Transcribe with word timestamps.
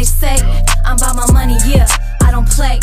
they 0.00 0.04
say. 0.04 0.36
I'm 0.86 0.96
about 0.96 1.14
my 1.14 1.30
money, 1.30 1.58
yeah, 1.66 1.86
I 2.22 2.30
don't 2.30 2.48
play. 2.48 2.78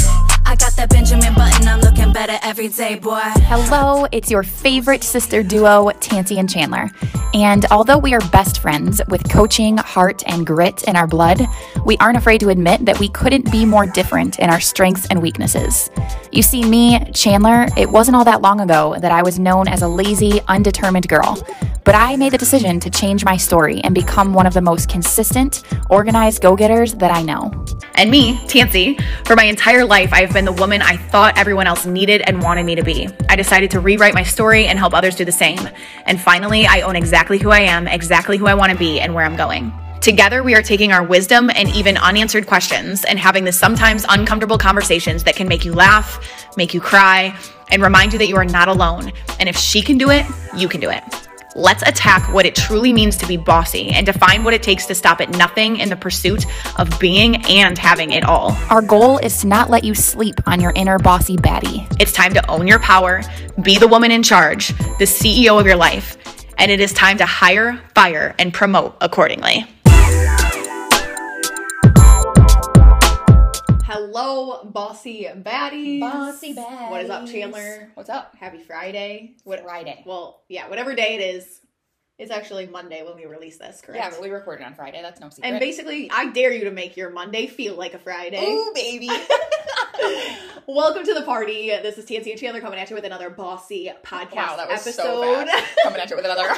I 0.46 0.56
got 0.56 0.76
that 0.76 0.90
Benjamin 0.90 1.34
Button, 1.34 1.68
I'm 1.68 1.80
looking 1.82 2.14
better 2.14 2.38
every 2.44 2.68
day, 2.68 3.00
boy. 3.00 3.20
Hello, 3.50 4.06
it's 4.12 4.30
your 4.30 4.44
favorite 4.44 5.04
sister 5.04 5.42
duo, 5.42 5.90
Tanci 6.00 6.38
and 6.38 6.48
Chandler. 6.48 6.90
And 7.34 7.66
although 7.72 7.98
we 7.98 8.14
are 8.14 8.20
best 8.30 8.60
friends 8.60 9.02
with 9.08 9.28
coaching, 9.30 9.78
heart, 9.78 10.22
and 10.28 10.46
grit 10.46 10.84
in 10.84 10.96
our 10.96 11.08
blood, 11.08 11.42
we 11.86 11.98
aren't 11.98 12.18
afraid 12.18 12.40
to 12.42 12.50
admit 12.50 12.86
that 12.86 13.00
we 13.00 13.10
couldn't 13.10 13.52
be 13.52 13.66
more 13.66 13.88
different 13.88 14.38
in 14.38 14.52
our 14.52 14.60
strengths 14.60 15.08
and 15.08 15.20
weaknesses. 15.20 15.90
You 16.32 16.44
see, 16.44 16.64
me, 16.64 17.12
Chandler, 17.14 17.68
it 17.78 17.90
wasn't 17.90 18.16
all 18.16 18.26
that 18.26 18.42
long 18.42 18.60
ago 18.60 18.96
that 19.00 19.12
I 19.12 19.24
was 19.24 19.40
known 19.40 19.68
as 19.68 19.82
a 19.82 19.88
lazy, 19.88 20.42
undetermined 20.48 21.08
girl. 21.08 21.38
But 21.84 21.96
I 21.96 22.18
made 22.18 22.34
the 22.34 22.38
decision 22.38 22.82
to 22.82 22.90
change 22.90 23.24
my 23.24 23.38
story 23.38 23.80
and 23.82 23.96
become 23.96 24.34
one 24.34 24.46
of 24.46 24.54
the 24.54 24.62
most 24.62 24.90
consistent, 24.90 25.64
organized 25.90 26.42
go 26.42 26.54
getters 26.56 26.94
that 26.96 27.12
I 27.12 27.22
know. 27.22 27.50
And 27.96 28.12
me, 28.12 28.36
Tanci, 28.40 29.02
for 29.26 29.38
my 29.38 29.46
entire 29.46 29.86
life, 29.86 30.12
I've 30.12 30.34
been 30.34 30.44
the 30.44 30.52
woman 30.52 30.82
I 30.82 30.98
thought 30.98 31.38
everyone 31.38 31.66
else 31.66 31.86
needed 31.86 32.22
and 32.28 32.44
wanted 32.44 32.66
me 32.66 32.76
to 32.76 32.84
be. 32.84 33.08
I 33.30 33.38
decided 33.38 33.72
to 33.72 33.80
rewrite 33.80 34.14
my 34.14 34.24
story 34.24 34.66
and 34.66 34.78
help 34.78 34.94
others 34.94 35.16
do 35.16 35.24
the 35.24 35.32
same. 35.32 35.70
And 36.06 36.20
finally, 36.20 36.68
I 36.68 36.82
own 36.82 36.98
exactly 36.98 37.38
who 37.38 37.52
I 37.52 37.62
am, 37.62 37.88
exactly 37.88 38.36
who 38.36 38.48
I 38.48 38.54
want 38.54 38.74
to 38.74 38.78
be, 38.78 39.00
and 39.00 39.16
where 39.16 39.24
I'm 39.24 39.38
going. 39.38 39.72
Together, 40.02 40.44
we 40.44 40.56
are 40.56 40.62
taking 40.62 40.92
our 40.92 41.04
wisdom 41.04 41.50
and 41.50 41.70
even 41.70 41.98
unanswered 41.98 42.48
questions 42.48 43.04
and 43.06 43.20
having 43.20 43.44
the 43.44 43.52
sometimes 43.52 44.06
uncomfortable 44.10 44.58
conversations 44.58 45.24
that 45.24 45.36
can 45.36 45.48
make 45.48 45.66
you 45.66 45.74
laugh, 45.74 46.56
make 46.56 46.74
you 46.74 46.80
cry, 46.80 47.38
and 47.72 47.82
remind 47.82 48.14
you 48.14 48.20
that 48.20 48.28
you 48.28 48.36
are 48.36 48.46
not 48.46 48.68
alone. 48.68 49.12
And 49.40 49.50
if 49.50 49.58
she 49.58 49.82
can 49.82 49.98
do 49.98 50.10
it, 50.10 50.26
you 50.56 50.68
can 50.68 50.80
do 50.80 50.90
it. 50.90 51.04
Let's 51.56 51.82
attack 51.82 52.32
what 52.32 52.46
it 52.46 52.56
truly 52.56 52.94
means 52.94 53.18
to 53.18 53.28
be 53.28 53.36
bossy 53.36 53.90
and 53.90 54.06
define 54.06 54.44
what 54.44 54.54
it 54.54 54.62
takes 54.62 54.86
to 54.86 54.96
stop 54.96 55.22
at 55.22 55.32
nothing 55.32 55.78
in 55.78 55.90
the 55.90 55.96
pursuit 55.96 56.46
of 56.78 57.00
being 57.00 57.38
and 57.48 57.76
having 57.78 58.12
it 58.12 58.24
all. 58.24 58.52
Our 58.70 58.84
goal 58.84 59.18
is 59.18 59.42
to 59.42 59.48
not 59.48 59.72
let 59.72 59.84
you 59.84 59.96
sleep 59.96 60.36
on 60.46 60.62
your 60.62 60.72
inner 60.76 61.00
bossy 61.00 61.36
baddie. 61.36 61.88
It's 62.00 62.14
time 62.14 62.36
to 62.36 62.48
own 62.48 62.68
your 62.68 62.80
power, 62.80 63.24
be 63.64 63.80
the 63.80 63.88
woman 63.88 64.12
in 64.12 64.22
charge, 64.22 64.68
the 65.00 65.06
CEO 65.06 65.60
of 65.60 65.66
your 65.66 65.78
life, 65.78 66.16
and 66.60 66.70
it 66.70 66.80
is 66.80 66.94
time 66.94 67.18
to 67.18 67.26
hire, 67.26 67.80
fire, 67.96 68.36
and 68.38 68.54
promote 68.54 68.96
accordingly. 69.02 69.66
Hello, 74.10 74.64
bossy 74.64 75.28
baddies. 75.36 76.00
Bossy 76.00 76.56
baddies. 76.56 76.90
What 76.90 77.02
is 77.02 77.10
up, 77.10 77.28
Chandler? 77.28 77.92
What's 77.94 78.10
up? 78.10 78.38
Happy 78.40 78.60
Friday. 78.60 79.36
What 79.44 79.64
Friday. 79.64 80.02
Well, 80.06 80.44
yeah, 80.48 80.70
whatever 80.70 80.96
day 80.96 81.16
it 81.16 81.36
is. 81.36 81.60
It's 82.18 82.32
actually 82.32 82.68
Monday 82.68 83.04
when 83.04 83.18
we 83.18 83.26
release 83.26 83.58
this, 83.58 83.82
correct? 83.82 84.02
Yeah, 84.02 84.10
but 84.10 84.22
we 84.22 84.30
recorded 84.30 84.64
it 84.64 84.68
on 84.68 84.76
Friday. 84.76 85.02
That's 85.02 85.20
no 85.20 85.28
secret. 85.28 85.50
and 85.50 85.60
basically, 85.60 86.10
I 86.10 86.28
dare 86.28 86.54
you 86.54 86.64
to 86.64 86.72
make 86.72 86.96
your 86.96 87.10
Monday 87.10 87.48
feel 87.48 87.76
like 87.76 87.96
a 87.96 88.00
Friday. 88.00 88.46
Ooh, 88.46 88.72
baby. 88.74 89.10
Welcome 90.68 91.04
to 91.04 91.14
the 91.14 91.24
party. 91.24 91.68
This 91.68 91.98
is 91.98 92.06
Tanci 92.06 92.32
and 92.32 92.40
Chandler 92.40 92.62
coming 92.62 92.80
at 92.80 92.90
you 92.90 92.96
with 92.96 93.04
another 93.04 93.30
bossy 93.30 93.92
podcast 94.04 94.36
wow, 94.36 94.56
that 94.56 94.70
was 94.70 94.88
episode. 94.88 95.04
so 95.04 95.46
fast. 95.46 95.80
Coming 95.84 96.00
at 96.00 96.10
you 96.10 96.16
with 96.16 96.24
another. 96.24 96.48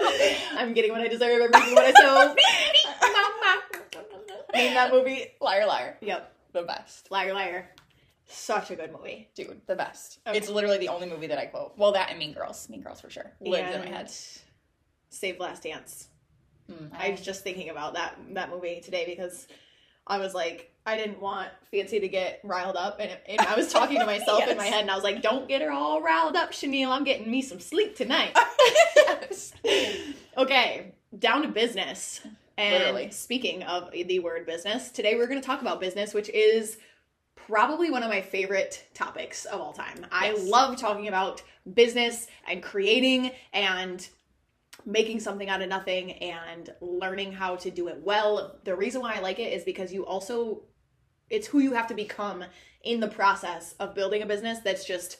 I'm 0.58 0.74
getting 0.74 0.92
what 0.92 1.00
I 1.00 1.08
deserve. 1.08 1.40
I'm 1.40 1.62
reaping 1.62 1.74
what 1.74 1.96
I 1.96 1.98
sow. 1.98 2.34
Name 4.52 4.74
that 4.74 4.92
movie. 4.92 5.28
liar, 5.40 5.66
liar. 5.66 5.96
Yep. 6.02 6.34
The 6.58 6.64
best. 6.64 7.08
Liar, 7.12 7.34
liar. 7.34 7.70
Such 8.26 8.72
a 8.72 8.74
good 8.74 8.92
movie. 8.92 9.28
Dude, 9.36 9.60
the 9.68 9.76
best. 9.76 10.18
Okay. 10.26 10.36
It's 10.36 10.48
literally 10.48 10.78
the 10.78 10.88
only 10.88 11.08
movie 11.08 11.28
that 11.28 11.38
I 11.38 11.46
quote. 11.46 11.74
Well, 11.76 11.92
that 11.92 12.10
and 12.10 12.18
Mean 12.18 12.32
Girls. 12.32 12.68
Mean 12.68 12.82
Girls 12.82 13.00
for 13.00 13.08
sure. 13.08 13.32
Lives 13.40 13.74
in 13.76 13.80
my 13.80 13.86
head. 13.86 14.10
Save 15.08 15.38
Last 15.38 15.62
Dance. 15.62 16.08
Mm, 16.70 16.90
I 16.92 17.10
was 17.10 17.20
just 17.20 17.44
thinking 17.44 17.70
about 17.70 17.94
that 17.94 18.16
that 18.32 18.50
movie 18.50 18.80
today 18.80 19.06
because 19.06 19.46
I 20.04 20.18
was 20.18 20.34
like, 20.34 20.72
I 20.84 20.96
didn't 20.96 21.20
want 21.20 21.48
Fancy 21.70 22.00
to 22.00 22.08
get 22.08 22.40
riled 22.42 22.76
up, 22.76 22.98
and, 22.98 23.16
and 23.26 23.40
I 23.40 23.54
was 23.54 23.72
talking 23.72 24.00
to 24.00 24.06
myself 24.14 24.48
in 24.48 24.56
my 24.56 24.66
head, 24.66 24.82
and 24.82 24.90
I 24.90 24.96
was 24.96 25.04
like, 25.04 25.22
"Don't 25.22 25.46
get 25.46 25.62
her 25.62 25.70
all 25.70 26.02
riled 26.02 26.34
up, 26.34 26.52
Chanel. 26.52 26.90
I'm 26.90 27.04
getting 27.04 27.30
me 27.30 27.40
some 27.40 27.60
sleep 27.60 27.94
tonight." 27.94 28.36
okay, 30.36 30.92
down 31.16 31.42
to 31.42 31.48
business. 31.48 32.20
And 32.58 32.82
Literally. 32.82 33.10
speaking 33.12 33.62
of 33.62 33.92
the 33.92 34.18
word 34.18 34.44
business, 34.44 34.90
today 34.90 35.14
we're 35.14 35.28
going 35.28 35.40
to 35.40 35.46
talk 35.46 35.62
about 35.62 35.80
business, 35.80 36.12
which 36.12 36.28
is 36.30 36.78
probably 37.36 37.88
one 37.88 38.02
of 38.02 38.10
my 38.10 38.20
favorite 38.20 38.84
topics 38.94 39.44
of 39.44 39.60
all 39.60 39.72
time. 39.72 40.04
I 40.10 40.32
love 40.32 40.76
talking 40.76 41.06
about 41.06 41.40
business 41.72 42.26
and 42.48 42.60
creating 42.60 43.30
and 43.52 44.06
making 44.84 45.20
something 45.20 45.48
out 45.48 45.62
of 45.62 45.68
nothing 45.68 46.12
and 46.14 46.68
learning 46.80 47.32
how 47.32 47.54
to 47.56 47.70
do 47.70 47.86
it 47.86 48.02
well. 48.02 48.58
The 48.64 48.74
reason 48.74 49.02
why 49.02 49.14
I 49.14 49.20
like 49.20 49.38
it 49.38 49.52
is 49.52 49.62
because 49.62 49.92
you 49.92 50.04
also 50.04 50.62
it's 51.30 51.46
who 51.46 51.60
you 51.60 51.74
have 51.74 51.86
to 51.88 51.94
become 51.94 52.44
in 52.82 52.98
the 52.98 53.08
process 53.08 53.74
of 53.78 53.94
building 53.94 54.22
a 54.22 54.26
business 54.26 54.58
that's 54.64 54.84
just 54.84 55.18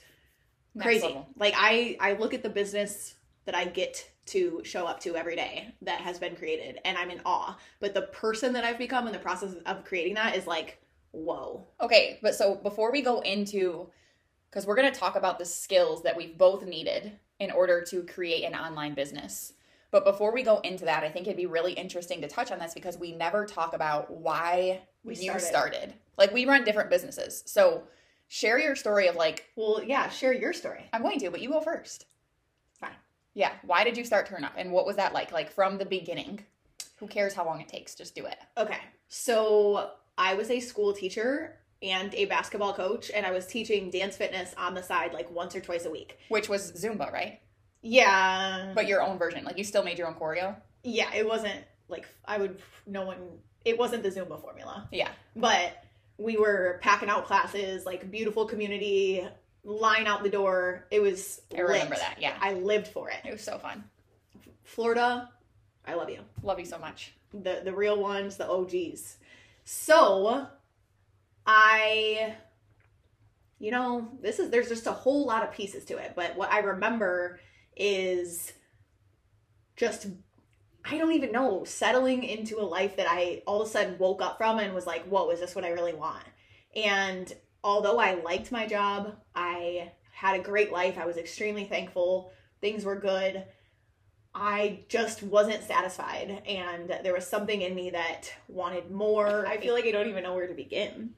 crazy. 0.81 1.17
Like 1.37 1.55
I 1.57 1.97
I 2.01 2.15
look 2.15 2.35
at 2.35 2.43
the 2.43 2.51
business 2.51 3.15
that 3.49 3.55
I 3.55 3.65
get 3.65 4.07
to 4.27 4.61
show 4.63 4.87
up 4.87 5.01
to 5.01 5.17
every 5.17 5.35
day 5.35 5.75
that 5.81 6.03
has 6.03 6.19
been 6.19 6.37
created 6.37 6.79
and 6.85 6.99
I'm 6.99 7.11
in 7.11 7.23
awe. 7.25 7.59
But 7.81 7.95
the 7.95 8.03
person 8.03 8.53
that 8.53 8.63
I've 8.63 8.77
become 8.77 9.07
in 9.07 9.15
the 9.15 9.19
process 9.19 9.55
of 9.65 9.85
creating 9.87 10.15
that 10.17 10.37
is 10.37 10.47
like, 10.47 10.79
whoa. 11.13 11.67
Okay, 11.81 12.19
but 12.21 12.35
so 12.35 12.57
before 12.57 12.93
we 12.93 13.01
go 13.01 13.21
into, 13.21 13.89
because 14.51 14.67
we're 14.67 14.77
going 14.77 14.93
to 14.93 15.01
talk 15.01 15.17
about 15.17 15.39
the 15.39 15.47
skills 15.47 16.03
that 16.03 16.15
we've 16.15 16.37
both 16.37 16.67
needed 16.67 17.13
in 17.39 17.51
order 17.51 17.83
to 17.89 18.03
create 18.03 18.45
an 18.45 18.55
online 18.55 18.93
business. 18.93 19.55
But 19.91 20.05
before 20.05 20.35
we 20.35 20.43
go 20.43 20.59
into 20.59 20.85
that, 20.85 21.05
I 21.05 21.09
think 21.09 21.27
it'd 21.27 21.39
be 21.39 21.47
really 21.47 21.73
interesting 21.73 22.21
to 22.21 22.29
touch 22.29 22.53
on 22.53 22.59
this 22.59 22.75
because 22.75 22.99
we 22.99 23.13
never 23.15 23.47
talk 23.47 23.73
about 23.75 24.11
why 24.11 24.83
We 25.05 25.15
you 25.15 25.23
started. 25.23 25.47
started. 25.47 25.95
Like 26.19 26.35
we 26.35 26.45
run 26.45 26.65
different 26.65 26.91
businesses. 26.91 27.43
So 27.47 27.85
share 28.27 28.59
your 28.59 28.77
story 28.77 29.07
of 29.07 29.17
like, 29.17 29.47
Well, 29.57 29.83
yeah, 29.83 30.11
share 30.11 30.35
your 30.35 30.53
story. 30.53 30.85
I'm 30.93 31.01
going 31.01 31.19
to, 31.21 31.31
but 31.31 31.41
you 31.41 31.49
go 31.49 31.63
first. 31.63 32.05
Yeah. 33.35 33.53
Why 33.63 33.85
did 33.85 33.97
you 33.97 34.05
start 34.05 34.27
Turn 34.27 34.45
Up? 34.45 34.53
And 34.57 34.73
what 34.73 34.87
was 34.87 34.97
that 34.97 35.13
like? 35.13 35.33
Like 35.33 35.51
from 35.51 35.79
the 35.79 35.85
beginning? 35.85 36.41
Who 36.97 37.07
cares 37.07 37.35
how 37.35 37.45
long 37.47 37.61
it 37.61 37.69
takes? 37.69 37.95
Just 37.95 38.15
do 38.15 38.27
it. 38.27 38.37
Okay. 38.57 38.79
So 39.09 39.91
I 40.17 40.35
was 40.35 40.51
a 40.51 40.59
school 40.61 40.93
teacher 40.93 41.57
and 41.81 42.13
a 42.15 42.25
basketball 42.25 42.73
coach, 42.75 43.11
and 43.15 43.25
I 43.25 43.31
was 43.31 43.47
teaching 43.47 43.91
dance 43.91 44.17
fitness 44.17 44.53
on 44.59 44.75
the 44.75 44.83
side 44.83 45.13
like 45.13 45.31
once 45.31 45.55
or 45.55 45.61
twice 45.61 45.85
a 45.85 45.91
week. 45.91 46.19
Which 46.29 46.49
was 46.49 46.73
Zumba, 46.73 47.13
right? 47.13 47.41
Yeah. 47.83 48.73
But 48.75 48.89
your 48.89 49.01
own 49.03 49.19
version. 49.19 49.45
Like 49.45 49.57
you 49.59 49.65
still 49.65 49.85
made 49.85 49.99
your 49.99 50.09
own 50.09 50.15
choreo? 50.15 50.57
yeah, 50.85 51.13
it 51.15 51.27
wasn't 51.27 51.65
like 51.89 52.07
I 52.25 52.39
would, 52.39 52.61
no 52.87 53.05
one, 53.05 53.19
it 53.65 53.79
wasn't 53.79 54.03
the 54.03 54.11
Zumba 54.11 54.41
formula. 54.41 54.89
Yeah. 54.93 55.11
but 55.37 55.85
we 56.19 56.37
were 56.37 56.81
packing 56.83 57.09
out 57.09 57.27
classes 57.27 57.87
like 57.87 58.11
beautiful 58.11 58.45
community 58.45 59.25
line 59.65 60.07
out 60.07 60.23
the 60.23 60.31
door 60.31 60.87
it 60.91 61.01
was 61.01 61.41
I 61.57 61.61
remember 61.61 61.91
lit. 61.95 62.01
that, 62.01 62.17
yeah. 62.21 62.37
i 62.41 62.55
lived 62.55 62.89
for 62.89 63.11
It 63.11 63.17
it 63.25 63.33
was 63.33 63.43
so 63.43 63.59
fun. 63.59 63.85
florida 64.65 65.31
i 65.87 65.95
love 65.95 66.09
you 66.11 66.21
Love 66.43 66.59
you 66.59 66.65
so 66.67 66.79
much. 66.79 67.13
the 67.33 67.61
the 67.65 67.73
real 67.73 67.99
ones 68.01 68.37
the 68.37 68.47
og's 68.49 69.17
so 69.65 70.47
i 71.47 72.35
you 73.59 73.71
know 73.71 74.09
this 74.23 74.39
is 74.39 74.51
there's 74.51 74.69
just 74.69 74.87
a 74.87 74.93
whole 74.93 75.27
lot 75.27 75.43
of 75.43 75.53
pieces 75.53 75.85
to 75.87 75.97
it 75.99 76.13
but 76.17 76.37
what 76.37 76.51
i 76.53 76.61
remember 76.61 77.41
is 77.77 78.53
just 79.77 80.07
I 80.91 80.97
don't 80.97 81.13
even 81.13 81.33
know, 81.33 81.65
settling 81.65 82.23
into 82.25 82.59
a 82.61 82.63
life 82.63 82.97
that 82.97 83.07
I 83.11 83.43
all 83.47 83.61
of 83.61 83.69
a 83.69 83.71
sudden 83.71 83.99
woke 83.99 84.23
up 84.23 84.39
from 84.39 84.59
and 84.59 84.75
was 84.75 84.87
like, 84.87 85.05
whoa, 85.05 85.29
is 85.31 85.41
this 85.41 85.55
what 85.55 85.65
I 85.65 85.71
really 85.71 85.93
want? 85.93 86.25
And 86.75 87.31
although 87.63 87.99
I 87.99 88.15
liked 88.15 88.53
my 88.53 88.67
job, 88.67 89.17
I 89.35 89.93
had 90.13 90.39
a 90.39 90.43
great 90.43 90.73
life, 90.73 90.99
I 90.99 91.07
was 91.07 91.17
extremely 91.17 91.65
thankful, 91.65 92.33
things 92.61 92.85
were 92.85 92.97
good. 92.97 93.45
I 94.35 94.85
just 94.89 95.23
wasn't 95.23 95.65
satisfied, 95.65 96.43
and 96.47 96.99
there 97.03 97.15
was 97.15 97.27
something 97.27 97.63
in 97.63 97.75
me 97.75 97.91
that 97.91 98.33
wanted 98.47 98.91
more. 98.91 99.47
I 99.47 99.59
feel 99.59 99.75
like 99.75 99.85
I 99.85 99.91
don't 99.91 100.09
even 100.09 100.23
know 100.23 100.35
where 100.35 100.47
to 100.47 100.55
begin. 100.55 101.15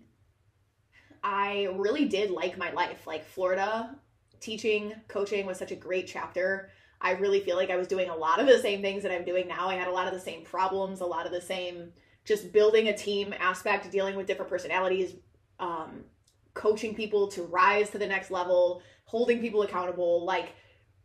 I 1.23 1.69
really 1.77 2.07
did 2.07 2.31
like 2.31 2.57
my 2.57 2.73
life. 2.73 3.07
Like 3.07 3.27
Florida, 3.27 3.95
teaching, 4.41 4.95
coaching 5.09 5.45
was 5.45 5.59
such 5.59 5.73
a 5.73 5.77
great 5.77 6.07
chapter. 6.07 6.71
I 7.01 7.13
really 7.13 7.41
feel 7.41 7.57
like 7.57 7.71
I 7.71 7.77
was 7.77 7.89
doing 7.89 8.09
a 8.09 8.17
lot 8.17 8.41
of 8.41 8.47
the 8.47 8.59
same 8.59 8.81
things 8.83 9.03
that 9.03 9.13
I'm 9.13 9.25
doing 9.25 9.49
now. 9.49 9.69
I 9.69 9.75
had 9.75 9.89
a 9.89 9.93
lot 9.93 10.07
of 10.07 10.15
the 10.15 10.21
same 10.21 10.45
problems, 10.45 11.01
a 11.01 11.07
lot 11.07 11.27
of 11.27 11.33
the 11.33 11.41
same 11.41 11.93
just 12.25 12.53
building 12.53 12.89
a 12.89 12.97
team 12.97 13.35
aspect, 13.39 13.91
dealing 13.91 14.15
with 14.17 14.27
different 14.27 14.51
personalities, 14.51 15.15
um, 15.59 16.05
coaching 16.55 16.95
people 16.95 17.29
to 17.29 17.43
rise 17.43 17.91
to 17.91 17.99
the 17.99 18.07
next 18.07 18.31
level, 18.31 18.83
holding 19.05 19.41
people 19.41 19.63
accountable, 19.63 20.25
like 20.25 20.55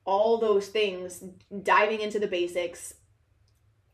all 0.06 0.38
those 0.38 0.68
things, 0.68 1.24
diving 1.63 2.01
into 2.01 2.19
the 2.19 2.27
basics 2.27 2.94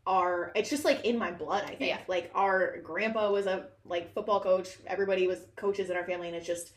are 0.07 0.51
it's 0.55 0.69
just 0.69 0.83
like 0.83 1.05
in 1.05 1.17
my 1.17 1.31
blood, 1.31 1.63
I 1.63 1.75
think. 1.75 1.81
Yeah. 1.81 1.99
Like 2.07 2.31
our 2.33 2.77
grandpa 2.81 3.31
was 3.31 3.45
a 3.45 3.67
like 3.85 4.13
football 4.13 4.39
coach, 4.41 4.77
everybody 4.87 5.27
was 5.27 5.39
coaches 5.55 5.89
in 5.89 5.95
our 5.95 6.05
family 6.05 6.27
and 6.27 6.35
it's 6.35 6.47
just 6.47 6.73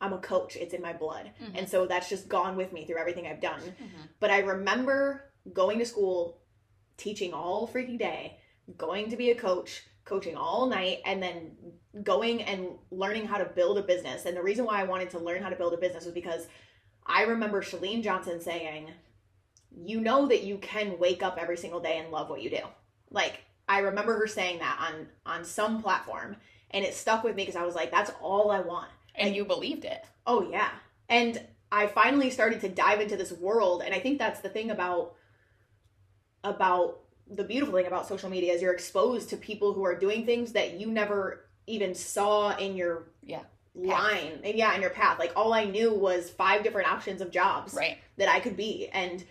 I'm 0.00 0.12
a 0.12 0.18
coach. 0.18 0.56
It's 0.56 0.74
in 0.74 0.82
my 0.82 0.92
blood. 0.92 1.30
Mhm. 1.42 1.52
And 1.58 1.68
so 1.68 1.86
that's 1.86 2.08
just 2.10 2.28
gone 2.28 2.54
with 2.56 2.70
me 2.72 2.84
through 2.84 2.98
everything 2.98 3.26
I've 3.26 3.40
done. 3.40 3.60
Mhm. 3.60 4.08
But 4.20 4.30
I 4.30 4.40
remember 4.40 5.32
going 5.52 5.78
to 5.78 5.86
school, 5.86 6.42
teaching 6.98 7.32
all 7.32 7.66
freaking 7.66 7.98
day, 7.98 8.38
going 8.76 9.08
to 9.10 9.16
be 9.16 9.30
a 9.30 9.34
coach, 9.34 9.84
coaching 10.06 10.36
all 10.36 10.66
night 10.66 11.00
and 11.04 11.22
then 11.22 11.50
going 12.02 12.42
and 12.42 12.68
learning 12.90 13.26
how 13.26 13.36
to 13.36 13.44
build 13.44 13.76
a 13.76 13.82
business. 13.82 14.24
And 14.24 14.36
the 14.36 14.42
reason 14.42 14.64
why 14.64 14.80
I 14.80 14.84
wanted 14.84 15.10
to 15.10 15.18
learn 15.18 15.42
how 15.42 15.50
to 15.50 15.56
build 15.56 15.74
a 15.74 15.78
business 15.78 16.06
was 16.06 16.14
because 16.14 16.46
I 17.04 17.24
remember 17.24 17.60
Chalene 17.60 18.02
Johnson 18.02 18.40
saying, 18.40 18.90
You 19.70 20.00
know 20.00 20.26
that 20.28 20.44
you 20.44 20.56
can 20.58 20.98
wake 20.98 21.22
up 21.22 21.36
every 21.38 21.58
single 21.58 21.80
day 21.80 21.98
and 21.98 22.10
love 22.10 22.30
what 22.30 22.40
you 22.40 22.48
do. 22.48 22.62
Like, 23.10 23.40
I 23.68 23.80
remember 23.80 24.18
her 24.18 24.26
saying 24.26 24.60
that 24.60 24.78
on 24.80 25.06
on 25.26 25.44
some 25.44 25.82
platform 25.82 26.36
and 26.70 26.84
it 26.84 26.94
stuck 26.94 27.24
with 27.24 27.36
me 27.36 27.42
because 27.42 27.56
I 27.56 27.64
was 27.64 27.74
like, 27.74 27.90
that's 27.90 28.12
all 28.20 28.50
I 28.50 28.60
want. 28.60 28.88
And 29.14 29.34
you 29.34 29.44
believed 29.44 29.84
it. 29.84 30.04
Oh 30.26 30.48
yeah. 30.50 30.70
And 31.08 31.40
I 31.72 31.88
finally 31.88 32.30
started 32.30 32.60
to 32.60 32.68
dive 32.68 33.00
into 33.00 33.16
this 33.16 33.32
world 33.32 33.82
and 33.84 33.94
I 33.94 33.98
think 33.98 34.18
that's 34.18 34.40
the 34.40 34.48
thing 34.48 34.70
about 34.70 35.14
about 36.44 37.00
the 37.30 37.44
beautiful 37.44 37.74
thing 37.74 37.86
about 37.86 38.06
social 38.06 38.30
media 38.30 38.52
is 38.52 38.62
you're 38.62 38.72
exposed 38.72 39.28
to 39.30 39.36
people 39.36 39.72
who 39.72 39.84
are 39.84 39.94
doing 39.98 40.24
things 40.24 40.52
that 40.52 40.78
you 40.80 40.86
never 40.88 41.46
even 41.66 41.94
saw 41.94 42.56
in 42.56 42.76
your 42.76 43.08
Yeah. 43.22 43.42
line. 43.74 44.40
And 44.44 44.54
yeah 44.56 44.74
in 44.74 44.80
your 44.80 44.90
path. 44.90 45.18
Like 45.18 45.32
all 45.36 45.52
i 45.52 45.64
knew 45.64 45.92
was 45.92 46.30
five 46.30 46.62
different 46.62 46.90
options 46.90 47.20
of 47.20 47.30
jobs 47.30 47.74
Right. 47.74 47.98
that 48.16 48.28
i 48.28 48.40
could 48.40 48.56
be. 48.56 48.88
And 48.92 49.24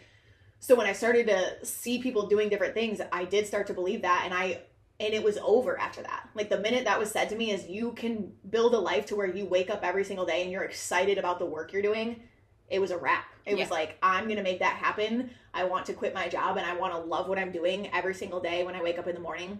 so 0.60 0.76
when 0.76 0.88
i 0.88 0.94
started 0.94 1.28
to 1.28 1.66
see 1.66 2.02
people 2.02 2.28
doing 2.28 2.50
different 2.50 2.74
things 2.74 3.00
i 3.12 3.24
did 3.24 3.46
start 3.48 3.68
to 3.68 3.74
believe 3.74 4.02
that 4.02 4.24
and 4.26 4.34
i 4.34 4.62
and 5.00 5.14
it 5.14 5.22
was 5.24 5.38
over 5.44 5.78
after 5.78 6.02
that. 6.04 6.30
Like 6.36 6.50
the 6.50 6.58
minute 6.60 6.86
that 6.86 6.98
was 6.98 7.12
said 7.12 7.28
to 7.30 7.36
me 7.36 7.52
is 7.52 7.68
you 7.68 7.92
can 7.94 8.32
build 8.50 8.74
a 8.74 8.80
life 8.80 9.06
to 9.08 9.16
where 9.18 9.28
you 9.28 9.46
wake 9.46 9.70
up 9.70 9.84
every 9.84 10.06
single 10.06 10.26
day 10.26 10.42
and 10.42 10.50
you're 10.52 10.64
excited 10.64 11.18
about 11.18 11.38
the 11.38 11.46
work 11.46 11.74
you're 11.74 11.82
doing 11.82 12.22
it 12.70 12.80
was 12.80 12.92
a 12.92 12.98
wrap 12.98 13.26
it 13.46 13.58
was 13.58 13.70
like 13.70 13.98
i'm 14.02 14.28
gonna 14.28 14.44
make 14.44 14.60
that 14.60 14.76
happen 14.76 15.30
i 15.54 15.64
want 15.64 15.86
to 15.86 15.94
quit 15.94 16.14
my 16.14 16.28
job 16.28 16.58
and 16.58 16.66
i 16.66 16.76
want 16.76 16.94
to 16.94 17.00
love 17.00 17.28
what 17.28 17.38
i'm 17.38 17.52
doing 17.52 17.90
every 17.94 18.14
single 18.14 18.40
day 18.40 18.64
when 18.64 18.76
i 18.76 18.82
wake 18.82 18.98
up 18.98 19.08
in 19.08 19.16
the 19.16 19.22
morning 19.22 19.60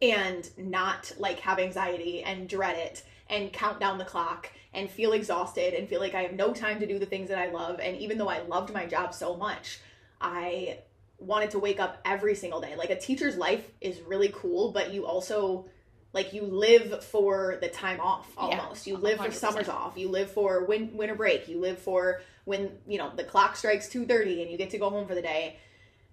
and 0.00 0.50
not 0.56 1.12
like 1.18 1.40
have 1.40 1.58
anxiety 1.58 2.22
and 2.22 2.48
dread 2.48 2.76
it 2.76 3.02
and 3.28 3.52
count 3.52 3.80
down 3.80 3.98
the 3.98 4.04
clock 4.04 4.50
and 4.72 4.88
feel 4.88 5.12
exhausted 5.12 5.74
and 5.74 5.88
feel 5.88 6.00
like 6.00 6.14
I 6.14 6.22
have 6.22 6.34
no 6.34 6.52
time 6.52 6.80
to 6.80 6.86
do 6.86 6.98
the 6.98 7.06
things 7.06 7.28
that 7.28 7.38
I 7.38 7.50
love. 7.50 7.80
And 7.80 7.96
even 7.98 8.18
though 8.18 8.28
I 8.28 8.42
loved 8.42 8.72
my 8.72 8.86
job 8.86 9.14
so 9.14 9.36
much, 9.36 9.80
I 10.20 10.78
wanted 11.18 11.50
to 11.50 11.58
wake 11.58 11.80
up 11.80 11.98
every 12.04 12.34
single 12.34 12.60
day. 12.60 12.76
Like 12.76 12.90
a 12.90 12.98
teacher's 12.98 13.36
life 13.36 13.70
is 13.80 14.00
really 14.02 14.32
cool, 14.34 14.72
but 14.72 14.92
you 14.92 15.06
also 15.06 15.66
like 16.12 16.32
you 16.32 16.42
live 16.42 17.04
for 17.04 17.58
the 17.60 17.68
time 17.68 18.00
off 18.00 18.26
Yeah, 18.36 18.60
almost. 18.60 18.86
you 18.86 18.96
live 18.96 19.18
for 19.18 19.24
100%. 19.28 19.32
summers 19.34 19.68
off. 19.68 19.96
You 19.96 20.08
live 20.08 20.30
for 20.30 20.64
win- 20.64 20.96
winter 20.96 21.14
break. 21.14 21.48
You 21.48 21.60
live 21.60 21.78
for 21.78 22.22
when, 22.44 22.78
you 22.86 22.96
know, 22.98 23.12
the 23.14 23.24
clock 23.24 23.56
strikes 23.56 23.88
2:30 23.88 24.42
and 24.42 24.50
you 24.50 24.56
get 24.56 24.70
to 24.70 24.78
go 24.78 24.88
home 24.90 25.06
for 25.06 25.14
the 25.14 25.22
day. 25.22 25.56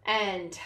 And 0.06 0.58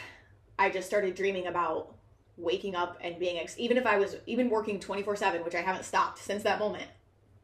I 0.58 0.70
just 0.70 0.88
started 0.88 1.16
dreaming 1.16 1.48
about 1.48 1.96
waking 2.38 2.76
up 2.76 2.98
and 3.02 3.20
being 3.20 3.38
ex- 3.38 3.56
even 3.60 3.78
if 3.78 3.86
I 3.86 3.98
was 3.98 4.16
even 4.26 4.50
working 4.50 4.80
24/7, 4.80 5.44
which 5.44 5.56
I 5.56 5.62
haven't 5.62 5.84
stopped 5.84 6.20
since 6.20 6.44
that 6.44 6.58
moment, 6.60 6.88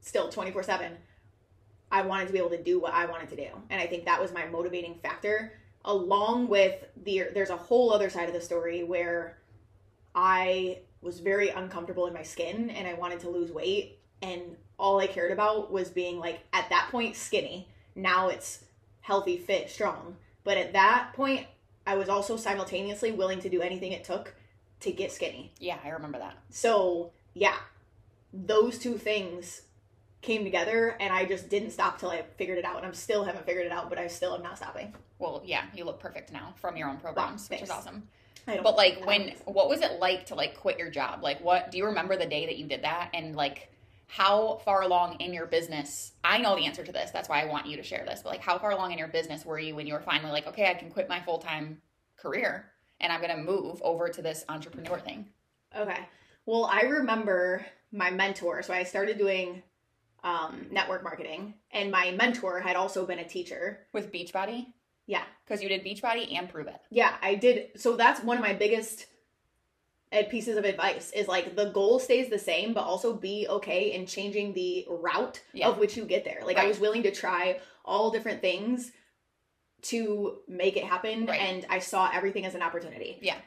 still 0.02 0.30
24/7. 0.30 0.98
I 1.92 2.02
wanted 2.02 2.26
to 2.28 2.34
be 2.34 2.40
able 2.40 2.50
to 2.50 2.62
do 2.64 2.80
what 2.80 2.94
I 2.94 3.06
wanted 3.06 3.30
to 3.30 3.36
do. 3.36 3.50
And 3.70 3.80
I 3.80 3.86
think 3.88 4.06
that 4.06 4.20
was 4.22 4.34
my 4.34 4.46
motivating 4.48 4.96
factor 4.96 5.54
along 5.86 6.48
with 6.48 6.84
the 7.04 7.28
there's 7.34 7.52
a 7.52 7.56
whole 7.58 7.94
other 7.94 8.10
side 8.10 8.28
of 8.28 8.34
the 8.34 8.42
story 8.42 8.84
where 8.84 9.38
I 10.16 10.80
was 11.06 11.20
very 11.20 11.50
uncomfortable 11.50 12.08
in 12.08 12.14
my 12.14 12.24
skin 12.24 12.70
and 12.72 12.88
I 12.88 12.94
wanted 12.96 13.20
to 13.22 13.30
lose 13.30 13.52
weight 13.52 14.00
and 14.22 14.42
all 14.78 15.00
I 15.00 15.08
cared 15.08 15.32
about 15.32 15.72
was 15.72 15.90
being 15.90 16.20
like 16.20 16.40
at 16.52 16.70
that 16.70 16.90
point 16.92 17.16
skinny. 17.16 17.68
Now 17.96 18.28
it's 18.28 18.66
healthy, 19.02 19.38
fit, 19.38 19.70
strong. 19.70 20.18
But 20.44 20.58
at 20.58 20.74
that 20.74 21.14
point 21.14 21.46
I 21.88 21.96
was 21.96 22.10
also 22.10 22.36
simultaneously 22.36 23.12
willing 23.12 23.40
to 23.42 23.50
do 23.50 23.62
anything 23.62 23.92
it 23.92 24.04
took 24.04 24.36
to 24.82 24.92
get 24.92 25.12
skinny. 25.12 25.54
Yeah, 25.60 25.78
I 25.84 25.90
remember 25.90 26.18
that. 26.20 26.36
So, 26.50 27.12
yeah, 27.34 27.56
those 28.34 28.80
two 28.80 28.98
things 28.98 29.62
came 30.22 30.44
together 30.44 30.98
and 31.00 31.14
I 31.14 31.26
just 31.26 31.50
didn't 31.50 31.72
stop 31.72 32.00
till 32.00 32.10
I 32.10 32.24
figured 32.38 32.58
it 32.58 32.66
out. 32.66 32.78
And 32.78 32.86
I'm 32.86 32.94
still 32.96 33.24
haven't 33.24 33.46
figured 33.46 33.68
it 33.68 33.72
out, 33.72 33.90
but 33.90 34.00
I 34.00 34.08
still 34.08 34.34
am 34.34 34.42
not 34.42 34.58
stopping. 34.58 34.94
Well, 35.20 35.44
yeah, 35.46 35.66
you 35.76 35.86
look 35.86 36.00
perfect 36.00 36.34
now 36.34 36.56
from 36.58 36.76
your 36.76 36.90
own 36.90 36.98
programs, 36.98 37.48
which 37.48 37.62
is 37.62 37.70
awesome. 37.70 38.08
But 38.46 38.76
like 38.76 39.06
when 39.06 39.34
what 39.46 39.70
was 39.70 39.82
it 39.82 40.00
like 40.00 40.28
to 40.28 40.36
like 40.36 40.58
quit 40.60 40.78
your 40.78 40.90
job? 40.90 41.24
Like 41.24 41.44
what 41.44 41.72
do 41.72 41.78
you 41.78 41.86
remember 41.86 42.16
the 42.16 42.26
day 42.26 42.46
that 42.46 42.58
you 42.58 42.68
did 42.68 42.84
that 42.84 43.10
and 43.14 43.36
like 43.36 43.72
how 44.08 44.62
far 44.64 44.84
along 44.84 45.20
in 45.20 45.34
your 45.34 45.46
business? 45.46 46.12
I 46.24 46.38
know 46.38 46.56
the 46.56 46.66
answer 46.66 46.84
to 46.84 46.92
this. 46.92 47.12
That's 47.12 47.28
why 47.28 47.42
I 47.42 47.46
want 47.46 47.66
you 47.66 47.78
to 47.78 47.84
share 47.84 48.06
this. 48.06 48.22
But 48.24 48.30
like 48.30 48.42
how 48.42 48.58
far 48.58 48.72
along 48.72 48.92
in 48.92 49.00
your 49.00 49.08
business 49.08 49.46
were 49.46 49.60
you 49.60 49.76
when 49.76 49.88
you 49.88 49.94
were 49.94 50.02
finally 50.02 50.32
like, 50.32 50.48
okay, 50.48 50.70
I 50.70 50.76
can 50.76 50.92
quit 50.92 51.10
my 51.10 51.22
full-time 51.22 51.82
career 52.18 52.72
and 53.00 53.12
I'm 53.12 53.22
going 53.22 53.36
to 53.36 53.44
move 53.44 53.82
over 53.82 54.10
to 54.10 54.22
this 54.22 54.46
entrepreneur 54.48 55.00
thing. 55.00 55.28
Okay. 55.76 56.08
Well, 56.46 56.66
I 56.66 56.82
remember 56.82 57.66
my 57.92 58.12
mentor. 58.12 58.62
So 58.62 58.74
I 58.74 58.84
started 58.84 59.18
doing 59.18 59.64
um, 60.24 60.68
network 60.72 61.04
marketing, 61.04 61.54
and 61.72 61.92
my 61.92 62.12
mentor 62.12 62.60
had 62.60 62.76
also 62.76 63.06
been 63.06 63.20
a 63.20 63.28
teacher. 63.28 63.80
With 63.94 64.12
Beachbody? 64.12 64.68
Yeah. 65.08 65.24
Cuz 65.48 65.62
you 65.62 65.70
did 65.70 65.84
Beachbody 65.84 66.34
and 66.38 66.50
Prove 66.50 66.68
It. 66.68 66.80
Yeah, 66.90 67.16
I 67.22 67.36
did. 67.36 67.80
So 67.80 67.96
that's 67.96 68.22
one 68.24 68.38
of 68.38 68.44
my 68.44 68.54
biggest 68.54 69.06
uh, 70.12 70.24
pieces 70.30 70.58
of 70.58 70.66
advice 70.66 71.12
is 71.12 71.28
like 71.28 71.56
the 71.56 71.66
goal 71.72 72.00
stays 72.00 72.30
the 72.30 72.40
same, 72.40 72.74
but 72.74 72.82
also 72.84 73.14
be 73.14 73.48
okay 73.50 73.92
in 73.94 74.06
changing 74.06 74.54
the 74.54 74.86
route 74.90 75.42
Yeah. 75.54 75.68
of 75.68 75.78
which 75.78 75.98
you 75.98 76.06
get 76.06 76.24
there. 76.24 76.42
Like 76.46 76.58
I 76.58 76.68
was 76.68 76.80
willing 76.80 77.04
to 77.04 77.12
try 77.12 77.60
all 77.84 78.12
different 78.12 78.42
things 78.42 78.92
to 79.84 80.40
make 80.48 80.78
it 80.78 80.84
happen, 80.84 81.26
Right. 81.28 81.40
and 81.40 81.66
I 81.70 81.80
saw 81.80 82.10
everything 82.12 82.46
as 82.46 82.56
an 82.56 82.64
opportunity. 82.64 83.20
Yeah. 83.22 83.38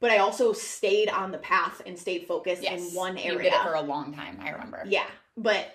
But 0.00 0.12
I 0.12 0.18
also 0.18 0.52
stayed 0.52 1.08
on 1.08 1.32
the 1.32 1.38
path 1.38 1.82
and 1.84 1.98
stayed 1.98 2.26
focused 2.28 2.62
Yes. 2.62 2.80
in 2.90 2.94
one 2.94 3.16
area. 3.18 3.32
You 3.32 3.38
did 3.38 3.52
it 3.54 3.62
for 3.62 3.74
a 3.74 3.80
long 3.80 4.14
time, 4.14 4.38
I 4.40 4.50
remember. 4.50 4.84
Yeah, 4.86 5.06
but 5.36 5.74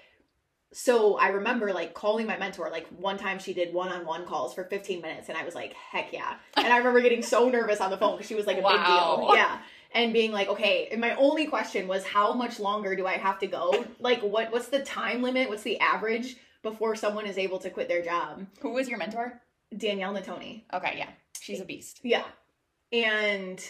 so 0.74 1.18
I 1.18 1.30
remember 1.30 1.72
like 1.72 1.94
calling 1.94 2.28
my 2.28 2.38
mentor. 2.38 2.70
Like 2.72 2.88
one 2.90 3.18
time 3.18 3.40
she 3.40 3.54
did 3.54 3.74
one-on-one 3.74 4.26
calls 4.26 4.54
for 4.54 4.64
15 4.64 5.02
minutes, 5.02 5.30
and 5.30 5.38
I 5.38 5.46
was 5.46 5.56
like, 5.56 5.74
"Heck 5.74 6.12
yeah!" 6.12 6.36
And 6.58 6.68
I 6.68 6.78
remember 6.78 7.02
getting 7.02 7.22
so 7.22 7.50
nervous 7.50 7.80
on 7.80 7.92
the 7.92 7.98
phone 7.98 8.18
because 8.18 8.28
she 8.28 8.36
was 8.36 8.48
like 8.48 8.58
a 8.58 8.62
big 8.62 8.86
deal. 8.86 9.32
Yeah, 9.34 9.60
and 9.94 10.12
being 10.12 10.32
like, 10.32 10.48
"Okay." 10.50 10.90
And 10.92 11.00
my 11.00 11.16
only 11.16 11.46
question 11.46 11.88
was, 11.88 12.04
"How 12.04 12.34
much 12.34 12.60
longer 12.60 12.96
do 12.96 13.06
I 13.06 13.14
have 13.14 13.40
to 13.40 13.48
go? 13.48 13.86
Like, 14.00 14.22
what 14.22 14.52
what's 14.52 14.68
the 14.68 14.82
time 14.84 15.22
limit? 15.22 15.50
What's 15.50 15.64
the 15.64 15.80
average 15.80 16.38
before 16.64 16.96
someone 16.96 17.26
is 17.26 17.38
able 17.38 17.60
to 17.60 17.70
quit 17.70 17.88
their 17.88 18.02
job?" 18.02 18.46
Who 18.62 18.72
was 18.72 18.90
your 18.90 18.98
mentor? 18.98 19.42
Danielle 19.76 20.14
Natoni. 20.14 20.64
Okay, 20.74 20.96
yeah. 20.98 21.10
She's 21.40 21.62
a 21.62 21.66
beast. 21.66 22.00
Yeah, 22.04 22.26
and. 22.92 23.64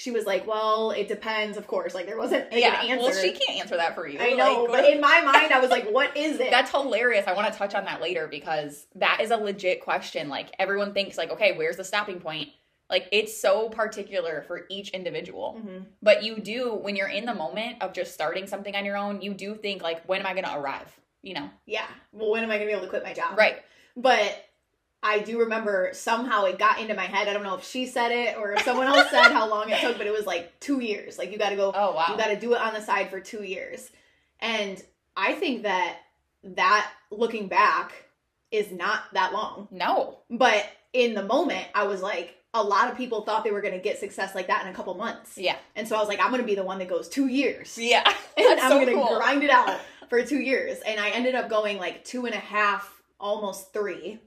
She 0.00 0.10
was 0.10 0.24
like, 0.24 0.46
"Well, 0.46 0.92
it 0.92 1.08
depends, 1.08 1.58
of 1.58 1.66
course. 1.66 1.94
Like 1.94 2.06
there 2.06 2.16
wasn't 2.16 2.50
like, 2.50 2.62
yeah. 2.62 2.80
an 2.80 2.88
answer." 2.88 3.10
Well, 3.10 3.22
she 3.22 3.32
can't 3.32 3.60
answer 3.60 3.76
that 3.76 3.94
for 3.94 4.08
you. 4.08 4.18
I 4.18 4.30
know, 4.30 4.64
Like, 4.64 4.70
but 4.82 4.90
in 4.90 4.98
my 4.98 5.20
mind, 5.20 5.52
I 5.52 5.60
was 5.60 5.68
like, 5.68 5.90
"What 5.90 6.16
is 6.16 6.40
it?" 6.40 6.50
That's 6.50 6.70
hilarious. 6.70 7.26
I 7.26 7.34
want 7.34 7.52
to 7.52 7.58
touch 7.58 7.74
on 7.74 7.84
that 7.84 8.00
later 8.00 8.26
because 8.26 8.86
that 8.94 9.20
is 9.20 9.30
a 9.30 9.36
legit 9.36 9.82
question. 9.82 10.30
Like 10.30 10.54
everyone 10.58 10.94
thinks 10.94 11.18
like, 11.18 11.30
okay, 11.32 11.54
where's 11.54 11.76
the 11.76 11.84
stopping 11.84 12.18
point? 12.18 12.48
Like 12.88 13.08
it's 13.12 13.38
so 13.38 13.68
particular 13.68 14.42
for 14.46 14.64
each 14.70 14.88
individual. 14.90 15.60
Mhm. 15.62 15.84
But 16.00 16.24
you 16.24 16.40
do 16.40 16.72
when 16.72 16.96
you're 16.96 17.08
in 17.08 17.26
the 17.26 17.34
moment 17.34 17.82
of 17.82 17.92
just 17.92 18.14
starting 18.14 18.46
something 18.46 18.74
on 18.74 18.86
your 18.86 18.96
own, 18.96 19.20
you 19.20 19.34
do 19.34 19.54
think 19.54 19.82
like 19.82 20.02
when 20.06 20.20
am 20.20 20.26
I 20.26 20.32
going 20.32 20.46
to 20.46 20.56
arrive? 20.56 20.98
You 21.20 21.34
know. 21.34 21.50
Yeah. 21.66 21.86
Well, 22.12 22.30
when 22.30 22.42
am 22.42 22.50
I 22.50 22.56
going 22.56 22.68
to 22.68 22.72
be 22.72 22.72
able 22.72 22.84
to 22.84 22.88
quit 22.88 23.04
my 23.04 23.12
job? 23.12 23.36
Right. 23.36 23.62
But 23.96 24.46
I 25.02 25.20
do 25.20 25.38
remember 25.40 25.90
somehow 25.92 26.44
it 26.44 26.58
got 26.58 26.78
into 26.78 26.94
my 26.94 27.06
head. 27.06 27.26
I 27.26 27.32
don't 27.32 27.42
know 27.42 27.56
if 27.56 27.64
she 27.64 27.86
said 27.86 28.12
it 28.12 28.36
or 28.36 28.52
if 28.52 28.62
someone 28.62 28.86
else 28.86 29.08
said 29.10 29.30
how 29.32 29.48
long 29.48 29.70
it 29.70 29.80
took, 29.80 29.96
but 29.96 30.06
it 30.06 30.12
was 30.12 30.26
like 30.26 30.58
two 30.60 30.80
years. 30.80 31.18
Like 31.18 31.32
you 31.32 31.38
got 31.38 31.50
to 31.50 31.56
go, 31.56 31.72
Oh 31.74 31.94
wow. 31.94 32.06
you 32.10 32.16
got 32.18 32.28
to 32.28 32.36
do 32.38 32.52
it 32.52 32.60
on 32.60 32.74
the 32.74 32.82
side 32.82 33.08
for 33.10 33.18
two 33.20 33.42
years. 33.42 33.90
And 34.40 34.82
I 35.16 35.32
think 35.32 35.62
that 35.62 35.98
that 36.44 36.90
looking 37.10 37.48
back 37.48 37.92
is 38.50 38.70
not 38.72 39.02
that 39.14 39.32
long. 39.32 39.68
no. 39.70 40.18
But 40.30 40.66
in 40.92 41.14
the 41.14 41.22
moment, 41.22 41.66
I 41.74 41.84
was 41.84 42.02
like, 42.02 42.36
a 42.52 42.62
lot 42.62 42.90
of 42.90 42.96
people 42.96 43.22
thought 43.22 43.44
they 43.44 43.52
were 43.52 43.60
going 43.60 43.74
to 43.74 43.80
get 43.80 43.98
success 44.00 44.34
like 44.34 44.48
that 44.48 44.66
in 44.66 44.72
a 44.72 44.74
couple 44.74 44.92
months. 44.94 45.38
Yeah. 45.38 45.56
And 45.76 45.86
so 45.86 45.96
I 45.96 46.00
was 46.00 46.08
like, 46.08 46.20
I'm 46.20 46.30
going 46.30 46.40
to 46.42 46.46
be 46.46 46.56
the 46.56 46.64
one 46.64 46.78
that 46.80 46.88
goes 46.88 47.08
two 47.08 47.28
years. 47.28 47.78
Yeah. 47.78 48.02
and 48.36 48.60
I'm 48.60 48.70
so 48.70 48.78
gonna 48.80 48.92
cool. 48.92 49.16
grind 49.16 49.42
it 49.44 49.50
out 49.50 49.78
for 50.08 50.22
two 50.24 50.40
years. 50.40 50.78
And 50.80 50.98
I 51.00 51.10
ended 51.10 51.34
up 51.36 51.48
going 51.48 51.78
like 51.78 52.04
two 52.04 52.26
and 52.26 52.34
a 52.34 52.38
half, 52.38 53.02
almost 53.20 53.72
three. 53.72 54.18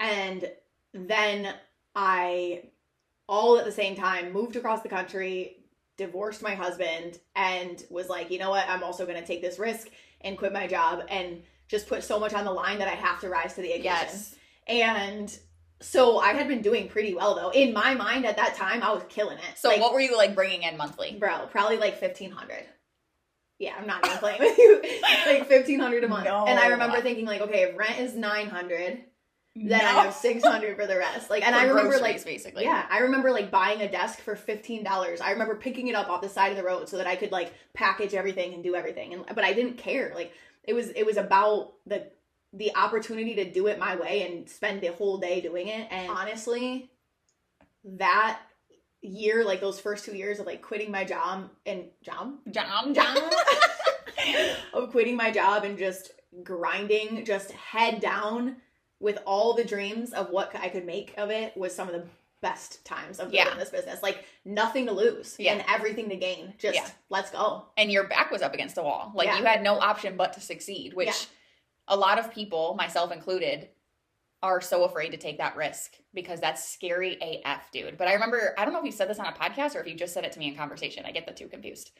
And 0.00 0.50
then 0.92 1.54
I, 1.94 2.64
all 3.28 3.58
at 3.58 3.64
the 3.64 3.72
same 3.72 3.94
time, 3.94 4.32
moved 4.32 4.56
across 4.56 4.82
the 4.82 4.88
country, 4.88 5.58
divorced 5.96 6.42
my 6.42 6.54
husband, 6.54 7.20
and 7.36 7.84
was 7.90 8.08
like, 8.08 8.30
you 8.30 8.38
know 8.38 8.50
what? 8.50 8.68
I'm 8.68 8.82
also 8.82 9.06
going 9.06 9.20
to 9.20 9.26
take 9.26 9.42
this 9.42 9.58
risk 9.58 9.88
and 10.22 10.36
quit 10.36 10.52
my 10.52 10.66
job 10.66 11.04
and 11.08 11.42
just 11.68 11.86
put 11.86 12.02
so 12.02 12.18
much 12.18 12.34
on 12.34 12.44
the 12.44 12.50
line 12.50 12.78
that 12.78 12.88
I 12.88 12.94
have 12.94 13.20
to 13.20 13.28
rise 13.28 13.54
to 13.54 13.62
the 13.62 13.72
occasion. 13.72 13.84
Yes. 13.84 14.34
And 14.66 15.38
so 15.80 16.18
I 16.18 16.32
had 16.32 16.48
been 16.48 16.62
doing 16.62 16.88
pretty 16.88 17.14
well 17.14 17.34
though. 17.34 17.50
In 17.50 17.72
my 17.72 17.94
mind 17.94 18.26
at 18.26 18.36
that 18.36 18.54
time, 18.54 18.82
I 18.82 18.92
was 18.92 19.02
killing 19.08 19.38
it. 19.38 19.58
So 19.58 19.68
like, 19.68 19.80
what 19.80 19.92
were 19.92 20.00
you 20.00 20.16
like 20.16 20.34
bringing 20.34 20.62
in 20.62 20.76
monthly? 20.76 21.16
Bro, 21.18 21.48
probably 21.50 21.78
like 21.78 22.00
1500. 22.00 22.64
Yeah, 23.58 23.74
I'm 23.78 23.86
not 23.86 24.02
gonna 24.02 24.18
play 24.18 24.36
with 24.38 24.58
you. 24.58 24.80
like 25.26 25.48
1500 25.48 26.04
a 26.04 26.08
month. 26.08 26.24
No. 26.24 26.46
And 26.46 26.58
I 26.58 26.68
remember 26.68 27.00
thinking 27.00 27.24
like, 27.24 27.40
okay, 27.42 27.62
if 27.62 27.78
rent 27.78 27.98
is 27.98 28.14
900 28.14 29.04
then 29.62 29.78
no. 29.78 29.84
I 29.84 30.04
have 30.04 30.14
600 30.14 30.76
for 30.76 30.86
the 30.86 30.96
rest. 30.96 31.28
Like, 31.28 31.44
and 31.46 31.54
for 31.54 31.60
I 31.60 31.64
remember 31.66 31.98
like, 31.98 32.24
basically. 32.24 32.64
Yeah. 32.64 32.86
I 32.88 33.00
remember 33.00 33.30
like 33.30 33.50
buying 33.50 33.82
a 33.82 33.90
desk 33.90 34.20
for 34.20 34.34
$15. 34.34 35.20
I 35.20 35.32
remember 35.32 35.54
picking 35.54 35.88
it 35.88 35.94
up 35.94 36.08
off 36.08 36.22
the 36.22 36.30
side 36.30 36.50
of 36.50 36.56
the 36.56 36.64
road 36.64 36.88
so 36.88 36.96
that 36.96 37.06
I 37.06 37.14
could 37.14 37.30
like 37.30 37.52
package 37.74 38.14
everything 38.14 38.54
and 38.54 38.64
do 38.64 38.74
everything. 38.74 39.12
And, 39.12 39.24
but 39.26 39.44
I 39.44 39.52
didn't 39.52 39.76
care. 39.76 40.12
Like 40.14 40.32
it 40.64 40.72
was, 40.72 40.88
it 40.90 41.04
was 41.04 41.18
about 41.18 41.74
the, 41.86 42.06
the 42.54 42.74
opportunity 42.74 43.34
to 43.34 43.50
do 43.50 43.66
it 43.66 43.78
my 43.78 43.96
way 43.96 44.26
and 44.26 44.48
spend 44.48 44.80
the 44.80 44.92
whole 44.92 45.18
day 45.18 45.42
doing 45.42 45.68
it. 45.68 45.88
And 45.90 46.10
honestly, 46.10 46.90
that 47.84 48.40
year, 49.02 49.44
like 49.44 49.60
those 49.60 49.78
first 49.78 50.06
two 50.06 50.16
years 50.16 50.40
of 50.40 50.46
like 50.46 50.62
quitting 50.62 50.90
my 50.90 51.04
job 51.04 51.50
and 51.66 51.84
job, 52.02 52.38
job, 52.50 52.94
job, 52.94 53.32
of 54.72 54.90
quitting 54.90 55.16
my 55.16 55.30
job 55.30 55.64
and 55.64 55.76
just 55.76 56.12
grinding, 56.42 57.26
just 57.26 57.50
head 57.52 58.00
down 58.00 58.56
with 59.00 59.18
all 59.26 59.54
the 59.54 59.64
dreams 59.64 60.12
of 60.12 60.30
what 60.30 60.54
I 60.54 60.68
could 60.68 60.84
make 60.86 61.14
of 61.16 61.30
it 61.30 61.56
was 61.56 61.74
some 61.74 61.88
of 61.88 61.94
the 61.94 62.06
best 62.42 62.84
times 62.84 63.18
of 63.18 63.30
building 63.30 63.52
Yeah. 63.52 63.58
this 63.58 63.70
business. 63.70 64.02
Like 64.02 64.24
nothing 64.44 64.86
to 64.86 64.92
lose 64.92 65.36
Yeah. 65.38 65.52
and 65.54 65.64
everything 65.68 66.08
to 66.10 66.16
gain. 66.16 66.54
Just 66.58 66.74
Yeah. 66.76 66.88
let's 67.10 67.30
go. 67.30 67.66
and 67.76 67.90
your 67.90 68.04
back 68.04 68.30
was 68.30 68.40
up 68.42 68.54
against 68.54 68.74
the 68.76 68.82
wall. 68.82 69.12
Like 69.14 69.36
you 69.38 69.44
had 69.44 69.62
no 69.62 69.78
option 69.78 70.16
but 70.16 70.32
to 70.34 70.40
succeed, 70.40 70.94
which 70.94 71.26
a 71.88 71.96
lot 71.96 72.18
of 72.18 72.30
people, 72.32 72.74
myself 72.74 73.10
included, 73.12 73.68
are 74.42 74.60
so 74.62 74.84
afraid 74.84 75.10
to 75.10 75.18
take 75.18 75.36
that 75.36 75.54
risk 75.56 75.96
because 76.14 76.40
that's 76.40 76.66
scary 76.66 77.18
AF, 77.44 77.70
dude. 77.72 77.98
But 77.98 78.08
I 78.08 78.14
remember, 78.14 78.54
I 78.56 78.64
don't 78.64 78.72
know 78.72 78.80
if 78.80 78.86
you 78.86 78.92
said 78.92 79.08
this 79.10 79.18
on 79.18 79.26
a 79.26 79.32
podcast 79.32 79.74
or 79.74 79.80
if 79.80 79.86
you 79.86 79.94
just 79.94 80.14
said 80.14 80.24
it 80.24 80.32
to 80.32 80.38
me 80.38 80.48
in 80.48 80.56
conversation. 80.56 81.04
I 81.04 81.10
get 81.12 81.26
the 81.26 81.32
two 81.34 81.46
confused. 81.48 81.90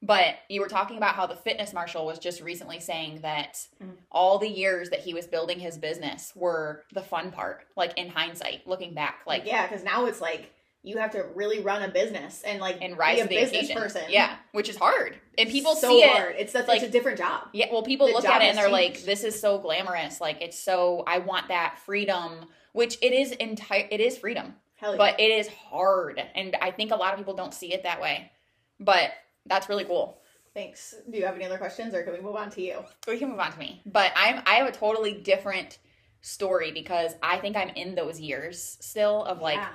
But 0.00 0.36
you 0.48 0.60
were 0.60 0.68
talking 0.68 0.96
about 0.96 1.16
how 1.16 1.26
the 1.26 1.34
Fitness 1.34 1.72
Marshall 1.72 2.06
was 2.06 2.18
just 2.20 2.40
recently 2.40 2.78
saying 2.78 3.20
that 3.22 3.66
Mm. 3.82 3.96
all 4.12 4.38
the 4.38 4.48
years 4.48 4.90
that 4.90 5.00
he 5.00 5.12
was 5.12 5.26
building 5.26 5.58
his 5.58 5.76
business 5.76 6.32
were 6.36 6.84
the 6.92 7.02
fun 7.02 7.32
part, 7.32 7.66
like 7.76 7.98
in 7.98 8.08
hindsight, 8.08 8.66
looking 8.66 8.94
back. 8.94 9.20
Like, 9.26 9.44
yeah, 9.44 9.66
because 9.66 9.82
now 9.82 10.06
it's 10.06 10.20
like 10.20 10.52
you 10.84 10.98
have 10.98 11.10
to 11.10 11.24
really 11.34 11.58
run 11.60 11.82
a 11.82 11.88
business 11.88 12.42
and 12.44 12.60
like 12.60 12.78
and 12.80 12.96
rise 12.96 13.16
be 13.16 13.22
a 13.36 13.40
business 13.40 13.64
occasion. 13.64 13.76
person. 13.82 14.02
Yeah, 14.08 14.36
which 14.52 14.68
is 14.68 14.76
hard. 14.76 15.18
And 15.36 15.50
people 15.50 15.74
so 15.74 15.88
see 15.88 16.02
it 16.04 16.10
hard. 16.16 16.36
It's 16.38 16.52
that's 16.52 16.68
like- 16.68 16.80
it's 16.80 16.88
a 16.88 16.90
different 16.92 17.18
job. 17.18 17.48
Yeah, 17.52 17.66
well, 17.72 17.82
people 17.82 18.06
The 18.06 18.12
look 18.12 18.24
at 18.24 18.40
it 18.42 18.50
and 18.50 18.56
they're 18.56 18.70
like, 18.70 19.00
"This 19.02 19.24
is 19.24 19.38
so 19.40 19.58
glamorous. 19.58 20.20
Like, 20.20 20.40
it's 20.40 20.58
so 20.58 21.02
I 21.08 21.18
want 21.18 21.48
that 21.48 21.78
freedom." 21.80 22.46
Which 22.72 22.96
it 23.02 23.12
is 23.12 23.32
entire. 23.32 23.88
It 23.90 24.00
is 24.00 24.16
freedom, 24.16 24.54
Hell 24.76 24.92
yeah. 24.92 24.96
but 24.98 25.18
it 25.18 25.30
is 25.32 25.48
hard, 25.48 26.22
and 26.36 26.54
I 26.62 26.70
think 26.70 26.92
a 26.92 26.96
lot 26.96 27.12
of 27.12 27.18
people 27.18 27.34
don't 27.34 27.52
see 27.52 27.72
it 27.74 27.82
that 27.82 28.00
way. 28.00 28.30
But 28.78 29.10
that's 29.48 29.68
really 29.68 29.84
cool. 29.84 30.18
Thanks. 30.54 30.94
Do 31.10 31.16
you 31.18 31.24
have 31.26 31.34
any 31.36 31.44
other 31.44 31.58
questions 31.58 31.94
or 31.94 32.02
can 32.02 32.12
we 32.12 32.20
move 32.20 32.36
on 32.36 32.50
to 32.50 32.62
you? 32.62 32.84
We 33.06 33.18
can 33.18 33.28
move 33.30 33.38
on 33.38 33.52
to 33.52 33.58
me, 33.58 33.80
but 33.86 34.12
I'm 34.16 34.42
I 34.46 34.54
have 34.56 34.66
a 34.68 34.72
totally 34.72 35.12
different 35.14 35.78
story 36.20 36.72
because 36.72 37.12
I 37.22 37.38
think 37.38 37.56
I'm 37.56 37.68
in 37.70 37.94
those 37.94 38.18
years 38.20 38.76
still 38.80 39.24
of 39.24 39.40
like 39.40 39.56
Yeah. 39.56 39.68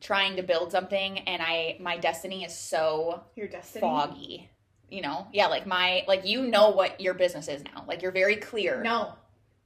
trying 0.00 0.36
to 0.36 0.42
build 0.42 0.70
something, 0.70 1.18
and 1.20 1.42
I 1.42 1.76
my 1.80 1.96
destiny 1.96 2.44
is 2.44 2.56
so 2.56 3.22
your 3.34 3.48
destiny. 3.48 3.80
foggy. 3.80 4.50
You 4.88 5.02
know, 5.02 5.26
yeah, 5.32 5.48
like 5.48 5.66
my 5.66 6.04
like 6.06 6.24
you 6.24 6.42
know 6.42 6.70
what 6.70 7.00
your 7.00 7.14
business 7.14 7.48
is 7.48 7.64
now. 7.64 7.84
Like 7.88 8.02
you're 8.02 8.12
very 8.12 8.36
clear. 8.36 8.82
No. 8.84 9.14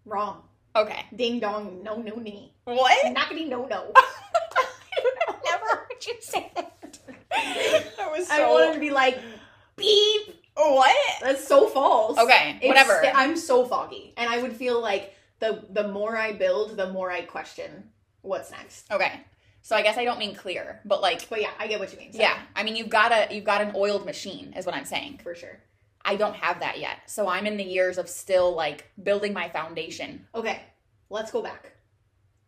Wrong. 0.07 0.43
Okay. 0.75 1.05
Ding 1.15 1.41
dong, 1.41 1.83
no 1.83 1.97
no 2.01 2.15
knee. 2.15 2.55
What? 2.65 3.15
Knockety 3.15 3.47
no 3.47 3.67
no. 3.67 3.93
Never 5.45 5.67
heard 5.67 6.07
you 6.07 6.15
say 6.21 6.51
that. 6.55 6.73
That 7.31 8.11
was 8.11 8.29
I 8.31 8.49
wanted 8.49 8.75
to 8.75 8.81
be 8.81 8.91
like 8.91 9.19
beep. 9.77 10.35
what? 10.55 10.97
That's 11.23 11.47
so 11.47 11.69
false. 11.69 12.19
Okay, 12.19 12.57
It's- 12.61 12.69
whatever. 12.69 13.03
I'm 13.15 13.37
so 13.37 13.65
foggy, 13.65 14.13
and 14.17 14.29
I 14.31 14.41
would 14.43 14.53
feel 14.55 14.81
like 14.81 15.15
the 15.39 15.65
the 15.71 15.89
more 15.89 16.17
I 16.17 16.33
build, 16.33 16.77
the 16.77 16.91
more 16.93 17.11
I 17.11 17.23
question 17.23 17.91
what's 18.23 18.51
next. 18.51 18.91
Okay, 18.91 19.21
so 19.63 19.77
I 19.77 19.83
guess 19.83 19.97
I 19.97 20.05
don't 20.05 20.19
mean 20.19 20.35
clear, 20.35 20.81
but 20.85 21.01
like, 21.01 21.29
But 21.29 21.41
yeah, 21.41 21.51
I 21.59 21.67
get 21.67 21.81
what 21.81 21.93
you 21.93 21.99
mean. 21.99 22.13
So, 22.13 22.19
yeah, 22.21 22.39
I 22.55 22.63
mean 22.63 22.77
you've 22.77 22.91
got 22.91 23.13
a 23.13 23.35
you've 23.35 23.45
got 23.45 23.61
an 23.63 23.73
oiled 23.75 24.05
machine, 24.05 24.53
is 24.57 24.67
what 24.67 24.75
I'm 24.75 24.85
saying. 24.85 25.21
for 25.23 25.35
sure. 25.35 25.61
I 26.05 26.17
don't 26.17 26.35
have 26.37 26.61
that 26.61 26.79
yet, 26.79 26.97
so 27.07 27.29
I'm 27.29 27.47
in 27.47 27.57
the 27.59 27.65
years 27.65 27.99
of 27.99 28.09
still 28.09 28.55
like 28.55 28.91
building 29.03 29.33
my 29.35 29.49
foundation. 29.51 30.27
Okay, 30.35 30.61
let's 31.11 31.31
go 31.31 31.43
back, 31.43 31.73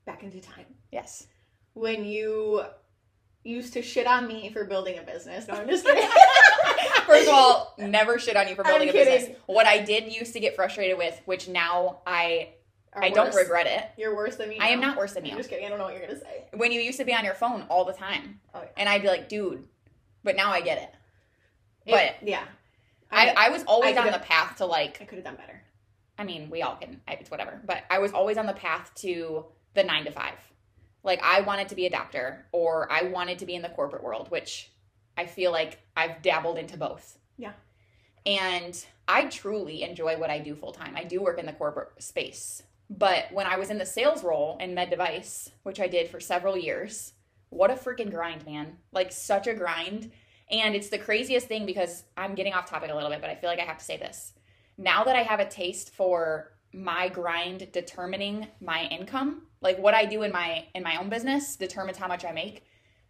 back 0.07 0.23
into 0.23 0.41
time 0.41 0.65
Yes. 0.91 1.27
when 1.75 2.05
you 2.05 2.65
used 3.45 3.73
to 3.75 3.83
shit 3.83 4.07
on 4.07 4.27
me 4.29 4.51
for 4.53 4.65
building 4.65 4.99
a 4.99 5.03
business. 5.03 5.49
No, 5.49 5.55
I'm 5.55 5.69
just 5.69 5.85
kidding. 5.87 6.09
First 7.07 7.29
of 7.29 7.35
all, 7.35 7.75
never 7.79 8.19
shit 8.19 8.37
on 8.37 8.49
you 8.49 8.55
for 8.55 8.65
I'm 8.65 8.73
building 8.73 8.89
a 8.89 8.93
kidding. 8.93 9.13
business. 9.15 9.37
What 9.47 9.67
I 9.67 9.79
did 9.81 10.13
used 10.13 10.33
to 10.35 10.41
get 10.41 10.55
frustrated 10.55 10.97
with, 10.99 11.21
which 11.25 11.49
now 11.49 11.99
I 12.07 12.51
I 12.95 13.11
don't 13.11 13.35
regret 13.35 13.67
it. 13.67 13.85
You're 14.01 14.15
worse 14.15 14.37
than 14.37 14.49
me. 14.51 14.59
I 14.61 14.69
am 14.69 14.81
not 14.81 14.97
worse 14.97 15.15
than 15.15 15.25
you. 15.25 15.33
I'm 15.33 15.39
just 15.39 15.49
kidding. 15.51 15.65
I 15.67 15.69
don't 15.71 15.79
know 15.79 15.85
what 15.85 15.95
you're 15.97 16.07
gonna 16.07 16.21
say. 16.21 16.45
When 16.55 16.73
you 16.73 16.81
used 16.81 16.99
to 16.99 17.05
be 17.05 17.15
on 17.15 17.25
your 17.25 17.35
phone 17.35 17.65
all 17.71 17.85
the 17.85 17.93
time, 17.95 18.41
Oh, 18.55 18.61
yeah. 18.63 18.69
and 18.77 18.89
I'd 18.89 19.03
be 19.03 19.09
like, 19.09 19.29
dude, 19.29 19.67
but 20.23 20.37
now 20.37 20.51
I 20.51 20.61
get 20.61 20.79
it. 20.79 20.91
It- 21.87 21.93
But 22.21 22.29
yeah, 22.29 22.45
I, 23.11 23.35
I 23.37 23.49
was 23.49 23.65
always 23.65 23.97
I 23.97 24.07
on 24.07 24.13
the 24.13 24.19
path 24.19 24.59
to 24.59 24.67
like 24.67 24.99
I 25.01 25.05
could 25.05 25.17
have 25.17 25.25
done 25.25 25.37
better. 25.37 25.63
I 26.19 26.25
mean, 26.25 26.51
we 26.51 26.63
all 26.63 26.77
can, 26.77 27.01
it's 27.09 27.31
whatever. 27.31 27.61
But 27.65 27.83
I 27.91 27.99
was 27.99 28.13
always 28.13 28.37
on 28.37 28.47
the 28.47 28.53
path 28.53 28.93
to 28.97 29.47
the 29.75 29.83
nine 29.83 30.05
to 30.05 30.11
five. 30.13 30.35
Like, 31.05 31.21
I 31.23 31.41
wanted 31.41 31.69
to 31.69 31.75
be 31.75 31.87
a 31.87 31.91
doctor 31.91 32.47
or 32.53 32.91
I 32.91 33.05
wanted 33.05 33.39
to 33.41 33.47
be 33.47 33.55
in 33.55 33.63
the 33.63 33.69
corporate 33.69 34.05
world, 34.05 34.31
which 34.31 34.71
I 35.17 35.27
feel 35.27 35.51
like 35.51 35.81
I've 35.97 36.23
dabbled 36.23 36.59
into 36.59 36.77
both. 36.77 37.19
Yeah. 37.37 37.53
And 38.25 38.85
I 39.09 39.27
truly 39.27 39.83
enjoy 39.83 40.17
what 40.17 40.31
I 40.31 40.39
do 40.39 40.55
full 40.55 40.73
time. 40.73 40.95
I 40.97 41.05
do 41.05 41.21
work 41.21 41.39
in 41.39 41.47
the 41.47 41.53
corporate 41.53 42.03
space. 42.03 42.63
But 42.89 43.33
when 43.33 43.47
I 43.47 43.57
was 43.57 43.71
in 43.71 43.79
the 43.79 43.87
sales 43.87 44.23
role 44.23 44.59
in 44.61 44.75
Med 44.75 44.91
Device, 44.91 45.51
which 45.65 45.81
I 45.81 45.89
did 45.89 46.09
for 46.09 46.21
several 46.21 46.57
years, 46.57 47.15
what 47.49 47.71
a 47.71 47.75
freaking 47.75 48.11
grind, 48.11 48.47
man. 48.47 48.77
Like, 48.93 49.13
such 49.13 49.47
a 49.47 49.55
grind. 49.55 50.13
And 50.51 50.75
it's 50.75 50.89
the 50.89 50.99
craziest 50.99 51.49
thing 51.49 51.67
because 51.67 52.05
I'm 52.17 52.35
getting 52.35 52.53
off 52.53 52.69
topic 52.69 52.91
a 52.91 52.95
little 52.95 53.11
bit, 53.11 53.21
but 53.21 53.31
I 53.31 53.35
feel 53.35 53.51
like 53.51 53.59
I 53.59 53.65
have 53.65 53.79
to 53.79 53.85
say 53.85 53.97
this 53.97 54.35
now 54.79 55.05
that 55.05 55.17
I 55.17 55.23
have 55.23 55.41
a 55.41 55.49
taste 55.49 55.91
for 55.95 56.53
my 56.73 57.09
grind 57.09 57.71
determining 57.73 58.49
my 58.61 58.85
income, 58.85 59.43
like 59.63 59.79
what 59.79 59.95
I 59.95 60.05
do 60.05 60.23
in 60.23 60.33
my 60.33 60.67
in 60.75 60.83
my 60.83 60.97
own 60.97 61.09
business 61.09 61.57
determines 61.57 61.99
how 61.99 62.09
much 62.09 62.25
I 62.25 62.33
make. 62.33 62.65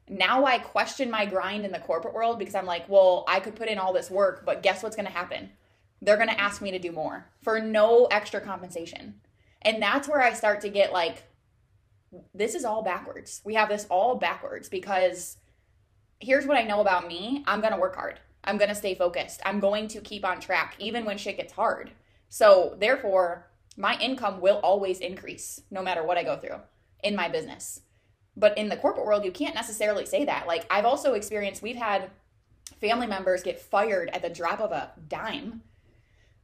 Now 0.08 0.44
I 0.44 0.58
question 0.58 1.10
my 1.10 1.26
grind 1.26 1.64
in 1.64 1.72
the 1.72 1.78
corporate 1.78 2.14
world 2.14 2.38
because 2.38 2.54
I'm 2.54 2.66
like, 2.66 2.88
well, 2.88 3.24
I 3.28 3.40
could 3.40 3.56
put 3.56 3.68
in 3.68 3.78
all 3.78 3.92
this 3.92 4.10
work, 4.10 4.44
but 4.44 4.62
guess 4.62 4.82
what's 4.82 4.96
going 4.96 5.06
to 5.06 5.12
happen? 5.12 5.50
They're 6.00 6.16
going 6.16 6.28
to 6.28 6.40
ask 6.40 6.60
me 6.60 6.72
to 6.72 6.78
do 6.78 6.92
more 6.92 7.26
for 7.40 7.60
no 7.60 8.06
extra 8.06 8.40
compensation. 8.40 9.20
And 9.62 9.80
that's 9.80 10.08
where 10.08 10.20
I 10.20 10.32
start 10.32 10.60
to 10.62 10.68
get 10.68 10.92
like 10.92 11.22
this 12.34 12.54
is 12.54 12.64
all 12.64 12.82
backwards. 12.82 13.40
We 13.44 13.54
have 13.54 13.68
this 13.68 13.86
all 13.88 14.16
backwards 14.16 14.68
because 14.68 15.38
here's 16.20 16.46
what 16.46 16.58
I 16.58 16.62
know 16.62 16.80
about 16.80 17.08
me. 17.08 17.42
I'm 17.46 17.60
going 17.60 17.72
to 17.72 17.80
work 17.80 17.94
hard. 17.94 18.20
I'm 18.44 18.58
going 18.58 18.68
to 18.68 18.74
stay 18.74 18.94
focused. 18.94 19.40
I'm 19.46 19.60
going 19.60 19.88
to 19.88 20.00
keep 20.00 20.24
on 20.24 20.40
track 20.40 20.74
even 20.78 21.04
when 21.04 21.16
shit 21.16 21.36
gets 21.36 21.52
hard. 21.52 21.92
So, 22.28 22.76
therefore, 22.78 23.46
my 23.76 23.98
income 23.98 24.40
will 24.40 24.60
always 24.62 25.00
increase 25.00 25.62
no 25.70 25.82
matter 25.82 26.04
what 26.04 26.18
I 26.18 26.24
go 26.24 26.36
through 26.36 26.60
in 27.02 27.16
my 27.16 27.28
business. 27.28 27.80
But 28.36 28.56
in 28.56 28.68
the 28.68 28.76
corporate 28.76 29.06
world, 29.06 29.24
you 29.24 29.32
can't 29.32 29.54
necessarily 29.54 30.06
say 30.06 30.24
that. 30.24 30.46
Like, 30.46 30.66
I've 30.70 30.84
also 30.84 31.14
experienced, 31.14 31.62
we've 31.62 31.76
had 31.76 32.10
family 32.80 33.06
members 33.06 33.42
get 33.42 33.60
fired 33.60 34.10
at 34.12 34.22
the 34.22 34.30
drop 34.30 34.60
of 34.60 34.72
a 34.72 34.92
dime 35.08 35.62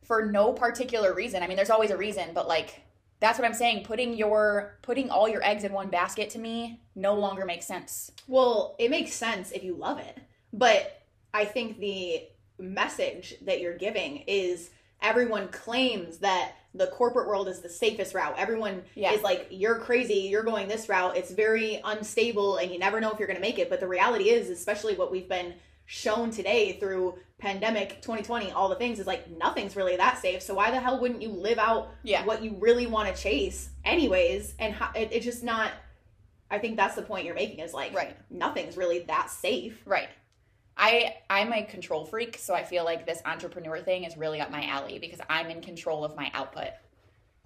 for 0.03 0.25
no 0.25 0.53
particular 0.53 1.15
reason. 1.15 1.43
I 1.43 1.47
mean, 1.47 1.57
there's 1.57 1.71
always 1.71 1.91
a 1.91 1.97
reason, 1.97 2.31
but 2.35 2.49
like, 2.49 2.83
that's 3.21 3.39
what 3.39 3.47
I'm 3.47 3.55
saying. 3.55 3.85
Putting 3.85 4.15
your 4.15 4.79
putting 4.83 5.11
all 5.11 5.29
your 5.29 5.43
eggs 5.43 5.65
in 5.65 5.73
one 5.73 5.89
basket 5.89 6.31
to 6.31 6.39
me 6.39 6.81
no 6.95 7.15
longer 7.15 7.45
makes 7.45 7.67
sense. 7.67 8.13
Well, 8.29 8.77
it 8.79 8.91
makes 8.91 9.13
sense 9.13 9.51
if 9.51 9.65
you 9.65 9.75
love 9.75 9.99
it. 9.99 10.19
But 10.53 11.03
I 11.35 11.45
think 11.45 11.79
the 11.79 12.29
message 12.59 13.35
that 13.43 13.61
you're 13.61 13.77
giving 13.77 14.19
is 14.29 14.71
everyone 15.03 15.49
claims 15.49 16.19
that 16.19 16.53
the 16.75 16.87
corporate 16.89 17.27
world 17.27 17.49
is 17.49 17.61
the 17.61 17.69
safest 17.69 18.15
route. 18.15 18.35
Everyone 18.39 18.83
Yeah. 18.95 19.13
is 19.13 19.23
like, 19.23 19.47
you're 19.51 19.79
crazy, 19.79 20.15
you're 20.31 20.43
going 20.43 20.69
this 20.69 20.89
route. 20.89 21.17
It's 21.17 21.31
very 21.31 21.81
unstable 21.85 22.57
and 22.59 22.71
you 22.71 22.79
never 22.79 23.01
know 23.01 23.11
if 23.11 23.19
you're 23.19 23.27
going 23.29 23.37
to 23.41 23.43
make 23.43 23.59
it. 23.59 23.71
But 23.71 23.81
the 23.81 23.89
reality 23.89 24.31
is, 24.31 24.51
especially 24.51 24.95
what 24.97 25.11
we've 25.11 25.29
been 25.29 25.55
shown 25.87 26.31
today 26.31 26.75
through 26.79 27.19
pandemic 27.39 28.03
2020, 28.03 28.53
all 28.53 28.69
the 28.69 28.75
things 28.75 28.99
is 28.99 29.07
like 29.07 29.31
nothing's 29.31 29.77
really 29.77 29.97
that 29.97 30.19
safe. 30.19 30.43
So 30.43 30.55
why 30.55 30.71
the 30.71 30.79
hell 30.79 31.01
wouldn't 31.01 31.23
you 31.23 31.31
live 31.31 31.59
out 31.59 31.89
Yeah. 32.03 32.25
what 32.27 32.43
you 32.43 32.57
really 32.59 32.87
want 32.87 33.15
to 33.15 33.21
chase 33.21 33.71
anyways? 33.85 34.55
And 34.59 34.75
how, 34.75 34.91
it, 34.95 35.09
it's 35.13 35.25
just 35.25 35.43
not. 35.43 35.73
I 36.51 36.59
think 36.59 36.77
that's 36.77 36.95
the 36.95 37.03
point 37.03 37.25
you're 37.27 37.35
making 37.35 37.61
is 37.61 37.73
like 37.75 37.95
Right. 37.95 38.17
nothing's 38.31 38.77
really 38.77 39.01
that 39.01 39.31
safe. 39.31 39.81
Right. 39.87 40.09
I 40.79 41.17
I'm 41.29 41.53
a 41.53 41.65
control 41.65 42.05
freak, 42.05 42.39
so 42.39 42.55
I 42.55 42.65
feel 42.65 42.85
like 42.85 43.05
this 43.05 43.21
entrepreneur 43.25 43.81
thing 43.81 44.05
is 44.05 44.17
really 44.17 44.41
up 44.41 44.51
my 44.51 44.65
alley 44.65 44.99
because 44.99 45.21
I'm 45.29 45.51
in 45.51 45.61
control 45.61 46.05
of 46.05 46.17
my 46.17 46.31
output. 46.35 46.71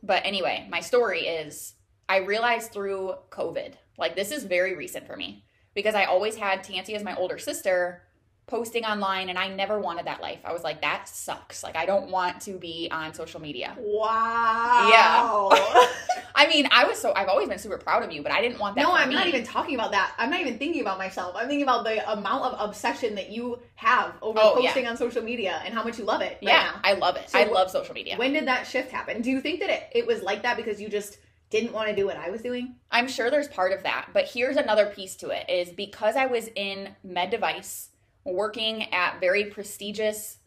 But 0.02 0.26
anyway, 0.26 0.66
my 0.70 0.80
story 0.80 1.20
is 1.20 1.74
I 2.08 2.18
realized 2.18 2.72
through 2.72 3.14
COVID, 3.30 3.74
like 3.96 4.14
this 4.14 4.32
is 4.32 4.44
very 4.44 4.76
recent 4.76 5.06
for 5.06 5.16
me 5.16 5.44
because 5.74 5.94
I 5.94 6.04
always 6.04 6.36
had 6.36 6.62
Tanci 6.62 6.94
as 6.94 7.02
my 7.02 7.16
older 7.16 7.38
sister 7.38 8.02
posting 8.52 8.84
online 8.84 9.30
and 9.30 9.38
I 9.38 9.48
never 9.48 9.80
wanted 9.80 10.04
that 10.06 10.20
life. 10.20 10.38
I 10.44 10.52
was 10.52 10.62
like, 10.62 10.82
that 10.82 11.08
sucks. 11.08 11.62
Like, 11.62 11.74
I 11.74 11.86
don't 11.86 12.10
want 12.10 12.42
to 12.42 12.58
be 12.58 12.86
on 12.92 13.14
social 13.14 13.40
media. 13.40 13.74
Wow. 13.78 14.88
Yeah. 14.92 15.88
I 16.34 16.46
mean, 16.48 16.68
I 16.70 16.84
was 16.84 16.98
so, 16.98 17.14
I've 17.16 17.28
always 17.28 17.48
been 17.48 17.58
super 17.58 17.78
proud 17.78 18.02
of 18.02 18.12
you, 18.12 18.22
but 18.22 18.30
I 18.30 18.42
didn't 18.42 18.58
want 18.58 18.76
that. 18.76 18.82
no, 18.82 18.92
I'm 18.92 19.08
me. 19.08 19.14
not 19.14 19.26
even 19.26 19.42
talking 19.42 19.74
about 19.74 19.92
that. 19.92 20.12
I'm 20.18 20.28
not 20.28 20.40
even 20.42 20.58
thinking 20.58 20.82
about 20.82 20.98
myself. 20.98 21.34
I'm 21.34 21.48
thinking 21.48 21.62
about 21.62 21.84
the 21.84 22.12
amount 22.12 22.44
of 22.44 22.68
obsession 22.68 23.14
that 23.14 23.30
you 23.30 23.58
have 23.76 24.12
over 24.20 24.38
Oh, 24.42 24.58
yeah. 24.58 24.66
posting 24.68 24.86
on 24.86 24.98
social 24.98 25.22
media 25.22 25.62
and 25.64 25.72
how 25.72 25.82
much 25.82 25.98
you 25.98 26.04
love 26.04 26.20
it. 26.20 26.32
right 26.32 26.38
Yeah, 26.42 26.72
now. 26.74 26.80
I 26.84 26.92
love 26.92 27.16
it. 27.16 27.30
So 27.30 27.38
I 27.38 27.44
love 27.44 27.70
social 27.70 27.94
media. 27.94 28.18
When 28.18 28.34
did 28.34 28.46
that 28.48 28.66
shift 28.66 28.90
happen? 28.90 29.22
Do 29.22 29.30
you 29.30 29.40
think 29.40 29.60
that 29.60 29.70
it, 29.70 29.84
it 29.92 30.06
was 30.06 30.20
like 30.22 30.42
that 30.42 30.58
because 30.58 30.78
you 30.78 30.90
just 30.90 31.16
didn't 31.48 31.72
want 31.72 31.88
to 31.88 31.96
do 31.96 32.04
what 32.04 32.18
I 32.18 32.28
was 32.28 32.42
doing? 32.42 32.74
I'm 32.90 33.08
sure 33.08 33.30
there's 33.30 33.48
part 33.48 33.72
of 33.72 33.82
that, 33.84 34.08
but 34.12 34.26
here's 34.26 34.56
another 34.58 34.86
piece 34.86 35.16
to 35.16 35.30
it 35.30 35.48
is 35.48 35.70
because 35.70 36.16
I 36.16 36.26
was 36.26 36.48
in 36.54 36.90
med 37.02 37.30
device 37.30 37.88
working 38.24 38.92
at 38.92 39.20
very 39.20 39.44
prestigious 39.46 40.38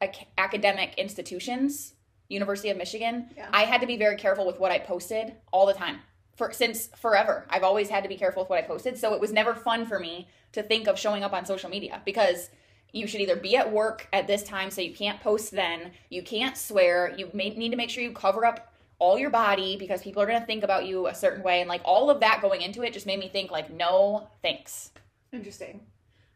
ac- 0.00 0.26
academic 0.38 0.94
institutions, 0.96 1.94
University 2.28 2.70
of 2.70 2.76
Michigan, 2.76 3.28
Yeah. 3.36 3.48
I 3.52 3.64
had 3.64 3.80
to 3.80 3.86
be 3.86 3.96
very 3.96 4.16
careful 4.16 4.46
with 4.46 4.58
what 4.58 4.72
I 4.72 4.78
posted 4.78 5.34
all 5.52 5.66
the 5.66 5.74
time. 5.74 6.00
For 6.36 6.52
since 6.52 6.88
forever, 6.96 7.46
I've 7.48 7.62
always 7.62 7.88
had 7.90 8.02
to 8.02 8.08
be 8.08 8.16
careful 8.16 8.42
with 8.42 8.50
what 8.50 8.58
I 8.58 8.66
posted, 8.66 8.98
so 8.98 9.14
it 9.14 9.20
was 9.20 9.32
never 9.32 9.54
fun 9.54 9.86
for 9.86 10.00
me 10.00 10.28
to 10.52 10.62
think 10.62 10.88
of 10.88 10.98
showing 10.98 11.22
up 11.22 11.32
on 11.32 11.44
social 11.44 11.70
media 11.70 12.00
because 12.04 12.50
you 12.92 13.06
should 13.06 13.20
either 13.20 13.36
be 13.36 13.56
at 13.56 13.72
work 13.72 14.08
at 14.12 14.26
this 14.26 14.42
time 14.42 14.70
so 14.70 14.80
you 14.80 14.94
can't 14.94 15.20
post 15.20 15.52
then, 15.52 15.92
you 16.10 16.22
can't 16.22 16.56
swear, 16.56 17.12
you 17.16 17.28
may, 17.32 17.50
need 17.50 17.70
to 17.70 17.76
make 17.76 17.90
sure 17.90 18.02
you 18.02 18.12
cover 18.12 18.44
up 18.44 18.72
all 19.00 19.18
your 19.18 19.30
body 19.30 19.76
because 19.76 20.00
people 20.02 20.22
are 20.22 20.26
going 20.26 20.40
to 20.40 20.46
think 20.46 20.62
about 20.62 20.86
you 20.86 21.08
a 21.08 21.14
certain 21.14 21.42
way 21.42 21.60
and 21.60 21.68
like 21.68 21.82
all 21.84 22.08
of 22.08 22.20
that 22.20 22.40
going 22.40 22.62
into 22.62 22.82
it 22.82 22.92
just 22.92 23.06
made 23.06 23.18
me 23.18 23.28
think 23.28 23.50
like 23.50 23.68
no 23.72 24.28
thanks 24.40 24.92
Interesting. 25.32 25.80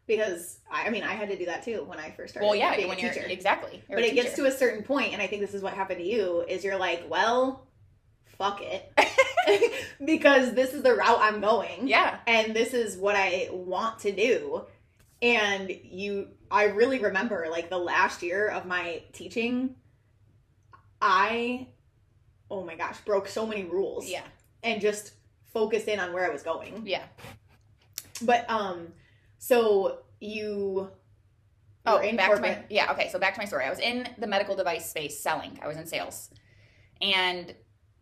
Because 0.09 0.59
I 0.69 0.87
I 0.87 0.89
mean, 0.89 1.03
I 1.03 1.13
had 1.13 1.29
to 1.29 1.37
do 1.37 1.45
that 1.45 1.63
too 1.63 1.85
when 1.85 1.99
I 1.99 2.11
first 2.11 2.31
started. 2.33 2.47
well 2.47 2.55
yeah 2.55 2.75
being 2.75 2.89
when 2.89 2.97
a 2.97 3.01
teacher. 3.01 3.25
exactly 3.27 3.81
you're 3.87 3.99
but 3.99 4.05
it 4.05 4.15
gets 4.15 4.35
to 4.35 4.45
a 4.45 4.51
certain 4.51 4.83
point, 4.83 5.13
and 5.13 5.21
I 5.21 5.27
think 5.27 5.41
this 5.41 5.53
is 5.53 5.61
what 5.61 5.73
happened 5.73 5.99
to 5.99 6.05
you. 6.05 6.43
Is 6.49 6.63
you're 6.65 6.77
like, 6.77 7.05
well, 7.07 7.67
fuck 8.25 8.59
it, 8.61 8.91
because 10.05 10.53
this 10.53 10.73
is 10.73 10.81
the 10.83 10.93
route 10.95 11.19
I'm 11.21 11.39
going. 11.41 11.87
yeah 11.87 12.17
and 12.27 12.55
this 12.55 12.73
is 12.73 12.97
what 12.97 13.15
I 13.15 13.49
want 13.51 13.99
to 13.99 14.11
do. 14.11 14.65
And 15.21 15.69
you, 15.83 16.29
I 16.49 16.63
really 16.65 16.99
remember 16.99 17.47
like 17.51 17.69
the 17.69 17.77
last 17.77 18.23
year 18.23 18.47
of 18.47 18.65
my 18.65 19.03
teaching, 19.11 19.75
I, 21.01 21.67
oh 22.49 22.63
my 22.63 22.75
gosh, 22.75 22.97
broke 23.01 23.27
so 23.27 23.45
many 23.45 23.65
rules 23.65 24.09
yeah 24.09 24.23
and 24.63 24.81
just 24.81 25.11
focused 25.53 25.87
in 25.87 25.99
on 25.99 26.13
where 26.13 26.25
I 26.25 26.29
was 26.29 26.41
going. 26.43 26.83
yeah 26.85 27.03
But, 28.21 28.49
um, 28.49 28.93
so 29.39 29.99
you, 30.19 30.91
oh 31.85 32.15
back 32.15 32.35
to 32.35 32.41
my 32.41 32.59
yeah 32.69 32.91
okay 32.91 33.09
so 33.09 33.17
back 33.17 33.33
to 33.33 33.39
my 33.39 33.45
story. 33.45 33.65
I 33.65 33.69
was 33.69 33.79
in 33.79 34.07
the 34.19 34.27
medical 34.27 34.55
device 34.55 34.87
space 34.89 35.19
selling. 35.19 35.59
I 35.63 35.67
was 35.67 35.77
in 35.77 35.87
sales. 35.87 36.29
And 37.01 37.55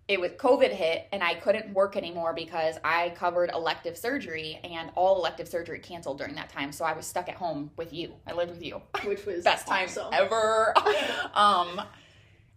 it 0.08 0.20
was 0.20 0.32
covid 0.32 0.72
hit 0.72 1.06
and 1.12 1.22
i 1.22 1.34
couldn't 1.36 1.74
work 1.74 1.98
anymore 1.98 2.34
because 2.34 2.77
i 2.84 3.10
covered 3.10 3.51
elective 3.51 3.98
surgery 3.98 4.58
and 4.63 4.89
all 4.96 5.17
elective 5.17 5.50
surgery 5.50 5.79
canceled 5.79 6.17
during 6.17 6.34
that 6.36 6.50
time. 6.50 6.72
So 6.72 6.86
i 6.86 6.94
was 6.94 7.06
stuck 7.06 7.29
at 7.29 7.36
home 7.36 7.72
with 7.77 7.94
you. 7.94 8.13
I 8.25 8.34
lived 8.34 8.51
with 8.51 8.63
you. 8.63 8.82
Which 9.03 9.25
was 9.25 9.44
best 9.44 9.67
time 9.67 9.86
awesome. 9.86 10.13
ever. 10.13 10.74
um, 11.34 11.82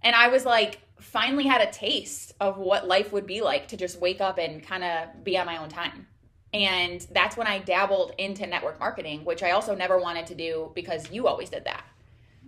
and 0.03 0.17
I 0.17 0.29
was 0.29 0.45
like, 0.45 0.81
finally 0.99 1.45
had 1.45 1.61
a 1.61 1.71
taste 1.71 2.33
of 2.41 2.59
what 2.59 2.87
life 2.87 3.13
would 3.13 3.27
be 3.27 3.41
like 3.41 3.69
to 3.69 3.77
just 3.77 4.01
wake 4.01 4.21
up 4.21 4.39
and 4.39 4.63
kind 4.63 4.85
of 4.85 5.25
be 5.25 5.37
on 5.37 5.47
my 5.47 5.57
own 5.57 5.69
time. 5.69 6.07
And 6.53 7.07
that's 7.13 7.37
when 7.37 7.47
I 7.47 7.59
dabbled 7.59 8.13
into 8.19 8.47
network 8.47 8.81
marketing, 8.81 9.25
which 9.25 9.43
I 9.43 9.53
also 9.53 9.75
never 9.75 9.99
wanted 9.99 10.27
to 10.27 10.35
do 10.35 10.73
because 10.75 11.11
you 11.11 11.27
always 11.27 11.49
did 11.49 11.65
that. 11.65 11.85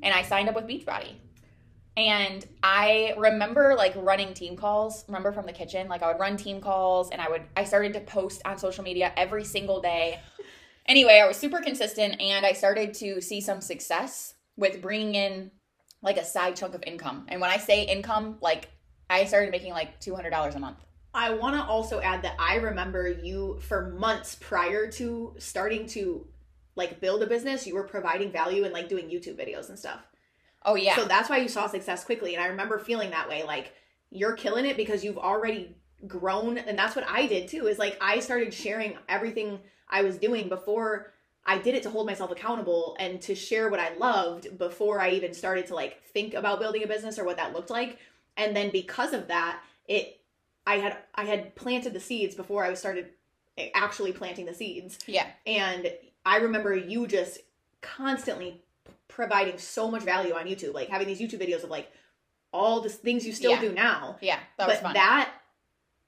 And 0.02 0.12
I 0.12 0.22
signed 0.22 0.48
up 0.48 0.56
with 0.56 0.66
Beachbody. 0.66 1.14
And 1.96 2.44
I 2.62 3.14
remember 3.18 3.74
like 3.76 3.92
running 3.96 4.32
team 4.32 4.56
calls, 4.56 5.04
remember 5.08 5.30
from 5.30 5.46
the 5.46 5.52
kitchen? 5.52 5.88
Like 5.88 6.02
I 6.02 6.08
would 6.10 6.18
run 6.18 6.36
team 6.36 6.60
calls 6.60 7.10
and 7.10 7.20
I 7.20 7.28
would 7.28 7.42
I 7.56 7.64
started 7.64 7.92
to 7.92 8.00
post 8.00 8.40
on 8.44 8.56
social 8.58 8.82
media 8.82 9.12
every 9.16 9.44
single 9.44 9.80
day. 9.80 10.20
Anyway, 10.86 11.20
I 11.22 11.28
was 11.28 11.36
super 11.36 11.60
consistent 11.60 12.20
and 12.20 12.46
I 12.46 12.52
started 12.52 12.94
to 12.94 13.20
see 13.20 13.40
some 13.40 13.60
success 13.60 14.34
with 14.56 14.80
bringing 14.80 15.14
in 15.14 15.50
like 16.02 16.16
a 16.16 16.24
side 16.24 16.56
chunk 16.56 16.74
of 16.74 16.82
income. 16.86 17.26
And 17.28 17.40
when 17.40 17.50
I 17.50 17.58
say 17.58 17.84
income, 17.84 18.38
like 18.40 18.70
I 19.08 19.26
started 19.26 19.50
making 19.50 19.72
like 19.72 20.00
$200 20.00 20.54
a 20.54 20.58
month. 20.58 20.78
I 21.14 21.34
want 21.34 21.56
to 21.56 21.62
also 21.62 22.00
add 22.00 22.22
that 22.22 22.36
I 22.38 22.56
remember 22.56 23.08
you 23.08 23.58
for 23.60 23.90
months 23.90 24.36
prior 24.40 24.90
to 24.92 25.34
starting 25.38 25.86
to 25.88 26.26
like 26.74 27.00
build 27.00 27.22
a 27.22 27.26
business, 27.26 27.66
you 27.66 27.74
were 27.74 27.86
providing 27.86 28.32
value 28.32 28.64
and 28.64 28.72
like 28.72 28.88
doing 28.88 29.10
YouTube 29.10 29.38
videos 29.38 29.68
and 29.68 29.78
stuff. 29.78 30.00
Oh 30.64 30.74
yeah. 30.74 30.96
So 30.96 31.04
that's 31.04 31.28
why 31.28 31.38
you 31.38 31.48
saw 31.48 31.66
success 31.66 32.04
quickly. 32.04 32.34
And 32.34 32.42
I 32.42 32.48
remember 32.48 32.78
feeling 32.78 33.10
that 33.10 33.28
way. 33.28 33.42
Like 33.42 33.74
you're 34.10 34.34
killing 34.34 34.64
it 34.64 34.76
because 34.76 35.04
you've 35.04 35.18
already 35.18 35.76
grown. 36.06 36.56
And 36.58 36.78
that's 36.78 36.96
what 36.96 37.06
I 37.08 37.26
did 37.26 37.48
too, 37.48 37.66
is 37.66 37.78
like 37.78 37.98
I 38.00 38.20
started 38.20 38.54
sharing 38.54 38.96
everything 39.08 39.58
I 39.88 40.02
was 40.02 40.16
doing 40.16 40.48
before 40.48 41.12
I 41.44 41.58
did 41.58 41.74
it 41.74 41.82
to 41.82 41.90
hold 41.90 42.06
myself 42.06 42.30
accountable 42.30 42.96
and 43.00 43.20
to 43.22 43.34
share 43.34 43.68
what 43.68 43.80
I 43.80 43.94
loved 43.96 44.56
before 44.58 45.00
I 45.00 45.10
even 45.10 45.34
started 45.34 45.66
to 45.66 45.74
like 45.74 46.02
think 46.04 46.34
about 46.34 46.60
building 46.60 46.84
a 46.84 46.86
business 46.86 47.18
or 47.18 47.24
what 47.24 47.36
that 47.36 47.52
looked 47.52 47.70
like. 47.70 47.98
And 48.36 48.56
then 48.56 48.70
because 48.70 49.12
of 49.12 49.28
that, 49.28 49.60
it 49.88 50.20
I 50.66 50.76
had 50.76 50.96
I 51.14 51.24
had 51.24 51.54
planted 51.54 51.92
the 51.92 52.00
seeds 52.00 52.34
before 52.34 52.64
I 52.64 52.74
started 52.74 53.10
eh, 53.58 53.68
actually 53.74 54.12
planting 54.12 54.46
the 54.46 54.54
seeds. 54.54 54.98
yeah. 55.06 55.26
And 55.46 55.92
I 56.24 56.36
remember 56.38 56.74
you 56.76 57.06
just 57.06 57.40
constantly 57.80 58.62
providing 59.08 59.58
so 59.58 59.90
much 59.90 60.02
value 60.02 60.34
on 60.34 60.46
YouTube, 60.46 60.72
like 60.74 60.88
having 60.88 61.06
these 61.06 61.20
YouTube 61.20 61.40
videos 61.40 61.64
of 61.64 61.70
like 61.70 61.90
all 62.52 62.80
the 62.80 62.88
things 62.88 63.26
you 63.26 63.32
still 63.32 63.52
Yeah. 63.52 63.60
do 63.60 63.72
now. 63.72 64.16
Yeah. 64.20 64.38
That 64.58 64.68
was 64.68 64.76
but 64.78 64.82
fun. 64.84 64.94
that 64.94 65.32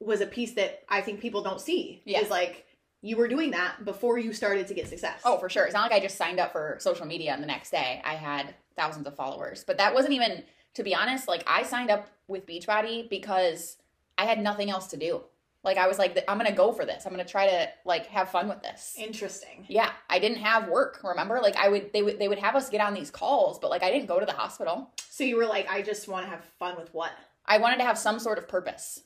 was 0.00 0.20
a 0.20 0.26
piece 0.26 0.52
that 0.54 0.82
I 0.88 1.00
think 1.00 1.20
people 1.20 1.42
don't 1.42 1.60
see. 1.60 2.02
Yeah. 2.04 2.20
Is 2.20 2.30
like 2.30 2.66
you 3.02 3.16
were 3.16 3.28
doing 3.28 3.50
that 3.50 3.84
before 3.84 4.18
you 4.18 4.32
started 4.32 4.66
to 4.68 4.74
get 4.74 4.88
success. 4.88 5.20
Oh, 5.24 5.36
for 5.38 5.48
sure. 5.50 5.64
It's 5.64 5.74
not 5.74 5.90
like 5.90 5.92
I 5.92 6.00
just 6.00 6.16
signed 6.16 6.40
up 6.40 6.52
for 6.52 6.76
social 6.80 7.04
media 7.06 7.32
and 7.32 7.42
the 7.42 7.46
next 7.46 7.70
day 7.70 8.00
I 8.04 8.14
had 8.14 8.54
thousands 8.76 9.06
of 9.06 9.14
followers. 9.14 9.62
But 9.66 9.76
that 9.78 9.92
wasn't 9.94 10.14
even, 10.14 10.42
to 10.74 10.82
be 10.82 10.94
honest, 10.94 11.28
like 11.28 11.44
I 11.46 11.64
signed 11.64 11.90
up 11.90 12.08
with 12.28 12.46
Beachbody 12.46 13.08
because 13.10 13.76
I 14.18 14.24
had 14.24 14.40
nothing 14.40 14.70
else 14.70 14.88
to 14.88 14.96
do. 14.96 15.22
Like 15.62 15.79
I 15.79 15.88
was 15.88 15.98
like, 15.98 16.22
I'm 16.29 16.37
gonna 16.37 16.53
go 16.53 16.72
for 16.72 16.85
this. 16.85 17.07
I'm 17.07 17.12
gonna 17.12 17.24
try 17.24 17.48
to 17.48 17.68
like 17.87 18.07
have 18.09 18.29
fun 18.29 18.48
with 18.48 18.62
this. 18.62 18.94
interesting. 18.98 19.64
Yeah, 19.68 19.90
I 20.11 20.18
didn't 20.18 20.38
have 20.38 20.68
work. 20.68 21.00
Remember, 21.03 21.40
like 21.40 21.57
I 21.57 21.68
would, 21.68 21.92
they 21.92 22.03
would, 22.03 22.18
they 22.18 22.29
would 22.29 22.38
have 22.38 22.55
us 22.55 22.68
get 22.68 22.83
on 22.83 22.92
these 22.92 23.11
calls, 23.11 23.59
but 23.59 23.70
like 23.70 23.83
I 23.83 23.90
didn't 23.90 24.07
go 24.07 24.20
to 24.20 24.27
the 24.27 24.33
hospital. 24.33 24.90
So 25.09 25.24
you 25.24 25.37
were 25.37 25.46
like, 25.46 25.68
I 25.70 25.81
just 25.81 26.07
want 26.07 26.27
to 26.27 26.31
have 26.31 26.44
fun 26.59 26.77
with 26.77 26.92
what? 26.92 27.12
I 27.46 27.59
wanted 27.59 27.79
to 27.79 27.85
have 27.85 27.96
some 27.96 28.18
sort 28.18 28.37
of 28.38 28.46
purpose. 28.46 29.00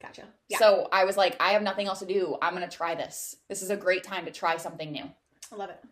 Gotcha. 0.00 0.24
Yeah, 0.48 0.58
So 0.58 0.88
I 0.92 1.04
was 1.04 1.16
like, 1.16 1.36
I 1.40 1.52
have 1.52 1.62
nothing 1.62 1.86
else 1.86 2.00
to 2.00 2.06
do. 2.06 2.36
I'm 2.42 2.52
gonna 2.52 2.68
try 2.68 2.94
this. 2.94 3.36
This 3.48 3.62
is 3.62 3.70
a 3.70 3.76
great 3.76 4.04
time 4.04 4.26
to 4.26 4.30
try 4.30 4.58
something 4.58 4.92
new. 4.92 5.04
I 5.50 5.56
love 5.56 5.70
it. 5.70 5.82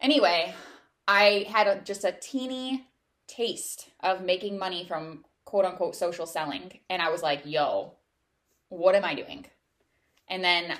Anyway, 0.00 0.54
I 1.06 1.46
had 1.50 1.66
a, 1.66 1.80
just 1.82 2.04
a 2.04 2.12
teeny 2.12 2.86
taste 3.26 3.90
of 4.00 4.22
making 4.22 4.58
money 4.58 4.84
from 4.86 5.24
quote 5.44 5.64
unquote 5.64 5.96
social 5.96 6.26
selling. 6.26 6.78
And 6.90 7.00
I 7.02 7.10
was 7.10 7.22
like, 7.22 7.42
yo, 7.44 7.94
what 8.68 8.94
am 8.94 9.04
I 9.04 9.14
doing? 9.14 9.46
And 10.28 10.42
then 10.42 10.76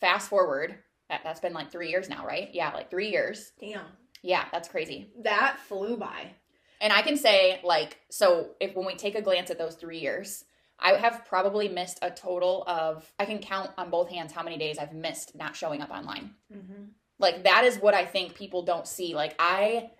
fast 0.00 0.28
forward, 0.28 0.76
that, 1.08 1.20
that's 1.24 1.40
been 1.40 1.52
like 1.52 1.70
three 1.70 1.90
years 1.90 2.08
now, 2.08 2.26
right? 2.26 2.48
Yeah, 2.52 2.72
like 2.72 2.90
three 2.90 3.10
years. 3.10 3.52
Damn, 3.60 3.84
Yeah, 4.22 4.44
that's 4.52 4.68
crazy. 4.68 5.10
that 5.22 5.58
flew 5.68 5.96
by. 5.96 6.32
And 6.80 6.92
I 6.92 7.02
can 7.02 7.16
say, 7.16 7.60
like, 7.62 7.98
so 8.10 8.50
if 8.60 8.74
when 8.74 8.84
we 8.86 8.94
take 8.96 9.14
a 9.14 9.22
glance 9.22 9.50
at 9.50 9.58
those 9.58 9.74
three 9.76 10.00
years, 10.00 10.44
I 10.78 10.94
have 10.94 11.24
probably 11.24 11.68
missed 11.68 11.98
a 12.02 12.10
total 12.10 12.64
of, 12.66 13.10
I 13.18 13.24
can 13.26 13.38
count 13.38 13.70
on 13.78 13.90
both 13.90 14.08
hands 14.10 14.32
how 14.32 14.42
many 14.42 14.58
days 14.58 14.76
I've 14.78 14.92
missed 14.92 15.34
not 15.36 15.54
showing 15.56 15.80
up 15.80 15.90
online. 15.90 16.34
Mm-hmm. 16.52 16.84
like 17.20 17.44
that 17.44 17.62
is 17.64 17.76
what 17.78 17.94
i 17.94 18.04
think 18.04 18.34
people 18.34 18.62
don't 18.64 18.88
see 18.88 19.14
like 19.14 19.34
i 19.38 19.90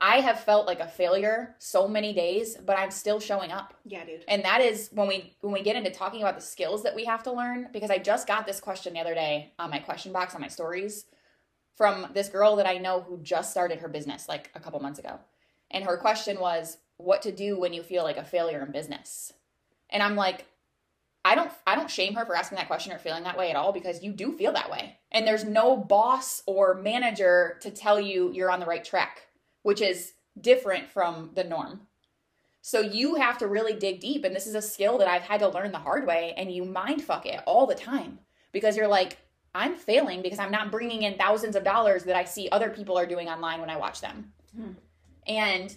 i 0.00 0.16
have 0.20 0.40
felt 0.40 0.66
like 0.66 0.80
a 0.80 0.86
failure 0.86 1.54
so 1.58 1.86
many 1.88 2.12
days 2.12 2.56
but 2.64 2.78
i'm 2.78 2.90
still 2.90 3.20
showing 3.20 3.50
up 3.50 3.74
Yeah, 3.84 4.04
dude. 4.04 4.24
and 4.28 4.44
that 4.44 4.60
is 4.60 4.90
when 4.92 5.08
we 5.08 5.34
when 5.40 5.52
we 5.52 5.62
get 5.62 5.76
into 5.76 5.90
talking 5.90 6.20
about 6.20 6.34
the 6.36 6.42
skills 6.42 6.82
that 6.82 6.94
we 6.94 7.04
have 7.04 7.22
to 7.24 7.32
learn 7.32 7.68
because 7.72 7.90
i 7.90 7.98
just 7.98 8.26
got 8.26 8.46
this 8.46 8.60
question 8.60 8.94
the 8.94 9.00
other 9.00 9.14
day 9.14 9.52
on 9.58 9.70
my 9.70 9.78
question 9.78 10.12
box 10.12 10.34
on 10.34 10.40
my 10.40 10.48
stories 10.48 11.06
from 11.76 12.06
this 12.14 12.28
girl 12.28 12.56
that 12.56 12.66
i 12.66 12.78
know 12.78 13.00
who 13.00 13.18
just 13.22 13.50
started 13.50 13.80
her 13.80 13.88
business 13.88 14.28
like 14.28 14.50
a 14.54 14.60
couple 14.60 14.80
months 14.80 14.98
ago 14.98 15.18
and 15.70 15.84
her 15.84 15.96
question 15.96 16.38
was 16.38 16.78
what 16.98 17.22
to 17.22 17.32
do 17.32 17.58
when 17.58 17.72
you 17.72 17.82
feel 17.82 18.02
like 18.02 18.16
a 18.16 18.24
failure 18.24 18.62
in 18.64 18.72
business 18.72 19.32
and 19.90 20.02
i'm 20.02 20.16
like 20.16 20.46
I 21.24 21.34
don't 21.34 21.50
I 21.66 21.74
don't 21.74 21.90
shame 21.90 22.14
her 22.14 22.24
for 22.24 22.36
asking 22.36 22.54
that 22.58 22.68
question 22.68 22.92
or 22.92 22.98
feeling 22.98 23.24
that 23.24 23.36
way 23.36 23.50
at 23.50 23.56
all 23.56 23.72
because 23.72 24.00
you 24.00 24.12
do 24.12 24.30
feel 24.30 24.52
that 24.52 24.70
way. 24.70 24.96
And 25.10 25.26
there's 25.26 25.42
no 25.44 25.76
boss 25.76 26.40
or 26.46 26.74
manager 26.74 27.56
to 27.62 27.70
tell 27.72 27.98
you 27.98 28.30
you're 28.32 28.48
on 28.48 28.60
the 28.60 28.66
right 28.66 28.84
track, 28.84 29.22
which 29.66 29.80
is 29.80 30.12
different 30.40 30.88
from 30.88 31.30
the 31.34 31.42
norm. 31.42 31.80
So 32.62 32.78
you 32.78 33.16
have 33.16 33.36
to 33.38 33.48
really 33.48 33.74
dig 33.74 33.98
deep 33.98 34.24
and 34.24 34.32
this 34.32 34.46
is 34.46 34.54
a 34.54 34.62
skill 34.62 34.96
that 34.98 35.08
I've 35.08 35.22
had 35.22 35.40
to 35.40 35.48
learn 35.48 35.72
the 35.72 35.78
hard 35.78 36.06
way 36.06 36.34
and 36.36 36.52
you 36.52 36.64
mind 36.64 37.02
fuck 37.02 37.26
it 37.26 37.42
all 37.46 37.66
the 37.66 37.74
time 37.74 38.20
because 38.52 38.76
you're 38.76 38.86
like 38.86 39.18
I'm 39.56 39.74
failing 39.74 40.22
because 40.22 40.38
I'm 40.38 40.52
not 40.52 40.70
bringing 40.70 41.02
in 41.02 41.18
thousands 41.18 41.56
of 41.56 41.64
dollars 41.64 42.04
that 42.04 42.14
I 42.14 42.22
see 42.22 42.48
other 42.52 42.70
people 42.70 42.96
are 42.96 43.06
doing 43.06 43.28
online 43.28 43.58
when 43.60 43.68
I 43.68 43.76
watch 43.76 44.00
them. 44.00 44.32
Hmm. 44.54 44.72
And 45.26 45.74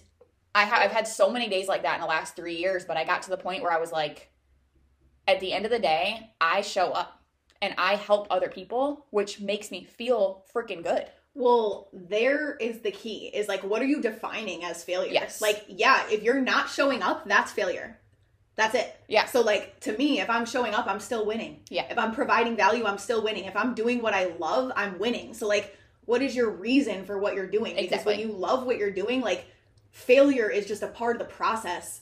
I 0.54 0.66
have 0.66 0.84
I've 0.84 0.92
had 0.92 1.08
so 1.08 1.32
many 1.32 1.50
days 1.50 1.68
like 1.68 1.82
that 1.82 1.96
in 1.96 2.02
the 2.02 2.06
last 2.08 2.36
3 2.36 2.54
years, 2.54 2.86
but 2.86 2.96
I 2.96 3.06
got 3.06 3.24
to 3.24 3.32
the 3.32 3.38
point 3.38 3.64
where 3.64 3.72
I 3.72 3.80
was 3.80 3.92
like 3.92 4.32
at 5.28 5.40
the 5.40 5.52
end 5.52 5.66
of 5.66 5.72
the 5.72 5.80
day, 5.80 6.30
I 6.40 6.62
show 6.62 6.92
up 6.92 7.24
and 7.60 7.74
I 7.80 7.96
help 7.96 8.28
other 8.30 8.50
people, 8.50 9.08
which 9.10 9.40
makes 9.40 9.72
me 9.72 9.84
feel 9.84 10.46
freaking 10.54 10.84
good. 10.84 11.08
Well, 11.34 11.90
there 11.94 12.56
is 12.56 12.80
the 12.80 12.92
key. 12.92 13.28
Is 13.34 13.48
like, 13.48 13.64
what 13.64 13.82
are 13.82 13.86
you 13.86 14.02
defining 14.02 14.64
as 14.64 14.84
failure? 14.84 15.12
Yes. 15.14 15.42
Like, 15.42 15.64
yeah, 15.68 16.04
if 16.10 16.24
you're 16.24 16.42
not 16.42 16.70
showing 16.70 17.02
up, 17.02 17.28
that's 17.28 17.52
failure. 17.52 17.98
That's 18.56 18.76
it. 18.76 18.94
Yeah. 19.08 19.26
So, 19.26 19.42
like, 19.42 19.80
to 19.82 19.98
me, 19.98 20.20
if 20.20 20.30
I'm 20.30 20.46
showing 20.46 20.74
up, 20.74 20.88
I'm 20.88 21.00
still 21.00 21.26
winning. 21.26 21.62
Yeah. 21.70 21.86
If 21.90 21.98
I'm 21.98 22.14
providing 22.14 22.58
value, 22.58 22.86
I'm 22.86 22.98
still 22.98 23.24
winning. 23.24 23.46
If 23.46 23.56
I'm 23.56 23.74
doing 23.74 24.02
what 24.02 24.14
I 24.14 24.34
love, 24.38 24.72
I'm 24.76 25.00
winning. 25.00 25.34
So, 25.34 25.48
like, 25.48 25.78
what 26.06 26.22
is 26.22 26.36
your 26.36 26.50
reason 26.50 27.06
for 27.06 27.18
what 27.18 27.36
you're 27.36 27.48
doing? 27.48 27.76
Because 27.76 27.86
Exactly. 27.86 28.18
when 28.18 28.28
you 28.28 28.36
love 28.36 28.66
what 28.66 28.78
you're 28.78 28.92
doing, 28.92 29.22
like, 29.22 29.46
failure 29.92 30.50
is 30.50 30.66
just 30.68 30.84
a 30.84 30.88
part 30.88 31.16
of 31.16 31.20
the 31.20 31.34
process 31.34 32.02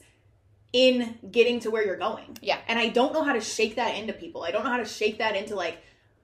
in 0.74 1.18
getting 1.32 1.60
to 1.62 1.72
where 1.72 1.86
you're 1.86 1.98
going. 1.98 2.38
Yeah. 2.42 2.60
And 2.68 2.78
I 2.80 2.90
don't 2.90 3.14
know 3.14 3.24
how 3.24 3.34
to 3.34 3.42
shake 3.42 3.76
that 3.76 3.96
into 3.96 4.14
people. 4.14 4.44
I 4.44 4.52
don't 4.52 4.64
know 4.64 4.70
how 4.70 4.78
to 4.78 4.86
shake 4.86 5.20
that 5.20 5.36
into 5.36 5.56
like 5.56 5.78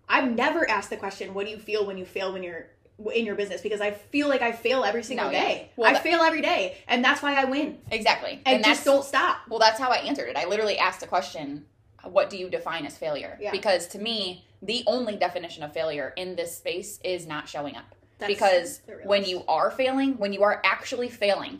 I've 0.07 0.31
never 0.31 0.69
asked 0.69 0.89
the 0.89 0.97
question, 0.97 1.33
what 1.33 1.45
do 1.45 1.51
you 1.51 1.57
feel 1.57 1.85
when 1.85 1.97
you 1.97 2.05
fail 2.05 2.33
when 2.33 2.43
you're 2.43 2.67
in 3.09 3.25
your 3.25 3.35
business 3.35 3.61
because 3.61 3.81
I 3.81 3.91
feel 3.91 4.27
like 4.29 4.41
I 4.41 4.51
fail 4.51 4.83
every 4.83 5.03
single 5.03 5.27
No, 5.27 5.31
yeah. 5.31 5.43
day. 5.43 5.71
Well, 5.75 5.89
I 5.89 5.93
that- 5.93 6.03
fail 6.03 6.21
every 6.21 6.41
day 6.41 6.77
and 6.87 7.03
that's 7.03 7.21
why 7.21 7.35
I 7.35 7.45
win. 7.45 7.79
Exactly. 7.91 8.41
And, 8.45 8.63
just 8.63 8.85
don't 8.85 9.03
stop. 9.03 9.37
Well, 9.49 9.59
that's 9.59 9.79
how 9.79 9.89
I 9.91 9.97
answered 9.97 10.29
it. 10.29 10.37
I 10.37 10.45
literally 10.45 10.77
asked 10.77 10.99
the 11.01 11.07
question, 11.07 11.65
what 12.03 12.29
do 12.29 12.37
you 12.37 12.49
define 12.49 12.85
as 12.85 12.97
failure? 12.97 13.37
Yeah. 13.39 13.51
Because 13.51 13.87
to 13.89 13.99
me, 13.99 14.45
the 14.61 14.83
only 14.87 15.15
definition 15.15 15.63
of 15.63 15.73
failure 15.73 16.13
in 16.17 16.35
this 16.35 16.57
space 16.57 16.99
is 17.03 17.25
not 17.25 17.47
showing 17.49 17.75
up. 17.75 17.95
That's 18.19 18.33
because 18.33 18.81
when 19.03 19.25
you 19.25 19.43
are 19.47 19.71
failing, 19.71 20.17
when 20.17 20.33
you 20.33 20.43
are 20.43 20.61
actually 20.63 21.09
failing, 21.09 21.59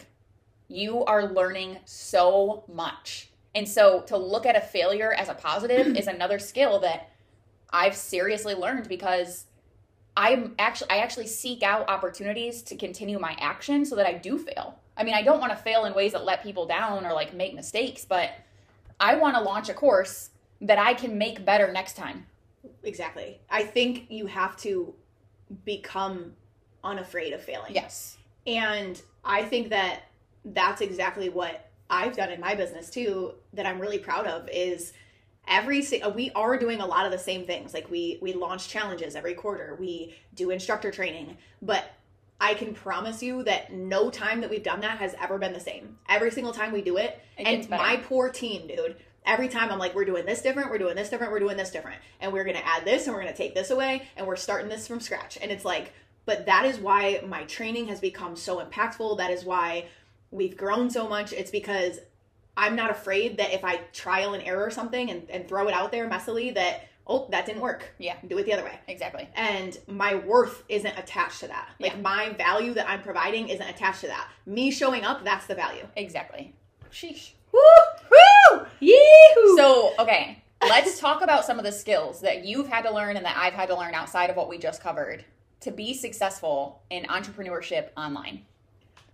you 0.67 1.03
are 1.05 1.25
learning 1.25 1.79
so 1.85 2.63
much. 2.71 3.29
And 3.55 3.67
so 3.67 4.01
to 4.07 4.17
look 4.17 4.45
at 4.45 4.55
a 4.55 4.61
failure 4.61 5.13
as 5.13 5.29
a 5.29 5.33
positive 5.33 5.95
is 5.97 6.07
another 6.07 6.39
skill 6.39 6.79
that 6.79 7.09
I've 7.69 7.95
seriously 7.95 8.53
learned 8.55 8.87
because 8.87 9.45
I'm 10.15 10.55
actually 10.59 10.91
I 10.91 10.97
actually 10.97 11.27
seek 11.27 11.63
out 11.63 11.89
opportunities 11.89 12.61
to 12.63 12.75
continue 12.75 13.19
my 13.19 13.35
action 13.39 13.85
so 13.85 13.95
that 13.95 14.05
I 14.05 14.13
do 14.13 14.37
fail. 14.37 14.79
I 14.95 15.03
mean, 15.03 15.15
I 15.15 15.23
don't 15.23 15.39
want 15.39 15.51
to 15.51 15.57
fail 15.57 15.85
in 15.85 15.93
ways 15.93 16.11
that 16.11 16.23
let 16.23 16.43
people 16.43 16.67
down 16.67 17.05
or 17.05 17.13
like 17.13 17.33
make 17.33 17.55
mistakes, 17.55 18.05
but 18.05 18.31
I 18.99 19.15
want 19.15 19.35
to 19.35 19.41
launch 19.41 19.69
a 19.69 19.73
course 19.73 20.29
that 20.61 20.77
I 20.77 20.93
can 20.93 21.17
make 21.17 21.43
better 21.43 21.71
next 21.71 21.97
time. 21.97 22.27
Exactly. 22.83 23.41
I 23.49 23.63
think 23.63 24.05
you 24.09 24.27
have 24.27 24.55
to 24.57 24.93
become 25.65 26.33
unafraid 26.83 27.33
of 27.33 27.41
failing. 27.41 27.73
Yes. 27.73 28.17
And 28.45 29.01
I 29.23 29.43
think 29.43 29.69
that 29.69 30.03
that's 30.45 30.81
exactly 30.81 31.29
what 31.29 31.69
I've 31.89 32.15
done 32.15 32.31
in 32.31 32.39
my 32.39 32.55
business 32.55 32.89
too 32.89 33.33
that 33.53 33.65
I'm 33.65 33.79
really 33.79 33.99
proud 33.99 34.27
of 34.27 34.49
is 34.51 34.93
every 35.47 35.85
uh, 36.01 36.09
we 36.09 36.31
are 36.31 36.57
doing 36.57 36.81
a 36.81 36.85
lot 36.85 37.05
of 37.05 37.11
the 37.11 37.17
same 37.17 37.45
things. 37.45 37.73
Like 37.73 37.89
we 37.89 38.17
we 38.21 38.33
launch 38.33 38.69
challenges 38.69 39.15
every 39.15 39.33
quarter. 39.33 39.75
We 39.79 40.15
do 40.33 40.51
instructor 40.51 40.91
training. 40.91 41.37
But 41.61 41.85
i 42.41 42.53
can 42.55 42.73
promise 42.73 43.21
you 43.21 43.43
that 43.43 43.71
no 43.71 44.09
time 44.09 44.41
that 44.41 44.49
we've 44.49 44.63
done 44.63 44.81
that 44.81 44.97
has 44.97 45.15
ever 45.21 45.37
been 45.37 45.53
the 45.53 45.59
same. 45.59 45.97
Every 46.09 46.31
single 46.31 46.53
time 46.53 46.71
we 46.71 46.81
do 46.81 46.97
it, 46.97 47.19
It 47.37 47.47
and 47.47 47.69
my 47.69 47.97
poor 47.97 48.29
team 48.29 48.67
dude 48.67 48.95
every 49.25 49.47
time 49.47 49.71
i'm 49.71 49.79
like 49.79 49.95
we're 49.95 50.03
doing 50.03 50.25
this 50.25 50.41
different 50.41 50.69
we're 50.69 50.77
doing 50.77 50.97
this 50.97 51.07
different 51.09 51.31
we're 51.31 51.39
doing 51.39 51.57
this 51.57 51.71
different. 51.71 52.01
And 52.19 52.33
we're 52.33 52.43
gonna 52.43 52.63
add 52.63 52.85
this 52.85 53.05
and 53.05 53.15
we're 53.15 53.21
gonna 53.21 53.35
take 53.35 53.55
this 53.55 53.69
away 53.69 54.07
and 54.17 54.27
we're 54.27 54.35
starting 54.35 54.69
this 54.69 54.87
from 54.87 54.99
scratch. 54.99 55.37
And 55.41 55.51
it's 55.51 55.65
like 55.65 55.93
but 56.25 56.45
that 56.45 56.65
is 56.65 56.79
why 56.79 57.21
my 57.27 57.43
training 57.43 57.87
has 57.87 57.99
become 57.99 58.35
so 58.35 58.63
impactful. 58.63 59.17
That 59.17 59.31
is 59.31 59.43
why 59.43 59.87
we've 60.31 60.55
grown 60.55 60.89
so 60.89 61.07
much. 61.07 61.33
It's 61.33 61.51
because 61.51 61.99
I'm 62.55 62.75
not 62.75 62.91
afraid 62.91 63.37
that 63.37 63.53
if 63.53 63.63
I 63.63 63.77
trial 63.93 64.33
and 64.33 64.43
error 64.43 64.69
something 64.69 65.09
and, 65.09 65.29
and 65.29 65.47
throw 65.47 65.67
it 65.67 65.73
out 65.73 65.91
there 65.91 66.09
messily 66.09 66.53
that 66.53 66.81
oh 67.07 67.27
that 67.31 67.45
didn't 67.45 67.61
work. 67.61 67.83
Yeah. 67.97 68.15
Do 68.27 68.37
it 68.37 68.45
the 68.45 68.53
other 68.53 68.63
way. 68.63 68.79
Exactly. 68.87 69.27
And 69.35 69.77
my 69.87 70.15
worth 70.15 70.63
isn't 70.69 70.97
attached 70.97 71.39
to 71.41 71.47
that. 71.47 71.69
Like 71.79 71.93
Yeah. 71.93 71.99
my 72.01 72.29
value 72.33 72.73
that 72.75 72.87
I'm 72.89 73.01
providing 73.01 73.49
isn't 73.49 73.67
attached 73.67 74.01
to 74.01 74.07
that. 74.07 74.27
Me 74.45 74.69
showing 74.71 75.03
up, 75.03 75.23
that's 75.23 75.47
the 75.47 75.55
value. 75.55 75.85
Exactly. 75.95 76.53
Sheesh. 76.91 77.31
Woo! 77.51 77.59
Woo! 78.11 78.65
Yee! 78.79 79.33
So, 79.57 79.93
okay, 79.99 80.43
let's 80.61 80.99
talk 81.07 81.21
about 81.21 81.45
some 81.45 81.57
of 81.59 81.65
the 81.65 81.71
skills 81.71 82.21
that 82.21 82.45
you've 82.45 82.67
had 82.67 82.83
to 82.83 82.93
learn 82.93 83.15
and 83.17 83.25
that 83.25 83.35
I've 83.37 83.53
had 83.53 83.67
to 83.69 83.75
learn 83.75 83.93
outside 83.95 84.29
of 84.29 84.35
what 84.35 84.47
we 84.49 84.57
just 84.57 84.81
covered 84.81 85.25
to 85.61 85.71
be 85.71 85.93
successful 85.93 86.81
in 86.89 87.03
entrepreneurship 87.05 87.89
online. 87.97 88.45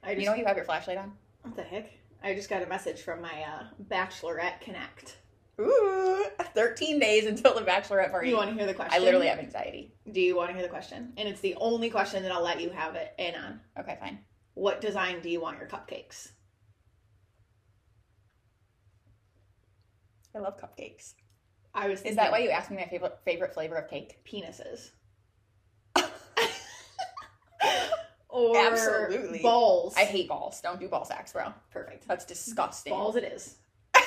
Just, 0.05 0.17
You 0.19 0.25
know, 0.25 0.35
you 0.35 0.45
have 0.45 0.55
your 0.55 0.65
flashlight 0.65 0.97
on. 0.97 1.13
what 1.43 1.55
the 1.55 1.63
heck? 1.63 1.89
I 2.21 2.33
just 2.35 2.49
got 2.49 2.61
a 2.61 2.67
message 2.67 3.01
from 3.01 3.21
my 3.21 3.43
uh, 3.43 3.63
Bachelorette 3.89 4.59
Connect. 4.61 5.17
Ooh, 5.59 6.25
13 6.55 6.99
days 6.99 7.25
until 7.25 7.53
the 7.53 7.61
bachelorette 7.61 8.11
party. 8.11 8.29
You 8.29 8.37
want 8.37 8.49
to 8.49 8.55
hear 8.55 8.65
the 8.65 8.73
question? 8.73 8.93
I 8.93 9.03
literally 9.03 9.27
have 9.27 9.39
anxiety. 9.39 9.93
Do 10.11 10.21
you 10.21 10.35
want 10.35 10.49
to 10.49 10.53
hear 10.53 10.63
the 10.63 10.69
question? 10.69 11.13
And 11.17 11.27
it's 11.27 11.41
the 11.41 11.55
only 11.55 11.89
question 11.89 12.23
that 12.23 12.31
I'll 12.31 12.43
let 12.43 12.61
you 12.61 12.69
have 12.69 12.95
it 12.95 13.13
in 13.17 13.35
on. 13.35 13.59
Okay, 13.77 13.97
fine. 13.99 14.19
What 14.53 14.79
design 14.79 15.21
do 15.21 15.29
you 15.29 15.41
want 15.41 15.59
your 15.59 15.67
cupcakes? 15.67 16.29
I 20.35 20.39
love 20.39 20.57
cupcakes. 20.57 21.13
I 21.73 21.87
was 21.87 22.01
Is 22.03 22.15
that 22.15 22.31
why 22.31 22.39
you 22.39 22.49
asked 22.49 22.71
me 22.71 22.77
my 22.77 22.85
favorite 22.85 23.19
favorite 23.25 23.53
flavor 23.53 23.75
of 23.75 23.89
cake? 23.89 24.19
penises? 24.25 24.91
Or 28.29 28.55
Absolutely. 28.57 29.39
balls. 29.41 29.95
I 29.97 30.05
hate 30.05 30.27
balls. 30.29 30.61
Don't 30.61 30.79
do 30.79 30.87
ball 30.87 31.03
sacks, 31.05 31.33
bro. 31.33 31.53
perfect. 31.71 32.07
That's 32.07 32.25
disgusting. 32.25 32.91
Balls 32.93 33.15
it 33.15 33.23
is. 33.25 33.55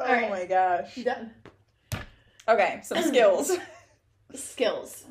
Oh 0.00 0.04
Alright. 0.04 0.30
my 0.30 0.44
gosh. 0.44 0.94
Done. 0.94 1.32
Okay, 2.46 2.80
some 2.84 3.02
skills. 3.02 3.50
Skills. 4.34 5.04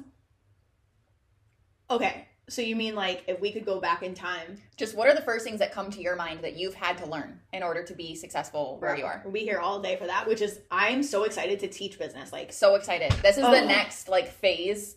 Okay, 1.90 2.26
so 2.48 2.62
you 2.62 2.74
mean 2.76 2.96
like 2.96 3.24
if 3.28 3.42
we 3.42 3.52
could 3.52 3.66
go 3.66 3.82
back 3.82 4.02
in 4.02 4.14
time? 4.14 4.62
Just 4.78 4.96
what 4.96 5.10
are 5.10 5.14
the 5.14 5.22
first 5.22 5.44
things 5.44 5.60
that 5.60 5.74
come 5.74 5.90
to 5.92 6.02
your 6.02 6.16
mind 6.16 6.40
that 6.44 6.56
you've 6.56 6.74
had 6.76 6.98
to 7.00 7.06
learn 7.06 7.38
in 7.52 7.64
order 7.64 7.84
to 7.84 7.94
be 7.94 8.16
successful 8.16 8.78
where 8.80 8.96
you 8.96 9.04
are? 9.04 9.22
We'll 9.26 9.34
be 9.34 9.42
here 9.42 9.60
all 9.60 9.82
day 9.82 9.98
for 9.98 10.08
that, 10.08 10.26
which 10.26 10.42
is 10.42 10.60
I'm 10.72 11.04
so 11.04 11.26
excited 11.26 11.60
to 11.60 11.68
teach 11.68 12.00
business. 12.00 12.32
Like 12.32 12.54
So 12.54 12.76
excited. 12.76 13.12
This 13.22 13.38
is 13.38 13.44
Oh. 13.44 13.52
the 13.52 13.66
next 13.66 14.08
like 14.08 14.30
phase. 14.32 14.96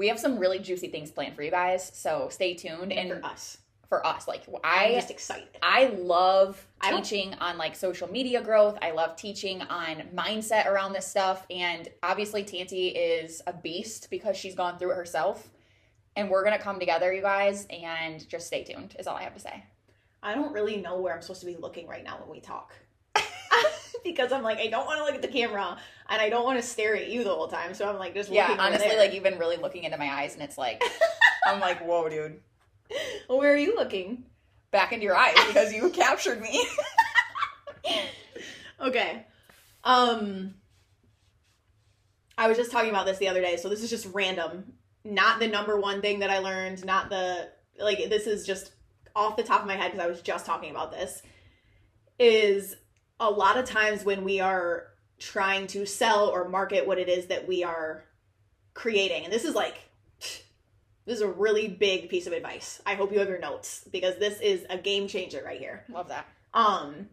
We 0.00 0.08
have 0.08 0.18
some 0.18 0.38
really 0.38 0.60
juicy 0.60 0.88
things 0.88 1.10
planned 1.10 1.36
for 1.36 1.42
you 1.42 1.50
guys, 1.50 1.90
so 1.94 2.28
stay 2.30 2.54
tuned. 2.54 2.90
And 2.90 3.10
for 3.10 3.22
us. 3.22 3.58
for 3.86 4.06
us, 4.06 4.26
like 4.26 4.44
I'm 4.64 4.94
just 4.94 5.10
excited. 5.10 5.58
I 5.62 5.88
love 5.88 6.66
I 6.80 6.96
teaching 6.96 7.34
on 7.34 7.58
like 7.58 7.76
social 7.76 8.10
media 8.10 8.42
growth. 8.42 8.78
I 8.80 8.92
love 8.92 9.14
teaching 9.16 9.60
on 9.60 10.04
mindset 10.14 10.64
around 10.64 10.94
this 10.94 11.06
stuff. 11.06 11.44
And 11.50 11.86
obviously, 12.02 12.42
Tanci 12.44 12.94
is 12.96 13.42
a 13.46 13.52
beast 13.52 14.08
because 14.08 14.38
she's 14.38 14.54
gone 14.54 14.78
through 14.78 14.92
it 14.92 14.96
herself. 14.96 15.50
And 16.16 16.30
we're 16.30 16.44
going 16.44 16.56
to 16.56 16.64
come 16.64 16.80
together, 16.80 17.12
you 17.12 17.20
guys, 17.20 17.66
and 17.68 18.26
just 18.26 18.46
stay 18.46 18.64
tuned, 18.64 18.96
is 18.98 19.06
all 19.06 19.16
I 19.16 19.24
have 19.24 19.34
to 19.34 19.40
say. 19.40 19.64
I 20.22 20.34
don't 20.34 20.54
really 20.54 20.78
know 20.78 20.98
where 20.98 21.14
I'm 21.14 21.20
supposed 21.20 21.40
to 21.40 21.46
be 21.46 21.56
looking 21.56 21.86
right 21.86 22.02
now 22.02 22.16
when 22.20 22.30
we 22.30 22.40
talk. 22.40 22.72
Because 24.04 24.32
I'm 24.32 24.42
like, 24.42 24.58
I 24.58 24.66
don't 24.68 24.86
want 24.86 24.98
to 24.98 25.04
look 25.04 25.14
at 25.14 25.22
the 25.22 25.28
camera 25.28 25.76
and 26.08 26.20
I 26.22 26.28
don't 26.28 26.44
want 26.44 26.60
to 26.60 26.66
stare 26.66 26.96
at 26.96 27.08
you 27.08 27.22
the 27.24 27.30
whole 27.30 27.48
time. 27.48 27.74
So 27.74 27.88
I'm 27.88 27.98
like, 27.98 28.14
just 28.14 28.30
Yeah, 28.30 28.56
honestly, 28.58 28.88
there. 28.88 28.98
like 28.98 29.12
you've 29.14 29.22
been 29.22 29.38
really 29.38 29.56
looking 29.56 29.84
into 29.84 29.96
my 29.98 30.08
eyes, 30.10 30.34
and 30.34 30.42
it's 30.42 30.58
like, 30.58 30.82
I'm 31.46 31.60
like, 31.60 31.80
whoa, 31.86 32.08
dude. 32.08 32.40
well, 33.28 33.38
where 33.38 33.52
are 33.52 33.56
you 33.56 33.76
looking? 33.76 34.24
Back 34.70 34.92
into 34.92 35.04
your 35.04 35.16
eyes 35.16 35.34
because 35.46 35.72
you 35.72 35.90
captured 35.90 36.40
me. 36.40 36.64
Okay. 38.80 39.26
Um 39.84 40.54
I 42.38 42.48
was 42.48 42.56
just 42.56 42.70
talking 42.70 42.88
about 42.88 43.04
this 43.04 43.18
the 43.18 43.28
other 43.28 43.42
day, 43.42 43.56
so 43.58 43.68
this 43.68 43.82
is 43.82 43.90
just 43.90 44.06
random. 44.14 44.72
Not 45.04 45.38
the 45.40 45.48
number 45.48 45.78
one 45.78 46.00
thing 46.00 46.20
that 46.20 46.30
I 46.30 46.38
learned, 46.38 46.84
not 46.86 47.10
the 47.10 47.50
like 47.78 47.98
this 48.08 48.26
is 48.26 48.46
just 48.46 48.72
off 49.14 49.36
the 49.36 49.42
top 49.42 49.60
of 49.60 49.66
my 49.66 49.74
head 49.76 49.92
because 49.92 50.04
I 50.04 50.08
was 50.08 50.22
just 50.22 50.46
talking 50.46 50.70
about 50.70 50.90
this. 50.92 51.22
Is 52.18 52.76
a 53.20 53.30
lot 53.30 53.56
of 53.58 53.64
times 53.66 54.04
when 54.04 54.24
we 54.24 54.40
are 54.40 54.86
trying 55.18 55.66
to 55.68 55.84
sell 55.86 56.28
or 56.28 56.48
market 56.48 56.86
what 56.86 56.98
it 56.98 57.08
is 57.08 57.26
that 57.26 57.46
we 57.46 57.62
are 57.62 58.02
creating. 58.74 59.24
And 59.24 59.32
this 59.32 59.44
is 59.44 59.54
like 59.54 59.76
this 60.20 61.16
is 61.16 61.20
a 61.20 61.28
really 61.28 61.68
big 61.68 62.08
piece 62.08 62.26
of 62.26 62.32
advice. 62.32 62.80
I 62.86 62.94
hope 62.94 63.12
you 63.12 63.18
have 63.18 63.28
your 63.28 63.38
notes 63.38 63.84
because 63.92 64.16
this 64.16 64.40
is 64.40 64.64
a 64.70 64.78
game 64.78 65.06
changer 65.08 65.42
right 65.44 65.58
here 65.60 65.84
Love 65.90 66.08
that. 66.08 66.26
um 66.54 67.08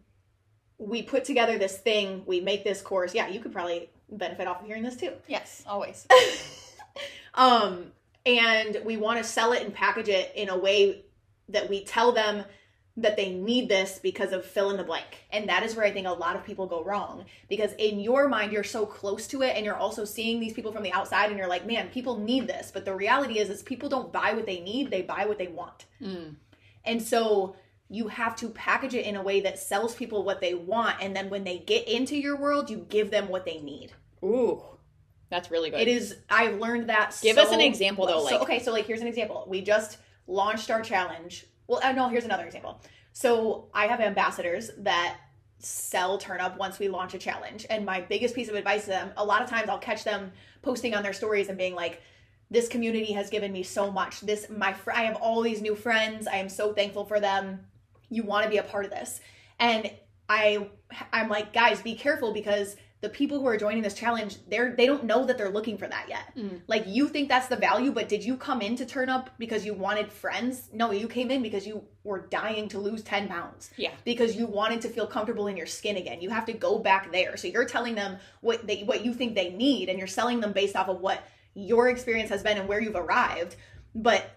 we 0.78 1.02
put 1.02 1.24
together 1.24 1.58
this 1.58 1.76
thing 1.76 2.22
we 2.26 2.40
make 2.40 2.62
this 2.64 2.80
course 2.80 3.12
yeah 3.14 3.26
you 3.28 3.40
could 3.40 3.52
probably 3.52 3.90
benefit 4.10 4.46
off 4.46 4.60
of 4.60 4.66
hearing 4.66 4.82
this 4.84 4.96
too 4.96 5.12
Yes, 5.26 5.62
always. 5.66 6.06
um 7.34 7.92
and 8.24 8.80
we 8.84 8.96
want 8.96 9.18
to 9.18 9.24
sell 9.24 9.52
it 9.52 9.62
and 9.62 9.74
package 9.74 10.08
it 10.08 10.32
in 10.34 10.48
a 10.48 10.56
way 10.56 11.04
that 11.48 11.68
we 11.68 11.84
tell 11.84 12.12
them 12.12 12.44
that 13.02 13.16
they 13.16 13.32
need 13.32 13.68
this 13.68 14.00
because 14.02 14.32
of 14.32 14.44
fill 14.44 14.70
in 14.70 14.76
the 14.76 14.82
blank. 14.82 15.24
And 15.30 15.48
that 15.48 15.62
is 15.62 15.76
where 15.76 15.86
I 15.86 15.92
think 15.92 16.06
a 16.08 16.12
lot 16.12 16.34
of 16.34 16.44
people 16.44 16.66
go 16.66 16.82
wrong 16.82 17.26
because 17.48 17.72
in 17.78 18.00
your 18.00 18.28
mind 18.28 18.52
you're 18.52 18.64
so 18.64 18.84
close 18.84 19.28
to 19.28 19.42
it 19.42 19.56
and 19.56 19.64
you're 19.64 19.76
also 19.76 20.04
seeing 20.04 20.40
these 20.40 20.52
people 20.52 20.72
from 20.72 20.82
the 20.82 20.92
outside 20.92 21.30
and 21.30 21.38
you're 21.38 21.48
like, 21.48 21.64
"Man, 21.64 21.88
people 21.90 22.18
need 22.18 22.48
this." 22.48 22.72
But 22.72 22.84
the 22.84 22.94
reality 22.94 23.38
is 23.38 23.50
is 23.50 23.62
people 23.62 23.88
don't 23.88 24.12
buy 24.12 24.32
what 24.32 24.46
they 24.46 24.60
need, 24.60 24.90
they 24.90 25.02
buy 25.02 25.26
what 25.26 25.38
they 25.38 25.46
want. 25.46 25.86
Mm. 26.02 26.34
And 26.84 27.00
so 27.00 27.54
you 27.88 28.08
have 28.08 28.34
to 28.36 28.48
package 28.50 28.94
it 28.94 29.06
in 29.06 29.14
a 29.14 29.22
way 29.22 29.40
that 29.42 29.58
sells 29.58 29.94
people 29.94 30.24
what 30.24 30.40
they 30.40 30.54
want 30.54 30.96
and 31.00 31.14
then 31.14 31.30
when 31.30 31.44
they 31.44 31.58
get 31.58 31.86
into 31.86 32.16
your 32.16 32.36
world, 32.36 32.68
you 32.68 32.84
give 32.88 33.10
them 33.10 33.28
what 33.28 33.44
they 33.44 33.60
need. 33.60 33.92
Ooh, 34.24 34.60
that's 35.30 35.52
really 35.52 35.70
good. 35.70 35.80
It 35.80 35.88
is. 35.88 36.16
I've 36.28 36.58
learned 36.58 36.88
that. 36.88 37.16
Give 37.22 37.36
so- 37.36 37.42
us 37.42 37.52
an 37.52 37.60
example, 37.60 38.06
though, 38.06 38.26
So, 38.26 38.34
like- 38.34 38.42
okay, 38.42 38.58
so 38.58 38.72
like 38.72 38.86
here's 38.86 39.02
an 39.02 39.06
example. 39.06 39.46
We 39.48 39.62
just 39.62 39.98
launched 40.26 40.70
our 40.70 40.82
challenge. 40.82 41.46
Well, 41.68 41.80
uh, 41.82 41.92
no, 41.92 42.08
here's 42.08 42.24
another 42.24 42.44
example. 42.44 42.80
So 43.12 43.68
I 43.72 43.86
have 43.86 44.00
ambassadors 44.00 44.70
that 44.78 45.18
sell 45.60 46.18
turn 46.18 46.40
up 46.40 46.58
once 46.58 46.78
we 46.78 46.88
launch 46.88 47.14
a 47.14 47.18
challenge, 47.18 47.66
and 47.70 47.84
my 47.84 48.00
biggest 48.00 48.34
piece 48.34 48.48
of 48.48 48.54
advice 48.56 48.84
to 48.84 48.90
them. 48.90 49.12
A 49.16 49.24
lot 49.24 49.42
of 49.42 49.48
times, 49.48 49.68
I'll 49.68 49.78
catch 49.78 50.02
them 50.02 50.32
posting 50.62 50.94
on 50.94 51.02
their 51.04 51.12
stories 51.12 51.48
and 51.48 51.56
being 51.56 51.76
like. 51.76 52.02
This 52.50 52.66
community 52.66 53.12
has 53.12 53.28
given 53.28 53.52
me 53.52 53.62
so 53.62 53.90
much. 53.90 54.22
This 54.22 54.48
my 54.48 54.72
fr- 54.72 54.92
I 54.92 55.02
have 55.02 55.16
all 55.16 55.42
these 55.42 55.60
new 55.60 55.74
friends. 55.74 56.26
I 56.26 56.36
am 56.36 56.48
so 56.48 56.72
thankful 56.72 57.04
for 57.04 57.20
them. 57.20 57.66
You 58.08 58.22
want 58.22 58.44
to 58.44 58.50
be 58.50 58.56
a 58.56 58.62
part 58.62 58.86
of 58.86 58.90
this. 58.90 59.20
And 59.60 59.90
I 60.30 60.70
I'm 61.12 61.28
like, 61.28 61.52
guys, 61.52 61.82
be 61.82 61.94
careful 61.94 62.32
because 62.32 62.76
the 63.00 63.08
people 63.08 63.38
who 63.38 63.46
are 63.46 63.56
joining 63.56 63.82
this 63.82 63.94
challenge, 63.94 64.38
they're 64.48 64.74
they 64.74 64.86
don't 64.86 65.04
know 65.04 65.24
that 65.24 65.38
they're 65.38 65.50
looking 65.50 65.78
for 65.78 65.86
that 65.86 66.08
yet. 66.08 66.36
Mm. 66.36 66.62
Like 66.66 66.84
you 66.86 67.08
think 67.08 67.28
that's 67.28 67.46
the 67.46 67.56
value, 67.56 67.92
but 67.92 68.08
did 68.08 68.24
you 68.24 68.36
come 68.36 68.60
in 68.60 68.74
to 68.76 68.86
turn 68.86 69.08
up 69.08 69.30
because 69.38 69.64
you 69.64 69.72
wanted 69.72 70.12
friends? 70.12 70.68
No, 70.72 70.90
you 70.90 71.06
came 71.06 71.30
in 71.30 71.40
because 71.40 71.66
you 71.66 71.84
were 72.02 72.26
dying 72.26 72.68
to 72.70 72.78
lose 72.78 73.02
10 73.02 73.28
pounds. 73.28 73.70
Yeah. 73.76 73.92
Because 74.04 74.34
you 74.34 74.46
wanted 74.46 74.80
to 74.80 74.88
feel 74.88 75.06
comfortable 75.06 75.46
in 75.46 75.56
your 75.56 75.66
skin 75.66 75.96
again. 75.96 76.20
You 76.20 76.30
have 76.30 76.46
to 76.46 76.52
go 76.52 76.78
back 76.78 77.12
there. 77.12 77.36
So 77.36 77.46
you're 77.46 77.66
telling 77.66 77.94
them 77.94 78.18
what 78.40 78.66
they 78.66 78.82
what 78.82 79.04
you 79.04 79.14
think 79.14 79.36
they 79.36 79.50
need 79.50 79.88
and 79.88 79.98
you're 79.98 80.08
selling 80.08 80.40
them 80.40 80.52
based 80.52 80.74
off 80.74 80.88
of 80.88 81.00
what 81.00 81.22
your 81.54 81.88
experience 81.88 82.30
has 82.30 82.42
been 82.42 82.58
and 82.58 82.68
where 82.68 82.80
you've 82.80 82.96
arrived. 82.96 83.54
But 83.94 84.28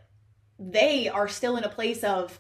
they 0.60 1.10
are 1.10 1.28
still 1.28 1.58
in 1.58 1.64
a 1.64 1.70
place 1.70 2.04
of 2.04 2.40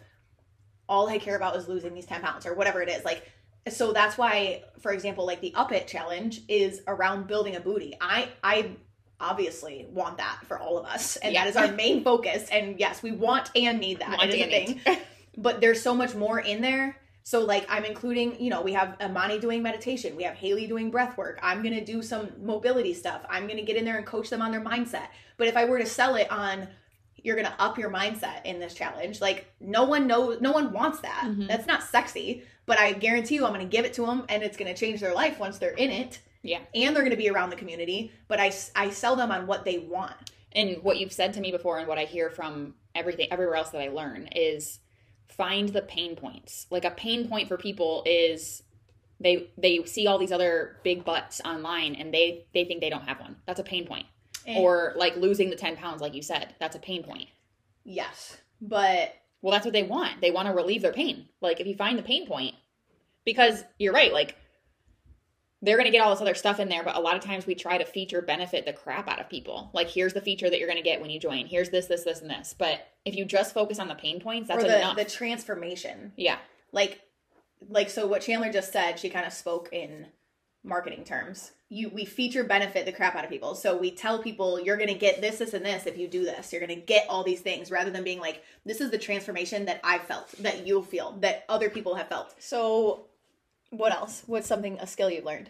all 0.88 1.10
I 1.10 1.18
care 1.18 1.36
about 1.36 1.56
is 1.56 1.68
losing 1.68 1.94
these 1.94 2.06
10 2.06 2.22
pounds 2.22 2.46
or 2.46 2.54
whatever 2.54 2.82
it 2.82 2.90
is. 2.90 3.04
Like, 3.06 3.32
so 3.69 3.93
that's 3.93 4.17
why, 4.17 4.63
for 4.80 4.91
example, 4.91 5.26
like 5.26 5.41
the 5.41 5.54
Up 5.56 5.71
It 5.71 5.88
challenge 5.88 6.41
is 6.47 6.82
around 6.88 7.28
building 7.28 7.56
a 7.56 7.60
booty. 7.60 7.95
I, 8.02 8.30
I 8.43 8.71
obviously 9.19 9.88
want 9.91 10.17
that 10.17 10.39
for 10.47 10.58
all 10.58 10.78
of 10.78 10.86
us. 10.86 11.15
And 11.17 11.34
Yeah. 11.34 11.43
that 11.45 11.50
is 11.52 11.56
our 11.56 11.71
main 11.76 12.04
focus. 12.04 12.50
And 12.52 12.80
yes, 12.80 13.04
we 13.04 13.12
want 13.12 13.52
and 13.56 13.80
need 13.80 14.00
that. 14.00 14.17
Want 14.17 14.34
it 14.34 14.36
is 14.36 14.47
a 14.47 14.50
thing. 14.84 14.97
but 15.38 15.62
there's 15.62 15.82
so 15.82 15.93
much 15.93 16.15
more 16.15 16.39
in 16.39 16.62
there. 16.62 16.97
So 17.24 17.41
like 17.41 17.65
I'm 17.69 17.86
including, 17.86 18.41
you 18.41 18.50
know, 18.50 18.62
we 18.63 18.74
have 18.74 18.97
Amani 19.00 19.39
doing 19.39 19.62
meditation, 19.62 20.15
we 20.15 20.24
have 20.24 20.34
Haley 20.34 20.65
doing 20.65 20.89
breath 20.89 21.17
work. 21.17 21.39
I'm 21.43 21.62
gonna 21.62 21.86
do 21.86 22.02
some 22.02 22.32
mobility 22.41 22.95
stuff. 22.95 23.24
I'm 23.30 23.47
gonna 23.47 23.62
get 23.62 23.78
in 23.78 23.86
there 23.86 23.97
and 23.97 24.06
coach 24.08 24.30
them 24.32 24.41
on 24.41 24.50
their 24.52 24.62
mindset. 24.62 25.06
But 25.38 25.47
if 25.47 25.56
I 25.56 25.65
were 25.65 25.78
to 25.78 25.86
sell 25.86 26.15
it 26.15 26.32
on 26.32 26.67
you're 27.24 27.36
gonna 27.36 27.54
up 27.60 27.78
your 27.78 27.91
mindset 27.91 28.43
in 28.45 28.60
this 28.60 28.74
challenge, 28.74 29.21
like 29.21 29.45
no 29.60 29.84
one 29.84 30.08
knows 30.08 30.41
no 30.41 30.52
one 30.52 30.74
wants 30.74 31.02
that. 31.02 31.26
Mhm. 31.28 31.47
That's 31.47 31.67
not 31.67 31.84
sexy. 31.84 32.43
But 32.65 32.80
I 32.80 32.93
guarantee 32.93 33.36
you 33.36 33.45
I'm 33.45 33.54
gonna 33.54 33.65
give 33.65 33.86
it 33.86 33.93
to 33.95 34.06
them 34.06 34.26
and 34.30 34.43
it's 34.43 34.58
gonna 34.58 34.76
change 34.76 35.02
their 35.02 35.13
life 35.13 35.39
once 35.39 35.58
they're 35.58 35.71
in 35.71 35.91
it. 35.91 36.19
Yeah. 36.43 36.60
And 36.74 36.95
they're 36.95 37.04
gonna 37.04 37.15
be 37.17 37.30
around 37.30 37.50
the 37.50 37.56
community. 37.56 38.12
But 38.28 38.39
I, 38.39 38.52
I 38.76 38.89
sell 38.91 39.15
them 39.15 39.32
on 39.32 39.47
what 39.47 39.65
they 39.65 39.78
want. 39.80 40.32
and 40.54 40.84
what 40.84 40.97
you've 40.97 41.13
said 41.13 41.34
to 41.34 41.39
me 41.41 41.52
before 41.52 41.80
and 41.80 41.88
what 41.88 41.97
I 41.97 42.04
hear 42.06 42.30
from 42.30 42.76
everything 42.93 43.28
everywhere 43.32 43.56
else 43.56 43.69
that 43.69 43.82
I 43.82 43.88
learn 43.89 44.28
is 44.34 44.80
find 45.30 45.69
the 45.69 45.82
pain 45.82 46.15
points. 46.17 46.67
Like 46.69 46.84
a 46.86 46.91
pain 46.91 47.28
point 47.30 47.47
for 47.47 47.58
people 47.58 48.04
is 48.06 48.62
they 49.19 49.50
they 49.58 49.84
see 49.86 50.08
all 50.08 50.17
these 50.17 50.32
other 50.32 50.78
big 50.84 51.06
butts 51.06 51.39
online 51.45 51.95
and 51.95 52.13
they 52.13 52.45
they 52.54 52.65
think 52.65 52.82
they 52.82 52.89
don't 52.89 53.08
have 53.08 53.19
one. 53.19 53.38
That's 53.45 53.60
a 53.60 53.63
pain 53.63 53.86
point. 53.88 54.06
And- 54.45 54.58
Or 54.58 54.93
like 54.97 55.15
losing 55.15 55.50
the 55.52 55.56
10 55.56 55.78
pounds 55.78 56.02
like 56.02 56.13
you 56.15 56.21
said. 56.24 56.54
That's 56.60 56.76
a 56.76 56.80
pain 56.80 57.04
point. 57.04 57.30
yes. 57.84 58.38
But 58.63 59.13
Well, 59.41 59.51
that's 59.51 59.65
what 59.65 59.73
they 59.73 59.84
want. 59.84 60.21
They 60.21 60.32
want 60.32 60.47
to 60.47 60.54
relieve 60.54 60.82
their 60.82 60.93
pain. 60.93 61.27
Like 61.41 61.60
if 61.60 61.67
you 61.67 61.75
find 61.75 61.97
the 61.97 62.04
pain 62.04 62.27
point, 62.27 62.56
because 63.25 63.63
you're 63.80 63.93
right, 63.93 64.13
like 64.13 64.36
they're 65.63 65.77
going 65.77 65.86
to 65.86 65.91
get 65.91 66.01
all 66.01 66.12
this 66.12 66.21
other 66.21 66.34
stuff 66.34 66.60
in 66.60 66.69
there, 66.69 66.84
but 66.84 66.95
a 66.95 66.99
lot 66.99 67.15
of 67.15 67.23
times 67.23 67.45
we 67.45 67.54
try 67.54 67.77
to 67.77 67.86
feature 67.86 68.21
benefit 68.21 68.65
the 68.65 68.73
crap 68.73 69.08
out 69.08 69.19
of 69.19 69.30
people. 69.30 69.69
Like 69.73 69.89
here's 69.89 70.13
the 70.13 70.21
feature 70.21 70.49
that 70.49 70.58
you're 70.58 70.67
going 70.67 70.82
to 70.82 70.88
get 70.88 71.01
when 71.01 71.10
you 71.10 71.19
join. 71.19 71.45
Here's 71.45 71.69
this, 71.69 71.86
this, 71.86 72.04
this, 72.04 72.21
and 72.21 72.30
this. 72.30 72.56
But 72.58 72.88
if 73.06 73.15
you 73.15 73.25
just 73.25 73.54
focus 73.54 73.80
on 73.80 73.88
the 73.88 73.95
pain 73.95 74.19
points, 74.19 74.47
that's 74.47 74.63
or 74.63 74.67
the, 74.67 74.77
enough. 74.77 74.97
the 74.97 75.06
transformation. 75.06 76.13
yeah. 76.17 76.38
like 76.71 77.01
like 77.69 77.91
so 77.91 78.08
what 78.08 78.23
chandler 78.23 78.51
just 78.51 78.73
said 78.73 78.97
she 78.97 79.08
kind 79.08 79.25
of 79.25 79.32
spoke 79.32 79.69
in 79.71 80.08
marketing 80.63 81.04
terms. 81.04 81.52
You 81.69 81.89
we 81.89 82.06
feature 82.06 82.43
benefit 82.43 82.86
the 82.86 82.91
crap 82.91 83.15
out 83.15 83.24
of 83.24 83.30
people. 83.30 83.56
So 83.56 83.78
we 83.78 83.91
tell 83.91 84.21
people 84.21 84.60
you're 84.60 84.78
going 84.78 84.89
to 84.89 84.93
get 84.93 85.21
this 85.21 85.38
this 85.38 85.54
and 85.54 85.65
this 85.65 85.86
if 85.86 85.97
you 85.97 86.08
do 86.08 86.24
this. 86.24 86.52
You're 86.52 86.65
going 86.65 86.80
to 86.80 86.86
get 86.86 87.06
all 87.10 87.24
these 87.24 87.41
things 87.41 87.71
rather 87.71 87.89
than 87.89 88.04
being 88.04 88.19
like 88.19 88.43
this 88.65 88.82
is 88.82 88.91
the 88.91 88.97
transformation 88.97 89.65
that 89.65 89.80
i 89.84 89.97
felt 89.97 90.32
that 90.39 90.67
you'll 90.67 90.84
feel 90.84 91.17
that 91.21 91.45
other 91.50 91.69
people 91.69 91.95
have 91.95 92.10
felt. 92.10 92.36
So 92.39 93.06
what 93.69 93.93
else? 93.93 94.24
What's 94.28 94.47
something 94.47 94.78
a 94.80 94.88
skill 94.88 95.10
you've 95.10 95.26
learned? 95.26 95.50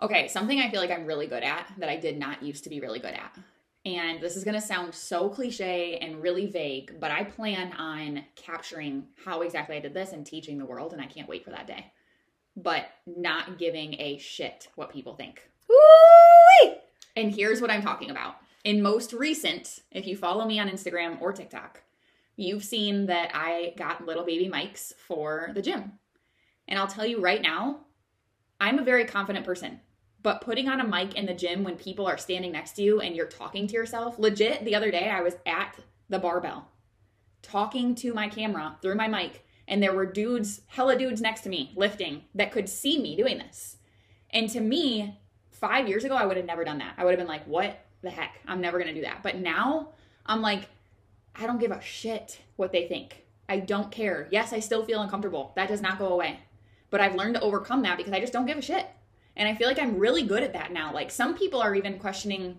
Okay, 0.00 0.28
something 0.28 0.58
I 0.58 0.70
feel 0.70 0.80
like 0.80 0.90
I'm 0.90 1.06
really 1.06 1.26
good 1.26 1.42
at 1.42 1.66
that 1.78 1.88
I 1.88 1.96
did 1.96 2.18
not 2.18 2.42
used 2.42 2.64
to 2.64 2.70
be 2.70 2.80
really 2.80 3.00
good 3.00 3.14
at. 3.14 3.36
And 3.84 4.20
this 4.20 4.36
is 4.36 4.44
going 4.44 4.54
to 4.54 4.60
sound 4.60 4.94
so 4.94 5.28
cliche 5.28 5.98
and 5.98 6.22
really 6.22 6.46
vague, 6.46 7.00
but 7.00 7.10
I 7.10 7.24
plan 7.24 7.72
on 7.72 8.24
capturing 8.36 9.06
how 9.24 9.42
exactly 9.42 9.76
I 9.76 9.80
did 9.80 9.94
this 9.94 10.12
and 10.12 10.26
teaching 10.26 10.58
the 10.58 10.66
world, 10.66 10.92
and 10.92 11.00
I 11.00 11.06
can't 11.06 11.28
wait 11.28 11.44
for 11.44 11.50
that 11.50 11.66
day. 11.66 11.92
But 12.60 12.88
not 13.06 13.56
giving 13.56 13.94
a 14.00 14.18
shit 14.18 14.68
what 14.74 14.92
people 14.92 15.14
think. 15.14 15.48
And 17.16 17.34
here's 17.34 17.60
what 17.60 17.70
I'm 17.70 17.82
talking 17.82 18.10
about. 18.10 18.36
In 18.64 18.82
most 18.82 19.12
recent, 19.12 19.80
if 19.90 20.06
you 20.06 20.16
follow 20.16 20.44
me 20.44 20.58
on 20.58 20.68
Instagram 20.68 21.20
or 21.20 21.32
TikTok, 21.32 21.82
you've 22.36 22.64
seen 22.64 23.06
that 23.06 23.30
I 23.34 23.74
got 23.76 24.06
little 24.06 24.24
baby 24.24 24.48
mics 24.48 24.92
for 24.94 25.50
the 25.54 25.62
gym. 25.62 25.92
And 26.66 26.78
I'll 26.78 26.86
tell 26.86 27.06
you 27.06 27.20
right 27.20 27.42
now, 27.42 27.80
I'm 28.60 28.78
a 28.78 28.84
very 28.84 29.04
confident 29.04 29.44
person. 29.44 29.80
But 30.22 30.40
putting 30.40 30.68
on 30.68 30.80
a 30.80 30.86
mic 30.86 31.14
in 31.14 31.26
the 31.26 31.34
gym 31.34 31.64
when 31.64 31.76
people 31.76 32.06
are 32.06 32.18
standing 32.18 32.52
next 32.52 32.72
to 32.72 32.82
you 32.82 33.00
and 33.00 33.16
you're 33.16 33.26
talking 33.26 33.66
to 33.68 33.74
yourself, 33.74 34.18
legit, 34.18 34.64
the 34.64 34.74
other 34.74 34.90
day 34.90 35.08
I 35.08 35.20
was 35.20 35.36
at 35.46 35.76
the 36.08 36.18
barbell 36.18 36.68
talking 37.42 37.94
to 37.96 38.14
my 38.14 38.28
camera 38.28 38.76
through 38.82 38.96
my 38.96 39.08
mic, 39.08 39.44
and 39.68 39.82
there 39.82 39.92
were 39.92 40.06
dudes, 40.06 40.62
hella 40.66 40.98
dudes 40.98 41.20
next 41.20 41.42
to 41.42 41.48
me 41.48 41.72
lifting 41.76 42.24
that 42.34 42.50
could 42.50 42.68
see 42.68 43.00
me 43.00 43.14
doing 43.14 43.38
this. 43.38 43.76
And 44.30 44.48
to 44.50 44.60
me, 44.60 45.18
five 45.52 45.88
years 45.88 46.04
ago, 46.04 46.16
I 46.16 46.26
would 46.26 46.36
have 46.36 46.46
never 46.46 46.64
done 46.64 46.78
that. 46.78 46.94
I 46.96 47.04
would 47.04 47.12
have 47.12 47.18
been 47.18 47.28
like, 47.28 47.44
what 47.46 47.78
the 48.02 48.10
heck? 48.10 48.40
I'm 48.46 48.60
never 48.60 48.78
going 48.78 48.88
to 48.88 48.94
do 48.94 49.06
that. 49.06 49.22
But 49.22 49.36
now 49.36 49.90
I'm 50.26 50.40
like, 50.40 50.68
I 51.36 51.46
don't 51.46 51.60
give 51.60 51.70
a 51.70 51.80
shit 51.80 52.40
what 52.56 52.72
they 52.72 52.88
think. 52.88 53.24
I 53.48 53.60
don't 53.60 53.90
care. 53.90 54.28
Yes, 54.30 54.52
I 54.52 54.60
still 54.60 54.84
feel 54.84 55.02
uncomfortable. 55.02 55.52
That 55.56 55.68
does 55.68 55.80
not 55.80 55.98
go 55.98 56.12
away. 56.12 56.40
But 56.90 57.00
I've 57.00 57.14
learned 57.14 57.34
to 57.34 57.40
overcome 57.40 57.82
that 57.82 57.96
because 57.96 58.12
I 58.12 58.20
just 58.20 58.32
don't 58.32 58.46
give 58.46 58.58
a 58.58 58.62
shit. 58.62 58.86
And 59.36 59.48
I 59.48 59.54
feel 59.54 59.68
like 59.68 59.78
I'm 59.78 59.98
really 59.98 60.22
good 60.22 60.42
at 60.42 60.54
that 60.54 60.72
now. 60.72 60.92
Like 60.92 61.10
some 61.10 61.36
people 61.36 61.60
are 61.60 61.74
even 61.74 61.98
questioning 61.98 62.58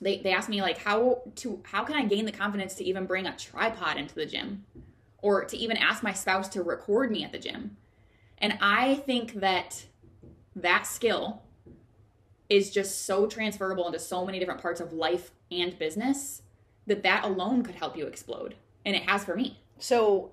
they 0.00 0.18
they 0.18 0.32
ask 0.32 0.48
me 0.48 0.60
like 0.60 0.78
how 0.78 1.22
to 1.36 1.62
how 1.64 1.82
can 1.84 1.94
I 1.96 2.04
gain 2.04 2.26
the 2.26 2.32
confidence 2.32 2.74
to 2.74 2.84
even 2.84 3.06
bring 3.06 3.26
a 3.26 3.36
tripod 3.36 3.96
into 3.96 4.14
the 4.14 4.26
gym 4.26 4.64
or 5.26 5.44
to 5.44 5.56
even 5.56 5.76
ask 5.76 6.04
my 6.04 6.12
spouse 6.12 6.48
to 6.48 6.62
record 6.62 7.10
me 7.10 7.24
at 7.24 7.32
the 7.32 7.38
gym. 7.38 7.76
And 8.38 8.56
I 8.60 8.94
think 8.94 9.34
that 9.40 9.84
that 10.54 10.86
skill 10.86 11.42
is 12.48 12.70
just 12.70 13.06
so 13.06 13.26
transferable 13.26 13.86
into 13.86 13.98
so 13.98 14.24
many 14.24 14.38
different 14.38 14.62
parts 14.62 14.80
of 14.80 14.92
life 14.92 15.32
and 15.50 15.76
business 15.80 16.42
that 16.86 17.02
that 17.02 17.24
alone 17.24 17.64
could 17.64 17.74
help 17.74 17.96
you 17.96 18.06
explode. 18.06 18.54
And 18.84 18.94
it 18.94 19.02
has 19.08 19.24
for 19.24 19.34
me. 19.34 19.58
so 19.80 20.30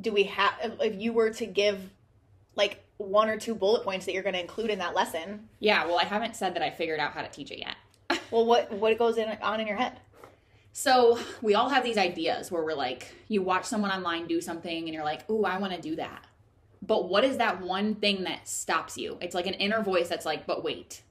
do 0.00 0.12
we 0.12 0.24
have 0.24 0.54
if 0.80 1.00
you 1.00 1.12
were 1.12 1.30
to 1.30 1.46
give 1.46 1.90
like 2.54 2.84
one 2.98 3.28
or 3.28 3.36
two 3.36 3.54
bullet 3.54 3.82
points 3.82 4.06
that 4.06 4.12
you're 4.12 4.22
going 4.22 4.34
to 4.34 4.40
include 4.40 4.70
in 4.70 4.78
that 4.78 4.94
lesson 4.94 5.48
Yeah, 5.58 5.86
well, 5.86 5.98
I 5.98 6.04
haven't 6.04 6.36
said 6.36 6.54
that 6.54 6.62
I 6.62 6.70
figured 6.70 7.00
out 7.00 7.12
how 7.12 7.22
to 7.22 7.28
teach 7.28 7.50
it 7.50 7.58
yet. 7.58 7.76
well 8.30 8.46
what 8.46 8.70
what 8.72 8.96
goes 8.96 9.18
in 9.18 9.28
on 9.42 9.60
in 9.60 9.66
your 9.66 9.76
head 9.76 9.98
So 10.76 11.20
we 11.40 11.54
all 11.54 11.68
have 11.68 11.84
these 11.84 11.96
ideas 11.96 12.50
where 12.50 12.64
we're 12.64 12.74
like, 12.74 13.14
you 13.28 13.42
watch 13.42 13.64
someone 13.64 13.92
online 13.92 14.26
do 14.26 14.40
something 14.40 14.84
and 14.84 14.92
you're 14.92 15.04
like, 15.04 15.30
ooh, 15.30 15.44
I 15.44 15.56
want 15.58 15.72
to 15.72 15.80
do 15.80 15.94
that. 15.94 16.26
But 16.82 17.08
what 17.08 17.22
is 17.22 17.36
that 17.36 17.62
one 17.62 17.94
thing 17.94 18.24
that 18.24 18.48
stops 18.48 18.98
you? 18.98 19.16
It's 19.20 19.36
like 19.36 19.46
an 19.46 19.54
inner 19.54 19.82
voice 19.84 20.08
that's 20.08 20.26
like, 20.26 20.48
but 20.48 20.64
wait. 20.64 21.02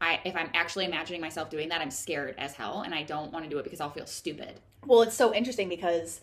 I 0.00 0.20
if 0.24 0.34
I'm 0.34 0.50
actually 0.54 0.86
imagining 0.86 1.20
myself 1.20 1.50
doing 1.50 1.68
that, 1.68 1.80
I'm 1.80 1.92
scared 1.92 2.34
as 2.36 2.54
hell 2.54 2.82
and 2.82 2.92
I 2.92 3.04
don't 3.04 3.32
want 3.32 3.44
to 3.44 3.48
do 3.48 3.58
it 3.58 3.62
because 3.62 3.80
I'll 3.80 3.90
feel 3.90 4.06
stupid. 4.06 4.58
Well, 4.84 5.02
it's 5.02 5.14
so 5.14 5.32
interesting 5.32 5.68
because 5.68 6.22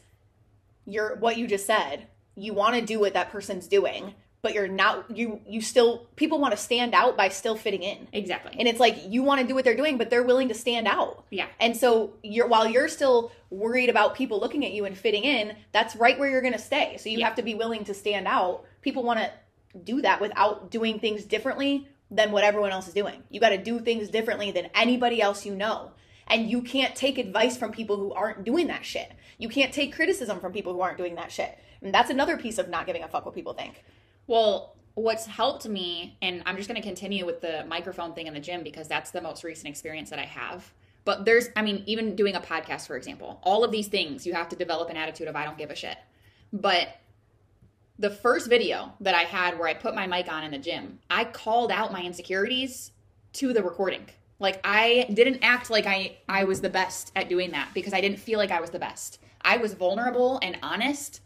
you're 0.86 1.16
what 1.16 1.38
you 1.38 1.48
just 1.48 1.66
said. 1.66 2.08
You 2.36 2.54
want 2.54 2.76
to 2.76 2.82
do 2.82 3.00
what 3.00 3.14
that 3.14 3.32
person's 3.32 3.68
doing, 3.68 4.14
but 4.42 4.54
you're 4.54 4.68
not 4.68 5.16
you 5.18 5.42
you 5.48 5.62
still 5.62 6.08
people 6.16 6.40
want 6.40 6.52
to 6.52 6.58
stand 6.58 6.94
out 6.94 7.18
by 7.18 7.30
still 7.30 7.56
fitting 7.56 7.84
in. 7.84 8.08
Exactly. 8.14 8.56
And 8.58 8.68
it's 8.68 8.80
like 8.80 8.98
you 9.08 9.24
want 9.24 9.42
to 9.42 9.48
do 9.48 9.54
what 9.56 9.66
they're 9.66 9.76
doing, 9.76 9.98
but 9.98 10.10
they're 10.10 10.24
willing 10.24 10.48
to 10.48 10.54
stand 10.54 10.88
out. 10.88 11.26
yeah. 11.30 11.48
And 11.60 11.76
so 11.76 12.14
you're 12.24 12.48
while 12.48 12.68
you're 12.68 12.88
still 12.88 13.32
worried 13.50 13.90
about 13.90 14.16
people 14.16 14.40
looking 14.40 14.66
at 14.66 14.72
you 14.72 14.86
and 14.86 14.98
fitting 14.98 15.24
in, 15.24 15.56
that's 15.72 15.96
right 15.96 16.18
where 16.18 16.30
you're 16.30 16.42
going 16.42 16.54
to 16.54 16.60
stay. 16.60 16.98
So 17.00 17.10
you 17.10 17.18
Yeah. 17.20 17.26
have 17.26 17.36
to 17.36 17.42
be 17.44 17.56
willing 17.56 17.84
to 17.86 17.94
stand 17.94 18.28
out. 18.28 18.64
People 18.82 19.04
want 19.04 19.20
to 19.20 19.32
do 19.84 20.02
that 20.02 20.22
without 20.22 20.72
doing 20.72 21.00
things 21.00 21.26
differently 21.26 21.88
than 22.10 22.32
what 22.32 22.44
everyone 22.44 22.72
else 22.72 22.88
is 22.88 22.94
doing. 22.94 23.22
You 23.30 23.40
got 23.40 23.50
to 23.50 23.58
do 23.58 23.80
things 23.80 24.10
differently 24.10 24.52
than 24.52 24.70
anybody 24.74 25.22
else 25.22 25.46
you 25.46 25.54
know. 25.54 25.92
And 26.28 26.50
you 26.50 26.62
can't 26.62 26.96
take 26.96 27.18
advice 27.18 27.58
from 27.58 27.72
people 27.72 27.98
who 27.98 28.14
aren't 28.14 28.44
doing 28.46 28.68
that 28.68 28.86
shit. 28.86 29.12
You 29.38 29.50
can't 29.50 29.74
take 29.74 29.94
criticism 29.96 30.40
from 30.40 30.54
people 30.54 30.74
who 30.74 30.82
aren't 30.82 30.98
doing 30.98 31.16
that 31.16 31.32
shit. 31.32 31.58
And 31.82 31.94
that's 31.94 32.10
another 32.10 32.38
piece 32.38 32.58
of 32.58 32.70
not 32.70 32.86
giving 32.86 33.04
a 33.04 33.08
fuck 33.08 33.26
what 33.26 33.34
people 33.36 33.54
think. 33.54 33.84
Well, 34.30 34.76
what's 34.94 35.26
helped 35.26 35.68
me, 35.68 36.16
and 36.22 36.44
I'm 36.46 36.56
just 36.56 36.70
going 36.70 36.80
to 36.80 36.88
continue 36.88 37.26
with 37.26 37.42
the 37.42 37.66
microphone 37.68 38.14
thing 38.14 38.28
in 38.28 38.36
the 38.36 38.40
gym 38.40 38.62
because 38.62 38.88
that's 38.88 39.10
the 39.10 39.22
most 39.22 39.44
recent 39.44 39.68
experience 39.68 40.12
that 40.12 40.20
I 40.20 40.26
have. 40.26 40.72
But 41.04 41.26
there's, 41.26 41.50
I 41.56 41.64
mean, 41.64 41.82
even 41.88 42.16
doing 42.16 42.36
a 42.36 42.40
podcast, 42.40 42.86
for 42.86 42.96
example, 42.96 43.40
all 43.42 43.64
of 43.64 43.72
these 43.72 43.88
things, 43.88 44.28
you 44.28 44.36
have 44.36 44.48
to 44.50 44.56
develop 44.56 44.92
an 44.92 44.98
attitude 44.98 45.28
of 45.28 45.36
I 45.36 45.46
don't 45.46 45.58
give 45.58 45.72
a 45.72 45.76
shit. 45.76 45.98
But 46.54 46.90
the 47.98 48.12
first 48.12 48.50
video 48.50 48.94
that 49.00 49.16
I 49.16 49.24
had 49.24 49.58
where 49.58 49.68
I 49.68 49.74
put 49.74 49.96
my 49.96 50.06
mic 50.06 50.32
on 50.32 50.44
in 50.44 50.52
the 50.52 50.60
gym, 50.60 51.00
I 51.10 51.24
called 51.24 51.72
out 51.72 51.92
my 51.92 52.04
insecurities 52.04 52.92
to 53.34 53.52
the 53.52 53.64
recording. 53.64 54.06
Like 54.38 54.62
I 54.64 55.08
didn't 55.12 55.40
act 55.42 55.72
like 55.72 55.88
I 55.88 56.18
I 56.30 56.44
was 56.44 56.62
the 56.62 56.70
best 56.70 57.12
at 57.16 57.30
doing 57.30 57.50
that 57.52 57.70
because 57.74 57.96
I 57.96 58.02
didn't 58.02 58.20
feel 58.20 58.38
like 58.38 58.52
I 58.52 58.62
was 58.62 58.70
the 58.70 58.80
best. 58.80 59.20
I 59.42 59.58
was 59.58 59.74
vulnerable 59.74 60.38
and 60.44 60.60
honest. 60.62 61.22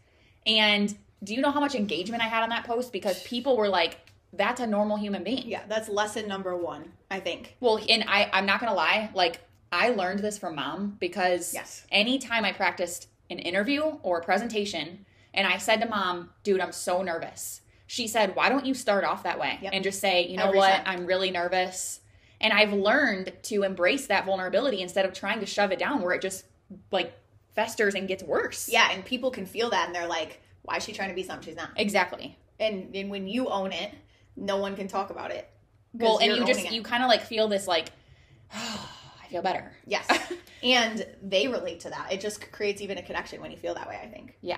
And 0.45 0.97
do 1.23 1.33
you 1.33 1.41
know 1.41 1.51
how 1.51 1.59
much 1.59 1.75
engagement 1.75 2.21
I 2.23 2.27
had 2.27 2.43
on 2.43 2.49
that 2.49 2.65
post 2.65 2.91
because 2.91 3.21
people 3.23 3.55
were 3.57 3.69
like 3.69 3.97
that's 4.35 4.59
a 4.61 4.65
normal 4.67 4.97
human 4.97 5.23
being. 5.23 5.47
Yeah, 5.47 5.61
that's 5.69 5.87
lesson 5.89 6.27
number 6.27 6.57
1, 6.57 6.91
I 7.11 7.19
think. 7.19 7.55
Well, 7.59 7.79
and 7.87 8.03
I 8.07 8.29
I'm 8.33 8.45
not 8.47 8.59
going 8.59 8.71
to 8.71 8.75
lie, 8.75 9.11
like 9.13 9.39
I 9.71 9.89
learned 9.89 10.19
this 10.19 10.37
from 10.39 10.55
mom 10.55 10.97
because 10.99 11.53
Yes. 11.53 11.85
anytime 11.91 12.43
I 12.45 12.51
practiced 12.51 13.07
an 13.29 13.39
interview 13.39 13.81
or 14.01 14.19
a 14.19 14.23
presentation 14.23 15.05
and 15.35 15.45
I 15.47 15.57
said 15.57 15.81
to 15.81 15.87
mom, 15.87 16.31
dude, 16.43 16.61
I'm 16.61 16.71
so 16.71 17.01
nervous. 17.03 17.61
She 17.85 18.07
said, 18.07 18.35
why 18.35 18.49
don't 18.49 18.65
you 18.65 18.73
start 18.73 19.03
off 19.03 19.23
that 19.23 19.39
way 19.39 19.59
Yep. 19.61 19.73
and 19.73 19.83
just 19.83 19.99
say, 19.99 20.25
you 20.27 20.37
know 20.37 20.45
Every 20.47 20.57
what, 20.57 20.69
time. 20.77 20.83
I'm 20.85 21.05
really 21.05 21.29
nervous. 21.29 21.99
And 22.41 22.51
I've 22.53 22.73
learned 22.73 23.31
to 23.43 23.63
embrace 23.63 24.07
that 24.07 24.25
vulnerability 24.25 24.81
instead 24.81 25.05
of 25.05 25.13
trying 25.13 25.39
to 25.41 25.45
shove 25.45 25.71
it 25.71 25.77
down 25.79 26.01
where 26.01 26.13
it 26.15 26.21
just 26.21 26.45
like 26.91 27.13
festers 27.55 27.93
and 27.93 28.07
gets 28.07 28.23
worse. 28.23 28.67
Yeah, 28.67 28.89
and 28.91 29.05
people 29.05 29.29
can 29.31 29.45
feel 29.45 29.69
that 29.69 29.85
and 29.85 29.95
they're 29.95 30.07
like, 30.07 30.39
why 30.63 30.77
is 30.77 30.83
she 30.83 30.93
trying 30.93 31.09
to 31.09 31.15
be 31.15 31.23
something 31.23 31.45
she's 31.45 31.55
not? 31.55 31.69
Exactly. 31.75 32.37
And, 32.59 32.95
and 32.95 33.09
when 33.09 33.27
you 33.27 33.49
own 33.49 33.71
it, 33.71 33.93
no 34.35 34.57
one 34.57 34.75
can 34.75 34.87
talk 34.87 35.09
about 35.09 35.31
it. 35.31 35.49
Well, 35.93 36.19
and 36.19 36.35
you're 36.35 36.45
just 36.45 36.65
it. 36.65 36.71
you 36.71 36.81
kind 36.81 37.03
of 37.03 37.09
like 37.09 37.21
feel 37.21 37.47
this 37.47 37.67
like 37.67 37.89
I 38.53 39.27
feel 39.29 39.41
better. 39.41 39.71
Yes. 39.85 40.07
and 40.63 41.05
they 41.21 41.47
relate 41.47 41.81
to 41.81 41.89
that. 41.89 42.11
It 42.11 42.19
just 42.19 42.51
creates 42.51 42.81
even 42.81 42.97
a 42.97 43.03
connection 43.03 43.41
when 43.41 43.51
you 43.51 43.57
feel 43.57 43.75
that 43.75 43.87
way, 43.87 43.99
I 44.01 44.07
think. 44.07 44.35
Yeah. 44.41 44.57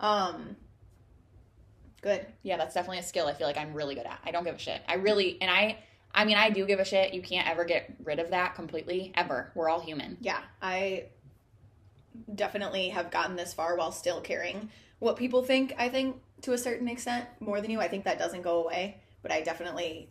Um 0.00 0.56
good. 2.00 2.26
Yeah, 2.42 2.56
that's 2.56 2.74
definitely 2.74 2.98
a 2.98 3.04
skill 3.04 3.26
I 3.26 3.34
feel 3.34 3.46
like 3.46 3.56
I'm 3.56 3.72
really 3.72 3.94
good 3.94 4.06
at. 4.06 4.18
I 4.24 4.30
don't 4.30 4.44
give 4.44 4.56
a 4.56 4.58
shit. 4.58 4.80
I 4.88 4.94
really 4.94 5.38
and 5.40 5.50
I 5.50 5.78
I 6.12 6.24
mean 6.24 6.36
I 6.36 6.50
do 6.50 6.66
give 6.66 6.80
a 6.80 6.84
shit. 6.84 7.14
You 7.14 7.22
can't 7.22 7.48
ever 7.48 7.64
get 7.64 7.94
rid 8.02 8.18
of 8.18 8.30
that 8.30 8.56
completely 8.56 9.12
ever. 9.14 9.52
We're 9.54 9.68
all 9.68 9.80
human. 9.80 10.16
Yeah, 10.20 10.40
I 10.60 11.04
definitely 12.32 12.90
have 12.90 13.10
gotten 13.10 13.36
this 13.36 13.52
far 13.52 13.76
while 13.76 13.92
still 13.92 14.20
caring 14.20 14.70
what 14.98 15.16
people 15.16 15.42
think, 15.42 15.74
I 15.78 15.88
think 15.88 16.16
to 16.42 16.52
a 16.52 16.58
certain 16.58 16.88
extent, 16.88 17.26
more 17.40 17.60
than 17.60 17.70
you. 17.70 17.80
I 17.80 17.88
think 17.88 18.04
that 18.04 18.18
doesn't 18.18 18.42
go 18.42 18.62
away, 18.64 19.00
but 19.22 19.32
I 19.32 19.40
definitely 19.42 20.08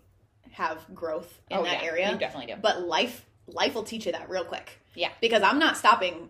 have 0.51 0.79
growth 0.93 1.39
in 1.49 1.57
Oh, 1.57 1.63
that 1.63 1.81
yeah, 1.81 1.89
area. 1.89 2.11
You 2.11 2.17
definitely 2.17 2.53
do. 2.53 2.59
But 2.61 2.81
life 2.81 3.25
life 3.47 3.73
will 3.75 3.83
teach 3.83 4.05
you 4.05 4.11
that 4.13 4.29
real 4.29 4.45
quick. 4.45 4.79
Yeah. 4.95 5.09
because 5.21 5.41
I'm 5.41 5.57
not 5.59 5.75
stopping 5.77 6.29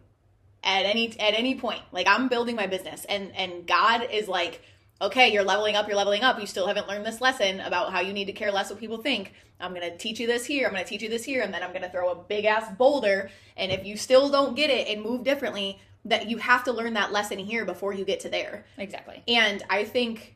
at 0.63 0.85
any 0.85 1.17
at 1.19 1.33
any 1.33 1.55
point. 1.55 1.81
Like 1.91 2.07
I'm 2.07 2.27
building 2.29 2.55
my 2.55 2.67
business, 2.67 3.05
and 3.05 3.35
and 3.35 3.67
God 3.67 4.07
is 4.11 4.27
like, 4.27 4.61
okay, 5.01 5.31
you're 5.33 5.43
leveling 5.43 5.75
up, 5.75 5.87
you're 5.87 5.97
leveling 5.97 6.23
up. 6.23 6.39
You 6.39 6.47
still 6.47 6.67
haven't 6.67 6.87
learned 6.87 7.05
this 7.05 7.19
lesson 7.21 7.59
about 7.59 7.91
how 7.91 7.99
you 7.99 8.13
need 8.13 8.25
to 8.25 8.33
care 8.33 8.51
less 8.51 8.69
what 8.69 8.79
people 8.79 8.97
think. 8.97 9.33
I'm 9.59 9.73
gonna 9.73 9.97
teach 9.97 10.19
you 10.19 10.27
this 10.27 10.45
here. 10.45 10.67
I'm 10.67 10.73
gonna 10.73 10.85
teach 10.85 11.01
you 11.03 11.09
this 11.09 11.23
here, 11.25 11.41
and 11.41 11.53
then 11.53 11.63
I'm 11.63 11.73
gonna 11.73 11.89
throw 11.89 12.09
a 12.11 12.15
big 12.15 12.45
ass 12.45 12.73
boulder. 12.77 13.29
And 13.57 13.71
if 13.71 13.85
you 13.85 13.97
still 13.97 14.29
don't 14.29 14.55
get 14.55 14.69
it 14.69 14.87
and 14.87 15.01
move 15.01 15.23
differently, 15.23 15.79
that 16.05 16.29
you 16.29 16.37
have 16.37 16.63
to 16.65 16.71
learn 16.71 16.93
that 16.93 17.11
lesson 17.11 17.39
here 17.39 17.65
before 17.65 17.93
you 17.93 18.05
get 18.05 18.19
to 18.21 18.29
there. 18.29 18.65
Exactly. 18.77 19.23
And 19.27 19.63
I 19.69 19.85
think 19.85 20.35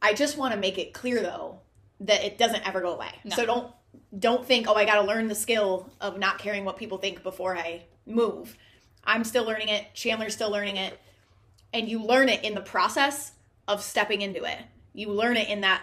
I 0.00 0.14
just 0.14 0.36
want 0.36 0.54
to 0.54 0.60
make 0.60 0.78
it 0.78 0.92
clear 0.92 1.20
though 1.20 1.60
that 2.00 2.24
it 2.24 2.38
doesn't 2.38 2.66
ever 2.66 2.80
go 2.80 2.94
away. 2.94 3.10
No. 3.24 3.36
So 3.36 3.46
don't 3.46 3.74
don't 4.18 4.46
think, 4.46 4.68
"Oh, 4.68 4.74
I 4.74 4.84
got 4.84 4.96
to 4.96 5.06
learn 5.06 5.28
the 5.28 5.34
skill 5.34 5.90
of 6.00 6.18
not 6.18 6.38
caring 6.38 6.64
what 6.64 6.76
people 6.76 6.98
think 6.98 7.22
before 7.22 7.56
I 7.56 7.84
move." 8.06 8.56
I'm 9.04 9.24
still 9.24 9.44
learning 9.44 9.68
it. 9.68 9.94
Chandler's 9.94 10.34
still 10.34 10.50
learning 10.50 10.76
it. 10.76 10.98
And 11.72 11.88
you 11.88 12.02
learn 12.02 12.28
it 12.28 12.44
in 12.44 12.54
the 12.54 12.60
process 12.60 13.32
of 13.66 13.82
stepping 13.82 14.22
into 14.22 14.44
it. 14.44 14.58
You 14.92 15.08
learn 15.08 15.36
it 15.36 15.48
in 15.48 15.62
that 15.62 15.82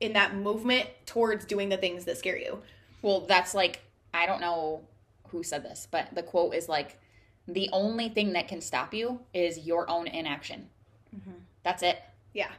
in 0.00 0.14
that 0.14 0.34
movement 0.34 0.88
towards 1.04 1.44
doing 1.44 1.68
the 1.68 1.76
things 1.76 2.06
that 2.06 2.16
scare 2.16 2.38
you. 2.38 2.62
Well, 3.02 3.22
that's 3.22 3.54
like 3.54 3.80
I 4.14 4.26
don't 4.26 4.40
know 4.40 4.82
who 5.28 5.42
said 5.42 5.62
this, 5.62 5.86
but 5.90 6.14
the 6.14 6.22
quote 6.22 6.54
is 6.54 6.68
like 6.68 6.98
the 7.48 7.68
only 7.72 8.08
thing 8.08 8.32
that 8.34 8.48
can 8.48 8.60
stop 8.60 8.94
you 8.94 9.20
is 9.34 9.58
your 9.58 9.88
own 9.90 10.06
inaction. 10.06 10.68
That's 11.62 11.82
it. 11.82 12.00
Yeah. 12.32 12.50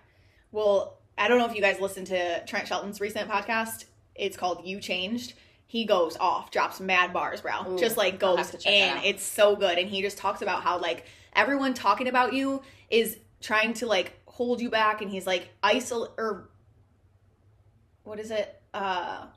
Well, 0.52 0.98
I 1.18 1.28
don't 1.28 1.38
know 1.38 1.46
if 1.46 1.56
you 1.56 1.62
guys 1.62 1.80
listened 1.80 2.08
to 2.08 2.44
Trent 2.46 2.68
Shelton's 2.68 3.00
recent 3.00 3.30
podcast. 3.30 3.86
It's 4.16 4.38
called 4.38 4.66
You 4.66 4.80
Changed. 4.80 5.34
He 5.66 5.86
goes 5.86 6.18
off, 6.18 6.52
drops 6.52 6.82
mad 6.82 7.14
bars, 7.14 7.42
bro. 7.42 7.66
Ooh, 7.66 7.80
just 7.80 7.96
like 7.96 8.20
goes 8.20 8.38
have 8.40 8.52
to 8.52 8.58
check 8.58 8.74
that 8.74 8.98
in. 8.98 9.10
It's 9.10 9.24
so 9.24 9.56
good. 9.56 9.78
And 9.78 9.90
he 9.90 10.02
just 10.02 10.18
talks 10.18 10.42
about 10.42 10.64
how 10.64 10.80
like 10.80 11.06
everyone 11.34 11.74
talking 11.74 12.08
about 12.08 12.34
you 12.34 12.62
is 12.90 13.18
trying 13.40 13.74
to 13.76 13.88
like 13.88 14.20
hold 14.26 14.60
you 14.60 14.70
back 14.70 15.02
and 15.02 15.10
he's 15.10 15.26
like 15.26 15.50
isolate 15.64 16.12
or 16.18 16.50
what 18.04 18.20
is 18.20 18.32
it? 18.32 18.62
Uh 18.74 19.28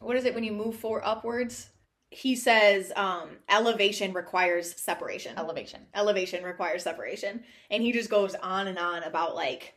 what 0.00 0.16
is 0.16 0.24
it 0.24 0.34
when 0.34 0.42
you 0.42 0.52
move 0.52 0.74
for 0.74 1.06
upwards? 1.06 1.68
He 2.14 2.36
says 2.36 2.92
um 2.94 3.30
elevation 3.48 4.12
requires 4.12 4.80
separation. 4.80 5.36
Elevation. 5.36 5.80
elevation 5.94 6.44
requires 6.44 6.82
separation. 6.84 7.42
And 7.70 7.82
he 7.82 7.92
just 7.92 8.08
goes 8.08 8.34
on 8.36 8.68
and 8.68 8.78
on 8.78 9.02
about 9.02 9.34
like 9.34 9.74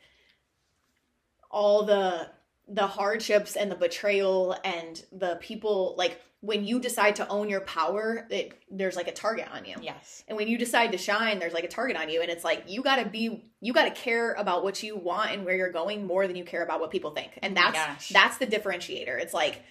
all 1.50 1.84
the 1.84 2.30
the 2.68 2.86
hardships 2.86 3.56
and 3.56 3.72
the 3.72 3.76
betrayal 3.76 4.56
and 4.64 5.04
the 5.12 5.38
people 5.42 5.96
like 5.98 6.22
when 6.42 6.64
you 6.64 6.80
decide 6.80 7.16
to 7.16 7.28
own 7.30 7.50
your 7.50 7.62
power 7.62 8.28
it, 8.30 8.62
there's 8.70 8.96
like 8.96 9.08
a 9.08 9.12
target 9.12 9.48
on 9.52 9.66
you. 9.66 9.76
Yes. 9.82 10.24
and 10.28 10.38
when 10.38 10.48
you 10.48 10.58
decide 10.58 10.92
to 10.92 10.98
shine 10.98 11.40
there's 11.40 11.54
like 11.54 11.64
a 11.64 11.68
target 11.70 11.98
on 11.98 12.10
you. 12.10 12.22
And 12.22 12.30
it's 12.30 12.44
like 12.44 12.66
you 12.68 12.84
got 12.84 12.98
to 12.98 13.06
be 13.06 13.46
you 13.62 13.74
got 13.74 13.86
to 13.86 14.00
care 14.00 14.34
about 14.34 14.64
what 14.64 14.84
you 14.84 14.96
want 14.96 15.32
and 15.32 15.44
where 15.44 15.56
you're 15.56 15.72
going 15.72 16.06
more 16.06 16.28
than 16.28 16.36
you 16.36 16.44
care 16.44 16.64
about 16.64 16.80
what 16.80 16.92
people 16.92 17.12
think. 17.12 17.40
And 17.42 17.58
Oh 17.58 17.62
that's 17.64 18.10
that's 18.10 18.38
the 18.38 18.46
differentiator. 18.46 19.20
It's 19.20 19.34
like 19.34 19.64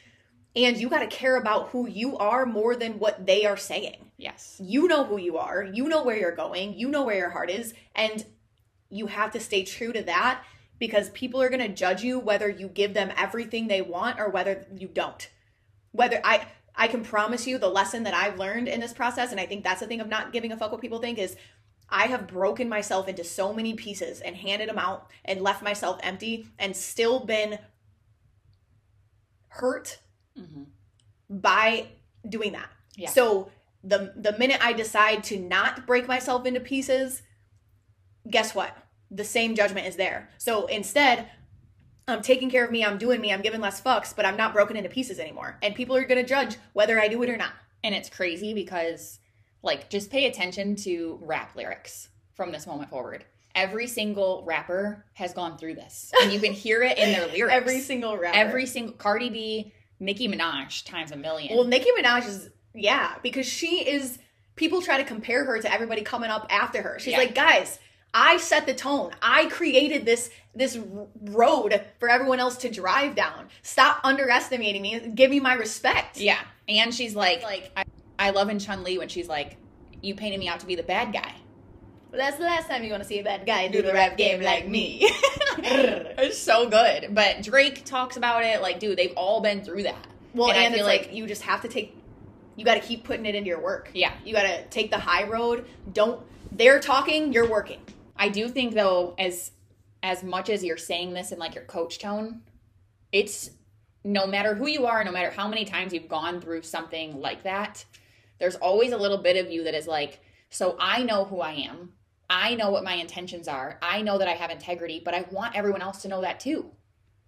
and 0.56 0.78
you 0.78 0.88
got 0.88 1.00
to 1.00 1.06
care 1.06 1.36
about 1.36 1.68
who 1.68 1.86
you 1.88 2.16
are 2.16 2.46
more 2.46 2.74
than 2.74 2.98
what 2.98 3.26
they 3.26 3.44
are 3.44 3.56
saying 3.56 3.96
Yes. 4.16 4.56
you 4.62 4.88
know 4.88 5.04
who 5.04 5.18
you 5.18 5.36
are, 5.36 5.62
you 5.62 5.88
know 5.88 6.02
where 6.02 6.16
you're 6.16 6.34
going, 6.34 6.78
you 6.78 6.88
know 6.88 7.04
where 7.04 7.16
your 7.16 7.30
heart 7.30 7.50
is, 7.50 7.74
and 7.94 8.24
you 8.88 9.06
have 9.06 9.32
to 9.32 9.40
stay 9.40 9.64
true 9.64 9.92
to 9.92 10.02
that 10.02 10.42
because 10.78 11.10
people 11.10 11.40
are 11.42 11.48
going 11.48 11.60
to 11.60 11.74
judge 11.74 12.02
you 12.02 12.18
whether 12.18 12.48
you 12.48 12.68
give 12.68 12.94
them 12.94 13.12
everything 13.16 13.68
they 13.68 13.82
want 13.82 14.20
or 14.20 14.30
whether 14.30 14.66
you 14.76 14.88
don't. 14.88 15.28
Whether 15.92 16.20
I 16.24 16.46
I 16.74 16.88
can 16.88 17.02
promise 17.02 17.46
you 17.46 17.56
the 17.58 17.68
lesson 17.68 18.02
that 18.02 18.14
I've 18.14 18.38
learned 18.38 18.68
in 18.68 18.80
this 18.80 18.92
process 18.92 19.30
and 19.30 19.40
I 19.40 19.46
think 19.46 19.64
that's 19.64 19.80
the 19.80 19.86
thing 19.86 20.00
of 20.00 20.08
not 20.08 20.32
giving 20.32 20.52
a 20.52 20.56
fuck 20.56 20.72
what 20.72 20.80
people 20.80 20.98
think 20.98 21.18
is 21.18 21.36
I 21.88 22.06
have 22.08 22.26
broken 22.26 22.68
myself 22.68 23.08
into 23.08 23.24
so 23.24 23.52
many 23.52 23.74
pieces 23.74 24.20
and 24.20 24.36
handed 24.36 24.68
them 24.68 24.78
out 24.78 25.10
and 25.24 25.40
left 25.40 25.62
myself 25.62 25.98
empty 26.02 26.48
and 26.58 26.76
still 26.76 27.24
been 27.24 27.58
hurt 29.48 30.00
hmm 30.36 30.64
by 31.28 31.88
doing 32.28 32.52
that. 32.52 32.68
Yeah. 32.96 33.10
So 33.10 33.50
the 33.82 34.12
the 34.16 34.36
minute 34.38 34.64
I 34.64 34.72
decide 34.72 35.24
to 35.24 35.38
not 35.38 35.86
break 35.86 36.06
myself 36.06 36.46
into 36.46 36.60
pieces, 36.60 37.22
guess 38.30 38.54
what? 38.54 38.76
The 39.10 39.24
same 39.24 39.54
judgment 39.54 39.86
is 39.86 39.96
there. 39.96 40.28
So 40.38 40.66
instead, 40.66 41.28
I'm 42.08 42.22
taking 42.22 42.50
care 42.50 42.64
of 42.64 42.70
me, 42.70 42.84
I'm 42.84 42.98
doing 42.98 43.20
me, 43.20 43.32
I'm 43.32 43.42
giving 43.42 43.60
less 43.60 43.80
fucks, 43.80 44.14
but 44.14 44.24
I'm 44.24 44.36
not 44.36 44.52
broken 44.52 44.76
into 44.76 44.88
pieces 44.88 45.18
anymore. 45.18 45.58
And 45.62 45.74
people 45.74 45.96
are 45.96 46.04
going 46.04 46.20
to 46.20 46.28
judge 46.28 46.56
whether 46.72 47.00
I 47.00 47.08
do 47.08 47.22
it 47.22 47.30
or 47.30 47.36
not. 47.36 47.52
And 47.82 47.94
it's 47.94 48.08
crazy 48.08 48.54
because, 48.54 49.18
like, 49.62 49.90
just 49.90 50.10
pay 50.10 50.26
attention 50.26 50.76
to 50.76 51.18
rap 51.22 51.54
lyrics 51.56 52.08
from 52.34 52.52
this 52.52 52.66
moment 52.66 52.90
forward. 52.90 53.24
Every 53.54 53.86
single 53.86 54.44
rapper 54.46 55.04
has 55.14 55.32
gone 55.32 55.56
through 55.56 55.74
this, 55.76 56.12
and 56.20 56.32
you 56.32 56.38
can 56.40 56.52
hear 56.52 56.82
it 56.82 56.98
in 56.98 57.12
their 57.12 57.26
lyrics. 57.32 57.54
Every 57.54 57.80
single 57.80 58.16
rapper. 58.16 58.36
every 58.36 58.66
single 58.66 58.94
Cardi 58.94 59.30
B, 59.30 59.72
Nicki 59.98 60.28
Minaj 60.28 60.84
times 60.84 61.12
a 61.12 61.16
million. 61.16 61.54
Well, 61.56 61.66
Nicki 61.66 61.90
Minaj 61.98 62.26
is 62.26 62.50
yeah, 62.74 63.14
because 63.22 63.46
she 63.46 63.88
is 63.88 64.18
people 64.54 64.82
try 64.82 64.98
to 64.98 65.04
compare 65.04 65.44
her 65.44 65.60
to 65.60 65.72
everybody 65.72 66.02
coming 66.02 66.30
up 66.30 66.46
after 66.50 66.82
her. 66.82 66.98
She's 66.98 67.12
Yeah. 67.12 67.18
like, 67.18 67.34
"Guys, 67.34 67.78
I 68.12 68.38
set 68.38 68.66
the 68.66 68.74
tone. 68.74 69.12
I 69.20 69.46
created 69.46 70.04
this 70.06 70.30
this 70.54 70.78
road 71.22 71.82
for 71.98 72.08
everyone 72.08 72.40
else 72.40 72.56
to 72.58 72.70
drive 72.70 73.14
down. 73.14 73.48
Stop 73.62 74.00
underestimating 74.04 74.80
me. 74.80 74.98
Give 75.14 75.30
me 75.30 75.38
my 75.38 75.52
respect. 75.52 76.18
Yeah. 76.18 76.38
And 76.66 76.94
she's 76.94 77.14
like, 77.14 77.42
like 77.42 77.70
I, 77.76 77.84
I 78.18 78.30
love 78.30 78.48
in 78.48 78.58
Chun 78.58 78.82
Li 78.82 78.96
when 78.96 79.08
she's 79.08 79.28
like, 79.28 79.56
you 80.00 80.14
painted 80.14 80.40
me 80.40 80.48
out 80.48 80.60
to 80.60 80.66
be 80.66 80.74
the 80.74 80.82
bad 80.82 81.12
guy. 81.12 81.34
Well, 82.10 82.18
that's 82.20 82.38
the 82.38 82.44
last 82.44 82.68
time 82.68 82.84
you 82.84 82.90
want 82.90 83.02
to 83.02 83.08
see 83.08 83.18
a 83.18 83.24
bad 83.24 83.44
guy 83.44 83.68
do 83.68 83.82
the 83.82 83.92
rap 83.92 84.16
game 84.16 84.40
like 84.40 84.66
me. 84.66 85.10
it's 86.18 86.38
so 86.38 86.68
good. 86.68 87.14
But 87.14 87.42
Drake 87.42 87.84
talks 87.84 88.16
about 88.16 88.44
it 88.44 88.62
like, 88.62 88.80
dude, 88.80 88.98
they've 88.98 89.14
all 89.16 89.40
been 89.40 89.62
through 89.62 89.84
that. 89.84 90.06
Well, 90.34 90.50
and, 90.50 90.58
and 90.58 90.74
I 90.74 90.76
feel 90.76 90.86
like, 90.86 91.06
like 91.06 91.14
you 91.14 91.26
just 91.26 91.42
have 91.42 91.62
to 91.62 91.68
take 91.68 91.96
you 92.56 92.64
got 92.64 92.74
to 92.74 92.80
keep 92.80 93.04
putting 93.04 93.26
it 93.26 93.34
into 93.34 93.48
your 93.48 93.60
work. 93.60 93.90
Yeah. 93.92 94.12
You 94.24 94.32
got 94.32 94.42
to 94.42 94.64
take 94.68 94.90
the 94.90 94.98
high 94.98 95.24
road. 95.24 95.66
Don't 95.92 96.22
they're 96.50 96.80
talking, 96.80 97.32
you're 97.32 97.48
working. 97.48 97.80
I 98.16 98.30
do 98.30 98.48
think 98.48 98.74
though 98.74 99.14
as 99.18 99.52
as 100.02 100.22
much 100.22 100.48
as 100.48 100.64
you're 100.64 100.76
saying 100.76 101.12
this 101.12 101.32
in 101.32 101.38
like 101.38 101.54
your 101.54 101.64
coach 101.64 101.98
tone, 101.98 102.42
it's 103.12 103.50
no 104.04 104.26
matter 104.26 104.54
who 104.54 104.66
you 104.66 104.86
are, 104.86 105.02
no 105.04 105.10
matter 105.10 105.30
how 105.30 105.48
many 105.48 105.64
times 105.64 105.92
you've 105.92 106.08
gone 106.08 106.40
through 106.40 106.62
something 106.62 107.20
like 107.20 107.42
that, 107.42 107.84
there's 108.38 108.56
always 108.56 108.92
a 108.92 108.96
little 108.96 109.18
bit 109.18 109.36
of 109.36 109.50
you 109.50 109.64
that 109.64 109.74
is 109.74 109.86
like, 109.86 110.20
so 110.48 110.76
I 110.78 111.02
know 111.02 111.24
who 111.24 111.40
I 111.40 111.52
am. 111.52 111.92
I 112.28 112.54
know 112.54 112.70
what 112.70 112.84
my 112.84 112.94
intentions 112.94 113.48
are. 113.48 113.78
I 113.82 114.02
know 114.02 114.18
that 114.18 114.28
I 114.28 114.32
have 114.32 114.50
integrity, 114.50 115.00
but 115.04 115.14
I 115.14 115.26
want 115.30 115.56
everyone 115.56 115.82
else 115.82 116.02
to 116.02 116.08
know 116.08 116.22
that 116.22 116.40
too. 116.40 116.70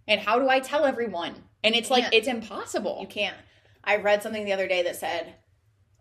And 0.07 0.21
how 0.21 0.39
do 0.39 0.49
I 0.49 0.61
tell 0.61 0.85
everyone? 0.85 1.35
And 1.63 1.75
it's 1.75 1.91
like 1.91 2.07
it's 2.13 2.29
impossible. 2.29 2.99
You 3.01 3.07
can't. 3.07 3.37
I 3.85 3.97
read 3.97 4.23
something 4.23 4.45
the 4.45 4.53
other 4.53 4.67
day 4.67 4.83
that 4.83 4.97
said, 4.97 5.35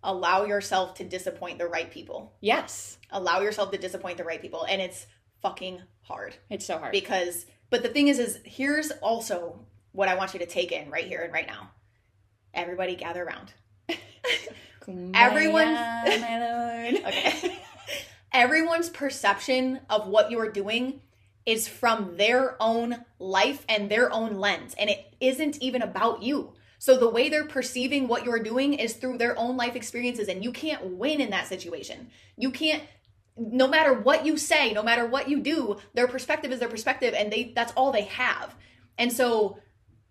allow 0.04 0.46
yourself 0.46 0.96
to 0.96 1.04
disappoint 1.04 1.58
the 1.60 1.68
right 1.68 1.92
people. 1.92 2.34
Yes. 2.42 2.98
Allow 3.12 3.42
yourself 3.42 3.72
to 3.72 3.78
disappoint 3.78 4.18
the 4.18 4.24
right 4.24 4.42
people. 4.42 4.66
And 4.66 4.82
it's 4.82 5.06
fucking 5.42 5.82
hard. 6.02 6.36
It's 6.50 6.66
so 6.66 6.78
hard. 6.78 6.92
Because, 6.92 7.46
but 7.70 7.84
the 7.84 7.90
thing 7.90 8.08
is, 8.08 8.20
is 8.20 8.40
here's 8.44 8.92
also 8.92 9.66
what 9.92 10.08
I 10.08 10.16
want 10.16 10.34
you 10.34 10.40
to 10.40 10.46
take 10.46 10.72
in 10.72 10.90
right 10.90 11.06
here 11.06 11.22
and 11.22 11.34
right 11.34 11.48
now. 11.48 11.72
Everybody 12.54 12.96
gather 12.96 13.24
around. 13.24 13.54
Everyone's, 15.14 15.78
okay. 17.06 17.60
Everyone's 18.32 18.90
perception 18.90 19.80
of 19.90 20.08
what 20.08 20.32
you 20.32 20.40
are 20.40 20.52
doing 20.52 21.02
is 21.46 21.68
from 21.68 22.18
their 22.18 22.62
own 22.62 23.06
life 23.20 23.66
and 23.70 23.90
their 23.90 24.12
own 24.12 24.38
lens. 24.38 24.76
And 24.78 24.90
it 24.90 25.14
isn't 25.20 25.62
even 25.62 25.82
about 25.82 26.22
you. 26.22 26.54
So 26.80 26.98
the 26.98 27.10
way 27.10 27.30
they're 27.30 27.46
perceiving 27.46 28.08
what 28.08 28.26
you're 28.26 28.44
doing 28.44 28.74
is 28.74 28.94
through 28.94 29.18
their 29.18 29.38
own 29.40 29.58
life 29.58 29.76
experiences, 29.76 30.28
and 30.28 30.44
you 30.44 30.52
can't 30.52 30.86
win 30.98 31.22
in 31.22 31.32
that 31.32 31.48
situation. 31.48 32.10
You 32.38 32.52
can't 32.52 32.84
no 33.38 33.68
matter 33.68 33.94
what 33.94 34.26
you 34.26 34.36
say, 34.36 34.74
no 34.74 34.82
matter 34.82 35.06
what 35.06 35.30
you 35.30 35.40
do, 35.40 35.78
their 35.94 36.08
perspective 36.08 36.52
is 36.52 36.60
their 36.60 36.70
perspective 36.70 37.14
and 37.16 37.32
they 37.32 37.54
that's 37.56 37.72
all 37.74 37.92
they 37.92 38.04
have. 38.04 38.56
And 38.98 39.14
so 39.14 39.60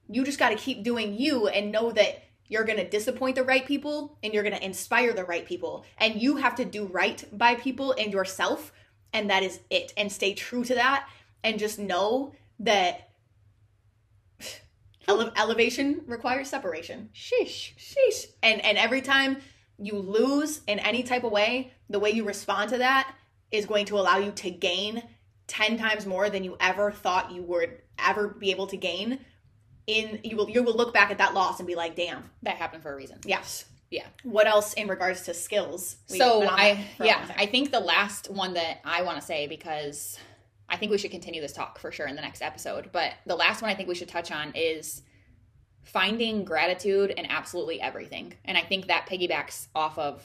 you 0.08 0.24
just 0.24 0.38
got 0.38 0.50
to 0.50 0.56
keep 0.56 0.84
doing 0.84 1.14
you 1.18 1.48
and 1.48 1.72
know 1.72 1.90
that 1.90 2.22
you're 2.48 2.64
going 2.64 2.78
to 2.78 2.88
disappoint 2.88 3.36
the 3.36 3.42
right 3.42 3.66
people 3.66 4.18
and 4.22 4.32
you're 4.32 4.42
going 4.42 4.54
to 4.54 4.64
inspire 4.64 5.12
the 5.12 5.24
right 5.24 5.46
people. 5.46 5.84
And 5.98 6.20
you 6.20 6.36
have 6.36 6.54
to 6.56 6.64
do 6.64 6.86
right 6.86 7.24
by 7.36 7.54
people 7.54 7.92
and 7.98 8.12
yourself 8.12 8.72
and 9.12 9.30
that 9.30 9.42
is 9.42 9.60
it. 9.70 9.92
And 9.96 10.10
stay 10.12 10.34
true 10.34 10.64
to 10.64 10.74
that 10.74 11.08
and 11.42 11.58
just 11.58 11.78
know 11.78 12.32
that 12.60 13.10
Ele- 15.08 15.32
elevation 15.36 16.02
requires 16.06 16.48
separation. 16.48 17.10
Sheesh. 17.14 17.72
Sheesh. 17.76 18.26
And 18.42 18.64
and 18.64 18.76
every 18.76 19.00
time 19.00 19.38
you 19.78 19.98
lose 19.98 20.62
in 20.66 20.78
any 20.78 21.02
type 21.02 21.24
of 21.24 21.32
way, 21.32 21.72
the 21.88 21.98
way 21.98 22.10
you 22.10 22.24
respond 22.24 22.70
to 22.70 22.78
that 22.78 23.14
is 23.50 23.66
going 23.66 23.86
to 23.86 23.98
allow 23.98 24.18
you 24.18 24.32
to 24.32 24.50
gain 24.50 25.02
10 25.46 25.78
times 25.78 26.06
more 26.06 26.28
than 26.28 26.42
you 26.42 26.56
ever 26.60 26.90
thought 26.90 27.30
you 27.30 27.42
would 27.42 27.80
ever 27.98 28.28
be 28.28 28.50
able 28.50 28.66
to 28.66 28.76
gain. 28.76 29.20
In 29.86 30.20
you 30.24 30.36
will 30.36 30.50
you 30.50 30.62
will 30.62 30.74
look 30.74 30.92
back 30.92 31.10
at 31.10 31.18
that 31.18 31.34
loss 31.34 31.60
and 31.60 31.66
be 31.66 31.74
like, 31.74 31.94
"Damn, 31.94 32.30
that 32.42 32.56
happened 32.56 32.82
for 32.82 32.92
a 32.92 32.96
reason." 32.96 33.18
Yes. 33.24 33.66
Yeah. 33.90 34.06
What 34.24 34.48
else 34.48 34.72
in 34.74 34.88
regards 34.88 35.22
to 35.22 35.34
skills? 35.34 35.96
so 36.06 36.42
I 36.48 36.84
yeah, 37.02 37.24
I 37.36 37.46
think 37.46 37.70
the 37.70 37.80
last 37.80 38.30
one 38.30 38.54
that 38.54 38.80
I 38.84 39.02
want 39.02 39.20
to 39.20 39.24
say 39.24 39.46
because 39.46 40.18
I 40.68 40.76
think 40.76 40.90
we 40.90 40.98
should 40.98 41.12
continue 41.12 41.40
this 41.40 41.52
talk 41.52 41.78
for 41.78 41.92
sure 41.92 42.06
in 42.06 42.16
the 42.16 42.22
next 42.22 42.42
episode. 42.42 42.90
But 42.92 43.12
the 43.26 43.36
last 43.36 43.62
one 43.62 43.70
I 43.70 43.74
think 43.74 43.88
we 43.88 43.94
should 43.94 44.08
touch 44.08 44.32
on 44.32 44.52
is 44.54 45.02
finding 45.84 46.44
gratitude 46.44 47.12
in 47.12 47.26
absolutely 47.26 47.80
everything. 47.80 48.34
And 48.44 48.58
I 48.58 48.62
think 48.62 48.88
that 48.88 49.06
piggybacks 49.08 49.68
off 49.74 49.96
of 49.98 50.20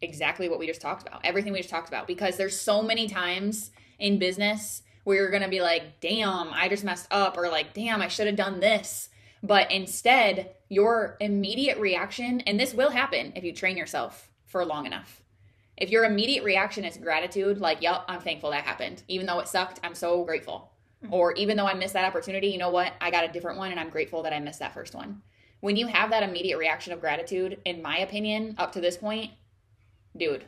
exactly 0.00 0.48
what 0.48 0.58
we 0.58 0.66
just 0.66 0.80
talked 0.80 1.06
about, 1.06 1.20
everything 1.24 1.52
we 1.52 1.58
just 1.58 1.70
talked 1.70 1.88
about, 1.88 2.06
because 2.06 2.36
there's 2.36 2.58
so 2.58 2.82
many 2.82 3.08
times 3.08 3.72
in 3.98 4.18
business 4.18 4.82
where 5.04 5.16
you're 5.16 5.30
going 5.30 5.42
to 5.42 5.48
be 5.48 5.60
like, 5.60 6.00
damn, 6.00 6.52
I 6.52 6.68
just 6.68 6.84
messed 6.84 7.08
up, 7.10 7.36
or 7.36 7.48
like, 7.48 7.74
damn, 7.74 8.00
I 8.02 8.08
should 8.08 8.26
have 8.26 8.36
done 8.36 8.60
this. 8.60 9.08
But 9.42 9.72
instead, 9.72 10.54
your 10.68 11.16
immediate 11.20 11.78
reaction, 11.78 12.40
and 12.42 12.58
this 12.58 12.74
will 12.74 12.90
happen 12.90 13.32
if 13.34 13.42
you 13.42 13.52
train 13.52 13.76
yourself 13.76 14.30
for 14.46 14.64
long 14.64 14.86
enough 14.86 15.22
if 15.76 15.90
your 15.90 16.04
immediate 16.04 16.44
reaction 16.44 16.84
is 16.84 16.96
gratitude, 16.96 17.58
like, 17.58 17.82
yep, 17.82 18.04
I'm 18.08 18.20
thankful 18.20 18.50
that 18.50 18.64
happened. 18.64 19.02
Even 19.08 19.26
though 19.26 19.40
it 19.40 19.48
sucked, 19.48 19.80
I'm 19.82 19.94
so 19.94 20.24
grateful. 20.24 20.70
Mm-hmm. 21.02 21.14
Or 21.14 21.32
even 21.32 21.56
though 21.56 21.66
I 21.66 21.74
missed 21.74 21.94
that 21.94 22.04
opportunity, 22.04 22.48
you 22.48 22.58
know 22.58 22.70
what? 22.70 22.92
I 23.00 23.10
got 23.10 23.24
a 23.24 23.32
different 23.32 23.58
one 23.58 23.70
and 23.70 23.80
I'm 23.80 23.90
grateful 23.90 24.22
that 24.22 24.32
I 24.32 24.38
missed 24.38 24.60
that 24.60 24.74
first 24.74 24.94
one. 24.94 25.22
When 25.60 25.76
you 25.76 25.86
have 25.86 26.10
that 26.10 26.22
immediate 26.22 26.58
reaction 26.58 26.92
of 26.92 27.00
gratitude, 27.00 27.60
in 27.64 27.82
my 27.82 27.98
opinion, 27.98 28.54
up 28.58 28.72
to 28.72 28.80
this 28.80 28.96
point, 28.96 29.32
dude, 30.16 30.44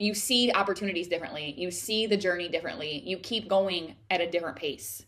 you 0.00 0.14
see 0.14 0.50
opportunities 0.50 1.08
differently. 1.08 1.54
You 1.58 1.70
see 1.70 2.06
the 2.06 2.16
journey 2.16 2.48
differently. 2.48 3.02
You 3.04 3.18
keep 3.18 3.48
going 3.48 3.96
at 4.08 4.22
a 4.22 4.30
different 4.30 4.56
pace. 4.56 5.04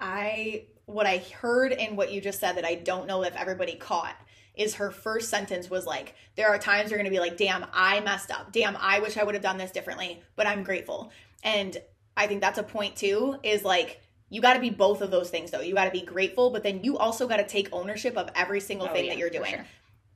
I 0.00 0.64
what 0.86 1.06
I 1.06 1.18
heard 1.18 1.72
and 1.72 1.96
what 1.96 2.12
you 2.12 2.20
just 2.20 2.40
said 2.40 2.56
that 2.56 2.64
I 2.64 2.76
don't 2.76 3.06
know 3.06 3.22
if 3.24 3.36
everybody 3.36 3.74
caught 3.74 4.16
is 4.54 4.76
her 4.76 4.90
first 4.90 5.28
sentence 5.28 5.68
was 5.68 5.84
like, 5.84 6.14
There 6.34 6.48
are 6.48 6.58
times 6.58 6.90
you're 6.90 6.98
gonna 6.98 7.10
be 7.10 7.20
like, 7.20 7.36
damn, 7.36 7.66
I 7.74 8.00
messed 8.00 8.30
up. 8.30 8.52
Damn, 8.52 8.76
I 8.80 9.00
wish 9.00 9.18
I 9.18 9.22
would 9.22 9.34
have 9.34 9.42
done 9.42 9.58
this 9.58 9.70
differently, 9.70 10.22
but 10.34 10.46
I'm 10.46 10.62
grateful. 10.62 11.12
And 11.42 11.76
I 12.16 12.26
think 12.26 12.40
that's 12.40 12.58
a 12.58 12.62
point 12.62 12.96
too, 12.96 13.36
is 13.42 13.64
like, 13.64 14.00
you 14.30 14.40
got 14.40 14.54
to 14.54 14.60
be 14.60 14.70
both 14.70 15.02
of 15.02 15.10
those 15.10 15.28
things 15.28 15.50
though. 15.50 15.60
You 15.60 15.74
got 15.74 15.84
to 15.84 15.90
be 15.90 16.00
grateful, 16.00 16.50
but 16.50 16.62
then 16.62 16.82
you 16.82 16.96
also 16.96 17.28
got 17.28 17.36
to 17.36 17.46
take 17.46 17.68
ownership 17.70 18.16
of 18.16 18.30
every 18.34 18.60
single 18.60 18.88
oh, 18.88 18.92
thing 18.92 19.04
yeah, 19.04 19.12
that 19.12 19.18
you're 19.18 19.30
doing. 19.30 19.50
Sure. 19.50 19.66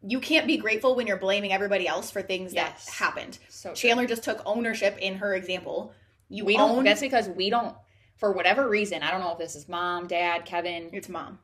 You 0.02 0.20
can't 0.20 0.46
be 0.46 0.56
grateful 0.56 0.96
when 0.96 1.06
you're 1.06 1.18
blaming 1.18 1.52
everybody 1.52 1.86
else 1.86 2.10
for 2.10 2.22
things 2.22 2.54
yes. 2.54 2.86
that 2.86 2.92
happened. 2.92 3.38
So 3.48 3.74
Chandler 3.74 4.06
just 4.06 4.22
took 4.22 4.40
ownership 4.46 4.96
in 4.98 5.16
her 5.16 5.34
example. 5.34 5.92
You 6.28 6.44
we 6.44 6.56
own, 6.56 6.76
don't. 6.76 6.84
That's 6.84 7.00
because 7.00 7.28
we 7.28 7.50
don't. 7.50 7.74
For 8.16 8.32
whatever 8.32 8.68
reason, 8.68 9.02
I 9.02 9.10
don't 9.10 9.20
know 9.20 9.32
if 9.32 9.38
this 9.38 9.56
is 9.56 9.68
mom, 9.68 10.06
dad, 10.06 10.44
Kevin. 10.44 10.90
It's 10.92 11.08
mom. 11.08 11.38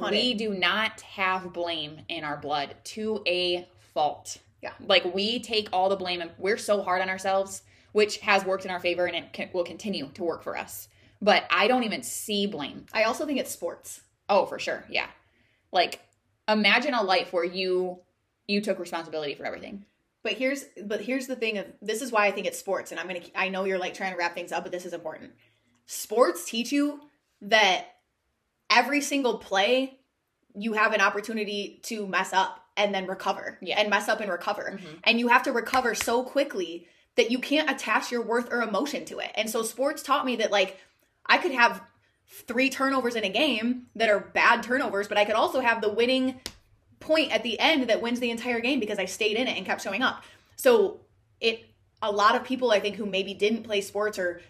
We 0.00 0.34
do 0.34 0.54
not 0.54 1.00
have 1.02 1.52
blame 1.52 2.00
in 2.08 2.24
our 2.24 2.36
blood 2.36 2.74
to 2.84 3.22
a 3.26 3.68
fault. 3.92 4.38
Yeah. 4.62 4.72
Like 4.80 5.14
we 5.14 5.40
take 5.40 5.68
all 5.72 5.88
the 5.88 5.96
blame 5.96 6.20
and 6.20 6.30
we're 6.38 6.56
so 6.56 6.82
hard 6.82 7.02
on 7.02 7.08
ourselves, 7.08 7.62
which 7.92 8.18
has 8.18 8.44
worked 8.44 8.64
in 8.64 8.70
our 8.70 8.80
favor 8.80 9.06
and 9.06 9.14
it 9.14 9.32
can, 9.32 9.50
will 9.52 9.64
continue 9.64 10.08
to 10.14 10.24
work 10.24 10.42
for 10.42 10.56
us. 10.56 10.88
But 11.22 11.44
I 11.50 11.68
don't 11.68 11.84
even 11.84 12.02
see 12.02 12.46
blame. 12.46 12.86
I 12.92 13.04
also 13.04 13.24
think 13.24 13.38
it's 13.38 13.52
sports. 13.52 14.00
Oh, 14.28 14.46
for 14.46 14.58
sure. 14.58 14.84
Yeah. 14.88 15.06
Like 15.70 16.00
imagine 16.48 16.94
a 16.94 17.02
life 17.02 17.32
where 17.32 17.44
you 17.44 18.00
you 18.46 18.60
took 18.60 18.78
responsibility 18.78 19.34
for 19.34 19.44
everything. 19.44 19.84
But 20.22 20.32
here's 20.32 20.64
but 20.84 21.00
here's 21.00 21.26
the 21.26 21.36
thing 21.36 21.58
of 21.58 21.66
this 21.82 22.02
is 22.02 22.12
why 22.12 22.26
I 22.26 22.30
think 22.30 22.46
it's 22.46 22.58
sports 22.58 22.90
and 22.90 23.00
I'm 23.00 23.08
going 23.08 23.22
to 23.22 23.38
I 23.38 23.48
know 23.48 23.64
you're 23.64 23.78
like 23.78 23.94
trying 23.94 24.12
to 24.12 24.18
wrap 24.18 24.34
things 24.34 24.52
up 24.52 24.62
but 24.64 24.72
this 24.72 24.86
is 24.86 24.92
important. 24.92 25.32
Sports 25.86 26.44
teach 26.44 26.72
you 26.72 27.00
that 27.42 27.86
every 28.70 29.00
single 29.00 29.38
play 29.38 29.98
you 30.54 30.72
have 30.74 30.92
an 30.92 31.00
opportunity 31.00 31.80
to 31.84 32.06
mess 32.06 32.32
up 32.32 32.60
and 32.76 32.94
then 32.94 33.06
recover 33.06 33.58
yeah. 33.60 33.78
and 33.78 33.90
mess 33.90 34.08
up 34.08 34.20
and 34.20 34.30
recover 34.30 34.78
mm-hmm. 34.78 34.94
and 35.04 35.20
you 35.20 35.28
have 35.28 35.42
to 35.42 35.52
recover 35.52 35.94
so 35.94 36.22
quickly 36.22 36.86
that 37.16 37.30
you 37.30 37.38
can't 37.38 37.70
attach 37.70 38.10
your 38.10 38.22
worth 38.22 38.52
or 38.52 38.62
emotion 38.62 39.04
to 39.04 39.18
it 39.18 39.30
and 39.34 39.50
so 39.50 39.62
sports 39.62 40.02
taught 40.02 40.24
me 40.24 40.36
that 40.36 40.50
like 40.50 40.78
i 41.26 41.38
could 41.38 41.52
have 41.52 41.82
three 42.28 42.70
turnovers 42.70 43.14
in 43.14 43.24
a 43.24 43.28
game 43.28 43.86
that 43.94 44.08
are 44.08 44.20
bad 44.20 44.62
turnovers 44.62 45.08
but 45.08 45.18
i 45.18 45.24
could 45.24 45.34
also 45.34 45.60
have 45.60 45.80
the 45.80 45.90
winning 45.90 46.40
point 47.00 47.32
at 47.32 47.42
the 47.42 47.58
end 47.60 47.88
that 47.88 48.00
wins 48.00 48.20
the 48.20 48.30
entire 48.30 48.60
game 48.60 48.80
because 48.80 48.98
i 48.98 49.04
stayed 49.04 49.36
in 49.36 49.46
it 49.46 49.56
and 49.56 49.66
kept 49.66 49.82
showing 49.82 50.02
up 50.02 50.24
so 50.56 51.00
it 51.40 51.64
a 52.02 52.10
lot 52.10 52.34
of 52.34 52.44
people 52.44 52.70
i 52.70 52.80
think 52.80 52.96
who 52.96 53.06
maybe 53.06 53.34
didn't 53.34 53.62
play 53.62 53.80
sports 53.80 54.18
or 54.18 54.40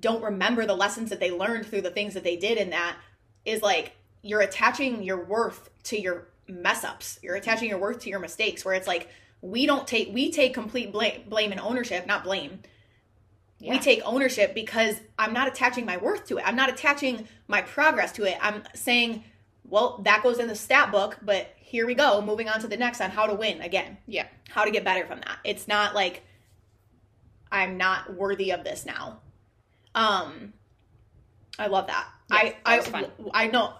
don't 0.00 0.22
remember 0.22 0.66
the 0.66 0.74
lessons 0.74 1.10
that 1.10 1.20
they 1.20 1.30
learned 1.30 1.66
through 1.66 1.82
the 1.82 1.90
things 1.90 2.14
that 2.14 2.24
they 2.24 2.36
did 2.36 2.58
in 2.58 2.70
that 2.70 2.96
is 3.44 3.62
like 3.62 3.92
you're 4.22 4.40
attaching 4.40 5.02
your 5.02 5.24
worth 5.24 5.70
to 5.84 6.00
your 6.00 6.28
mess 6.48 6.84
ups. 6.84 7.18
You're 7.22 7.34
attaching 7.34 7.68
your 7.68 7.78
worth 7.78 8.00
to 8.00 8.10
your 8.10 8.20
mistakes 8.20 8.64
where 8.64 8.74
it's 8.74 8.86
like 8.86 9.08
we 9.40 9.66
don't 9.66 9.86
take 9.86 10.12
we 10.12 10.30
take 10.30 10.54
complete 10.54 10.92
blame 10.92 11.22
blame 11.28 11.52
and 11.52 11.60
ownership, 11.60 12.06
not 12.06 12.24
blame. 12.24 12.60
Yeah. 13.62 13.74
We 13.74 13.78
take 13.78 14.02
ownership 14.04 14.54
because 14.54 14.96
I'm 15.16 15.32
not 15.32 15.46
attaching 15.46 15.86
my 15.86 15.96
worth 15.96 16.26
to 16.26 16.38
it. 16.38 16.44
I'm 16.44 16.56
not 16.56 16.68
attaching 16.68 17.28
my 17.46 17.62
progress 17.62 18.10
to 18.12 18.24
it. 18.24 18.36
I'm 18.40 18.64
saying, 18.74 19.22
well, 19.64 20.00
that 20.04 20.24
goes 20.24 20.40
in 20.40 20.48
the 20.48 20.56
stat 20.56 20.90
book, 20.90 21.18
but 21.22 21.54
here 21.58 21.86
we 21.86 21.94
go, 21.94 22.20
moving 22.20 22.48
on 22.48 22.60
to 22.60 22.66
the 22.66 22.76
next 22.76 23.00
on 23.00 23.10
how 23.10 23.26
to 23.26 23.34
win 23.34 23.60
again. 23.60 23.98
Yeah. 24.08 24.26
How 24.50 24.64
to 24.64 24.72
get 24.72 24.82
better 24.84 25.06
from 25.06 25.20
that. 25.20 25.38
It's 25.44 25.68
not 25.68 25.94
like 25.94 26.24
I'm 27.52 27.76
not 27.76 28.14
worthy 28.16 28.50
of 28.50 28.64
this 28.64 28.84
now. 28.84 29.20
Um, 29.94 30.54
I 31.56 31.68
love 31.68 31.86
that. 31.86 32.08
Yes, 32.32 32.40
I 32.40 32.44
that 32.44 32.56
I 32.66 32.90
fun. 32.90 33.06
I 33.32 33.46
know. 33.46 33.74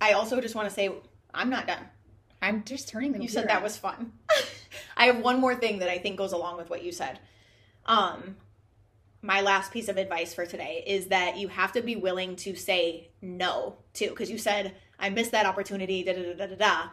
I 0.00 0.12
also 0.12 0.40
just 0.40 0.54
want 0.54 0.68
to 0.68 0.74
say 0.74 0.90
I'm 1.34 1.50
not 1.50 1.66
done. 1.66 1.84
I'm 2.40 2.64
just 2.64 2.88
turning 2.88 3.12
the 3.12 3.20
You 3.20 3.28
said 3.28 3.48
that 3.48 3.58
on. 3.58 3.62
was 3.62 3.76
fun. 3.76 4.12
I 4.96 5.06
have 5.06 5.18
one 5.18 5.38
more 5.38 5.54
thing 5.54 5.80
that 5.80 5.90
I 5.90 5.98
think 5.98 6.16
goes 6.16 6.32
along 6.32 6.56
with 6.56 6.70
what 6.70 6.82
you 6.82 6.92
said. 6.92 7.18
Um, 7.84 8.36
my 9.22 9.40
last 9.40 9.72
piece 9.72 9.88
of 9.88 9.96
advice 9.96 10.32
for 10.32 10.46
today 10.46 10.84
is 10.86 11.08
that 11.08 11.38
you 11.38 11.48
have 11.48 11.72
to 11.72 11.82
be 11.82 11.96
willing 11.96 12.36
to 12.36 12.54
say 12.54 13.08
no 13.20 13.76
too, 13.92 14.10
because 14.10 14.30
you 14.30 14.38
said 14.38 14.74
I 14.98 15.10
missed 15.10 15.32
that 15.32 15.46
opportunity. 15.46 16.02
Da 16.04 16.14
da 16.14 16.22
da 16.22 16.34
da 16.34 16.46
da 16.46 16.54
da. 16.54 16.90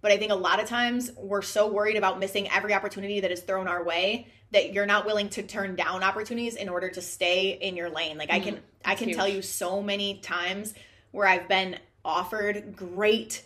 But 0.00 0.12
I 0.12 0.16
think 0.16 0.30
a 0.30 0.36
lot 0.36 0.62
of 0.62 0.68
times 0.68 1.10
we're 1.16 1.42
so 1.42 1.70
worried 1.70 1.96
about 1.96 2.20
missing 2.20 2.48
every 2.50 2.72
opportunity 2.72 3.20
that 3.20 3.32
is 3.32 3.40
thrown 3.40 3.66
our 3.66 3.82
way 3.82 4.28
that 4.52 4.72
you're 4.72 4.86
not 4.86 5.04
willing 5.04 5.28
to 5.30 5.42
turn 5.42 5.74
down 5.76 6.02
opportunities 6.02 6.54
in 6.54 6.68
order 6.68 6.88
to 6.88 7.02
stay 7.02 7.50
in 7.50 7.76
your 7.76 7.90
lane. 7.90 8.16
Like 8.16 8.30
I 8.30 8.38
mm-hmm. 8.38 8.48
can 8.50 8.60
I 8.84 8.94
can 8.94 9.08
huge. 9.08 9.16
tell 9.16 9.28
you 9.28 9.42
so 9.42 9.82
many 9.82 10.18
times 10.18 10.74
where 11.10 11.26
I've 11.26 11.48
been 11.48 11.78
offered 12.04 12.76
great 12.76 13.42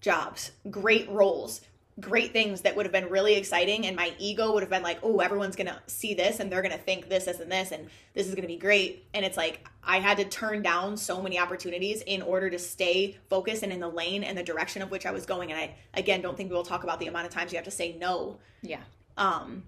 jobs, 0.00 0.52
great 0.70 1.08
roles, 1.08 1.60
great 2.00 2.32
things 2.32 2.60
that 2.62 2.76
would 2.76 2.86
have 2.86 2.92
been 2.92 3.08
really 3.08 3.34
exciting 3.34 3.86
and 3.86 3.96
my 3.96 4.12
ego 4.18 4.52
would 4.52 4.62
have 4.62 4.70
been 4.70 4.82
like, 4.82 4.98
"Oh, 5.02 5.18
everyone's 5.20 5.56
to 5.66 5.80
see 5.86 6.14
this 6.14 6.38
and 6.38 6.50
they're 6.50 6.62
to 6.76 6.82
think 6.82 7.08
this 7.08 7.24
this 7.24 7.40
and 7.40 7.50
this 7.50 7.72
and 7.72 7.88
this 8.14 8.26
is 8.26 8.34
to 8.42 8.48
be 8.48 8.56
great." 8.56 9.06
And 9.14 9.24
it's 9.24 9.36
like 9.36 9.66
I 9.82 9.98
had 9.98 10.18
to 10.18 10.24
turn 10.24 10.62
down 10.62 10.96
so 10.96 11.20
many 11.22 11.38
opportunities 11.38 12.02
in 12.02 12.22
order 12.22 12.50
to 12.50 12.58
stay 12.58 13.16
focused 13.28 13.62
and 13.62 13.72
in 13.72 13.80
the 13.80 13.88
lane 13.88 14.22
and 14.22 14.38
the 14.38 14.42
direction 14.42 14.82
of 14.82 14.90
which 14.90 15.06
I 15.06 15.10
was 15.10 15.26
going 15.26 15.50
and 15.50 15.60
I 15.60 15.74
again 15.94 16.20
don't 16.20 16.36
think 16.36 16.50
we 16.50 16.56
will 16.56 16.62
talk 16.62 16.84
about 16.84 17.00
the 17.00 17.06
amount 17.08 17.26
of 17.26 17.32
times 17.32 17.52
you 17.52 17.56
have 17.56 17.64
to 17.64 17.70
say 17.70 17.96
no 17.98 18.38
Yeah. 18.62 18.80
um, 19.16 19.64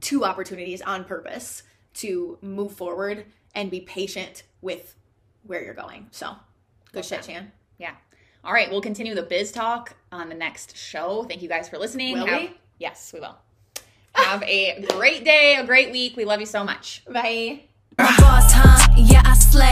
to 0.00 0.24
opportunities 0.24 0.82
on 0.82 1.04
purpose 1.04 1.62
to 1.94 2.38
move 2.40 2.72
forward 2.72 3.26
and 3.54 3.70
be 3.70 3.80
patient 3.80 4.42
with 4.60 4.94
where 5.44 5.62
you're 5.64 5.74
going. 5.74 6.08
So, 6.10 6.34
good 6.92 7.04
shit, 7.04 7.22
Chan. 7.22 7.50
Yeah. 7.78 7.94
All 8.48 8.54
right. 8.54 8.70
We'll 8.70 8.80
continue 8.80 9.14
the 9.14 9.22
biz 9.22 9.52
talk 9.52 9.94
on 10.10 10.30
the 10.30 10.34
next 10.34 10.74
show. 10.74 11.24
Thank 11.28 11.42
you 11.42 11.50
guys 11.50 11.68
for 11.68 11.76
listening. 11.76 12.14
Will 12.18 12.24
Have- 12.24 12.40
we? 12.40 12.56
Yes, 12.78 13.12
we 13.12 13.20
will. 13.20 13.36
Have 14.14 14.42
a 14.42 14.86
great 14.94 15.22
day, 15.22 15.56
a 15.56 15.66
great 15.66 15.92
week. 15.92 16.16
We 16.16 16.24
love 16.24 16.40
you 16.40 16.46
so 16.46 16.64
much. 16.64 17.04
Bye. 17.12 17.60
I'm 17.98 18.16
boss, 18.16 18.50
huh? 18.50 18.94
Yeah, 18.96 19.20
I 19.22 19.34
slay. 19.34 19.68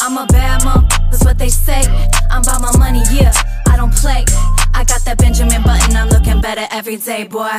I'm 0.00 0.16
a 0.16 0.26
bad 0.26 0.62
mom, 0.62 0.86
that's 1.10 1.24
what 1.24 1.38
they 1.38 1.48
say. 1.48 1.82
I'm 2.30 2.42
about 2.42 2.60
my 2.60 2.76
money, 2.78 3.02
yeah, 3.10 3.32
I 3.68 3.76
don't 3.76 3.92
play. 3.94 4.24
I 4.74 4.84
got 4.84 5.04
that 5.06 5.16
Benjamin 5.18 5.62
Button, 5.62 5.96
I'm 5.96 6.08
looking 6.08 6.40
better 6.40 6.66
every 6.70 6.96
day, 6.96 7.24
boy. 7.24 7.50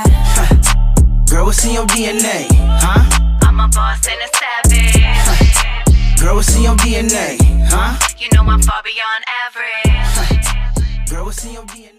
Girl, 1.30 1.46
what's 1.48 1.66
in 1.66 1.74
your 1.74 1.86
DNA? 1.88 2.48
Huh? 2.80 3.38
I'm 3.42 3.60
a 3.60 3.68
boss 3.68 4.08
and 4.08 4.22
a 4.22 4.30
savage. 4.72 5.45
Girl, 6.26 6.38
what's 6.38 6.56
in 6.56 6.64
your 6.64 6.74
DNA? 6.78 7.38
Huh? 7.70 7.96
You 8.18 8.28
know 8.34 8.50
I'm 8.50 8.60
far 8.60 8.82
beyond 8.82 9.24
average. 9.46 11.08
Girl, 11.08 11.26
in 11.46 11.54
your 11.54 11.62
DNA? 11.66 11.95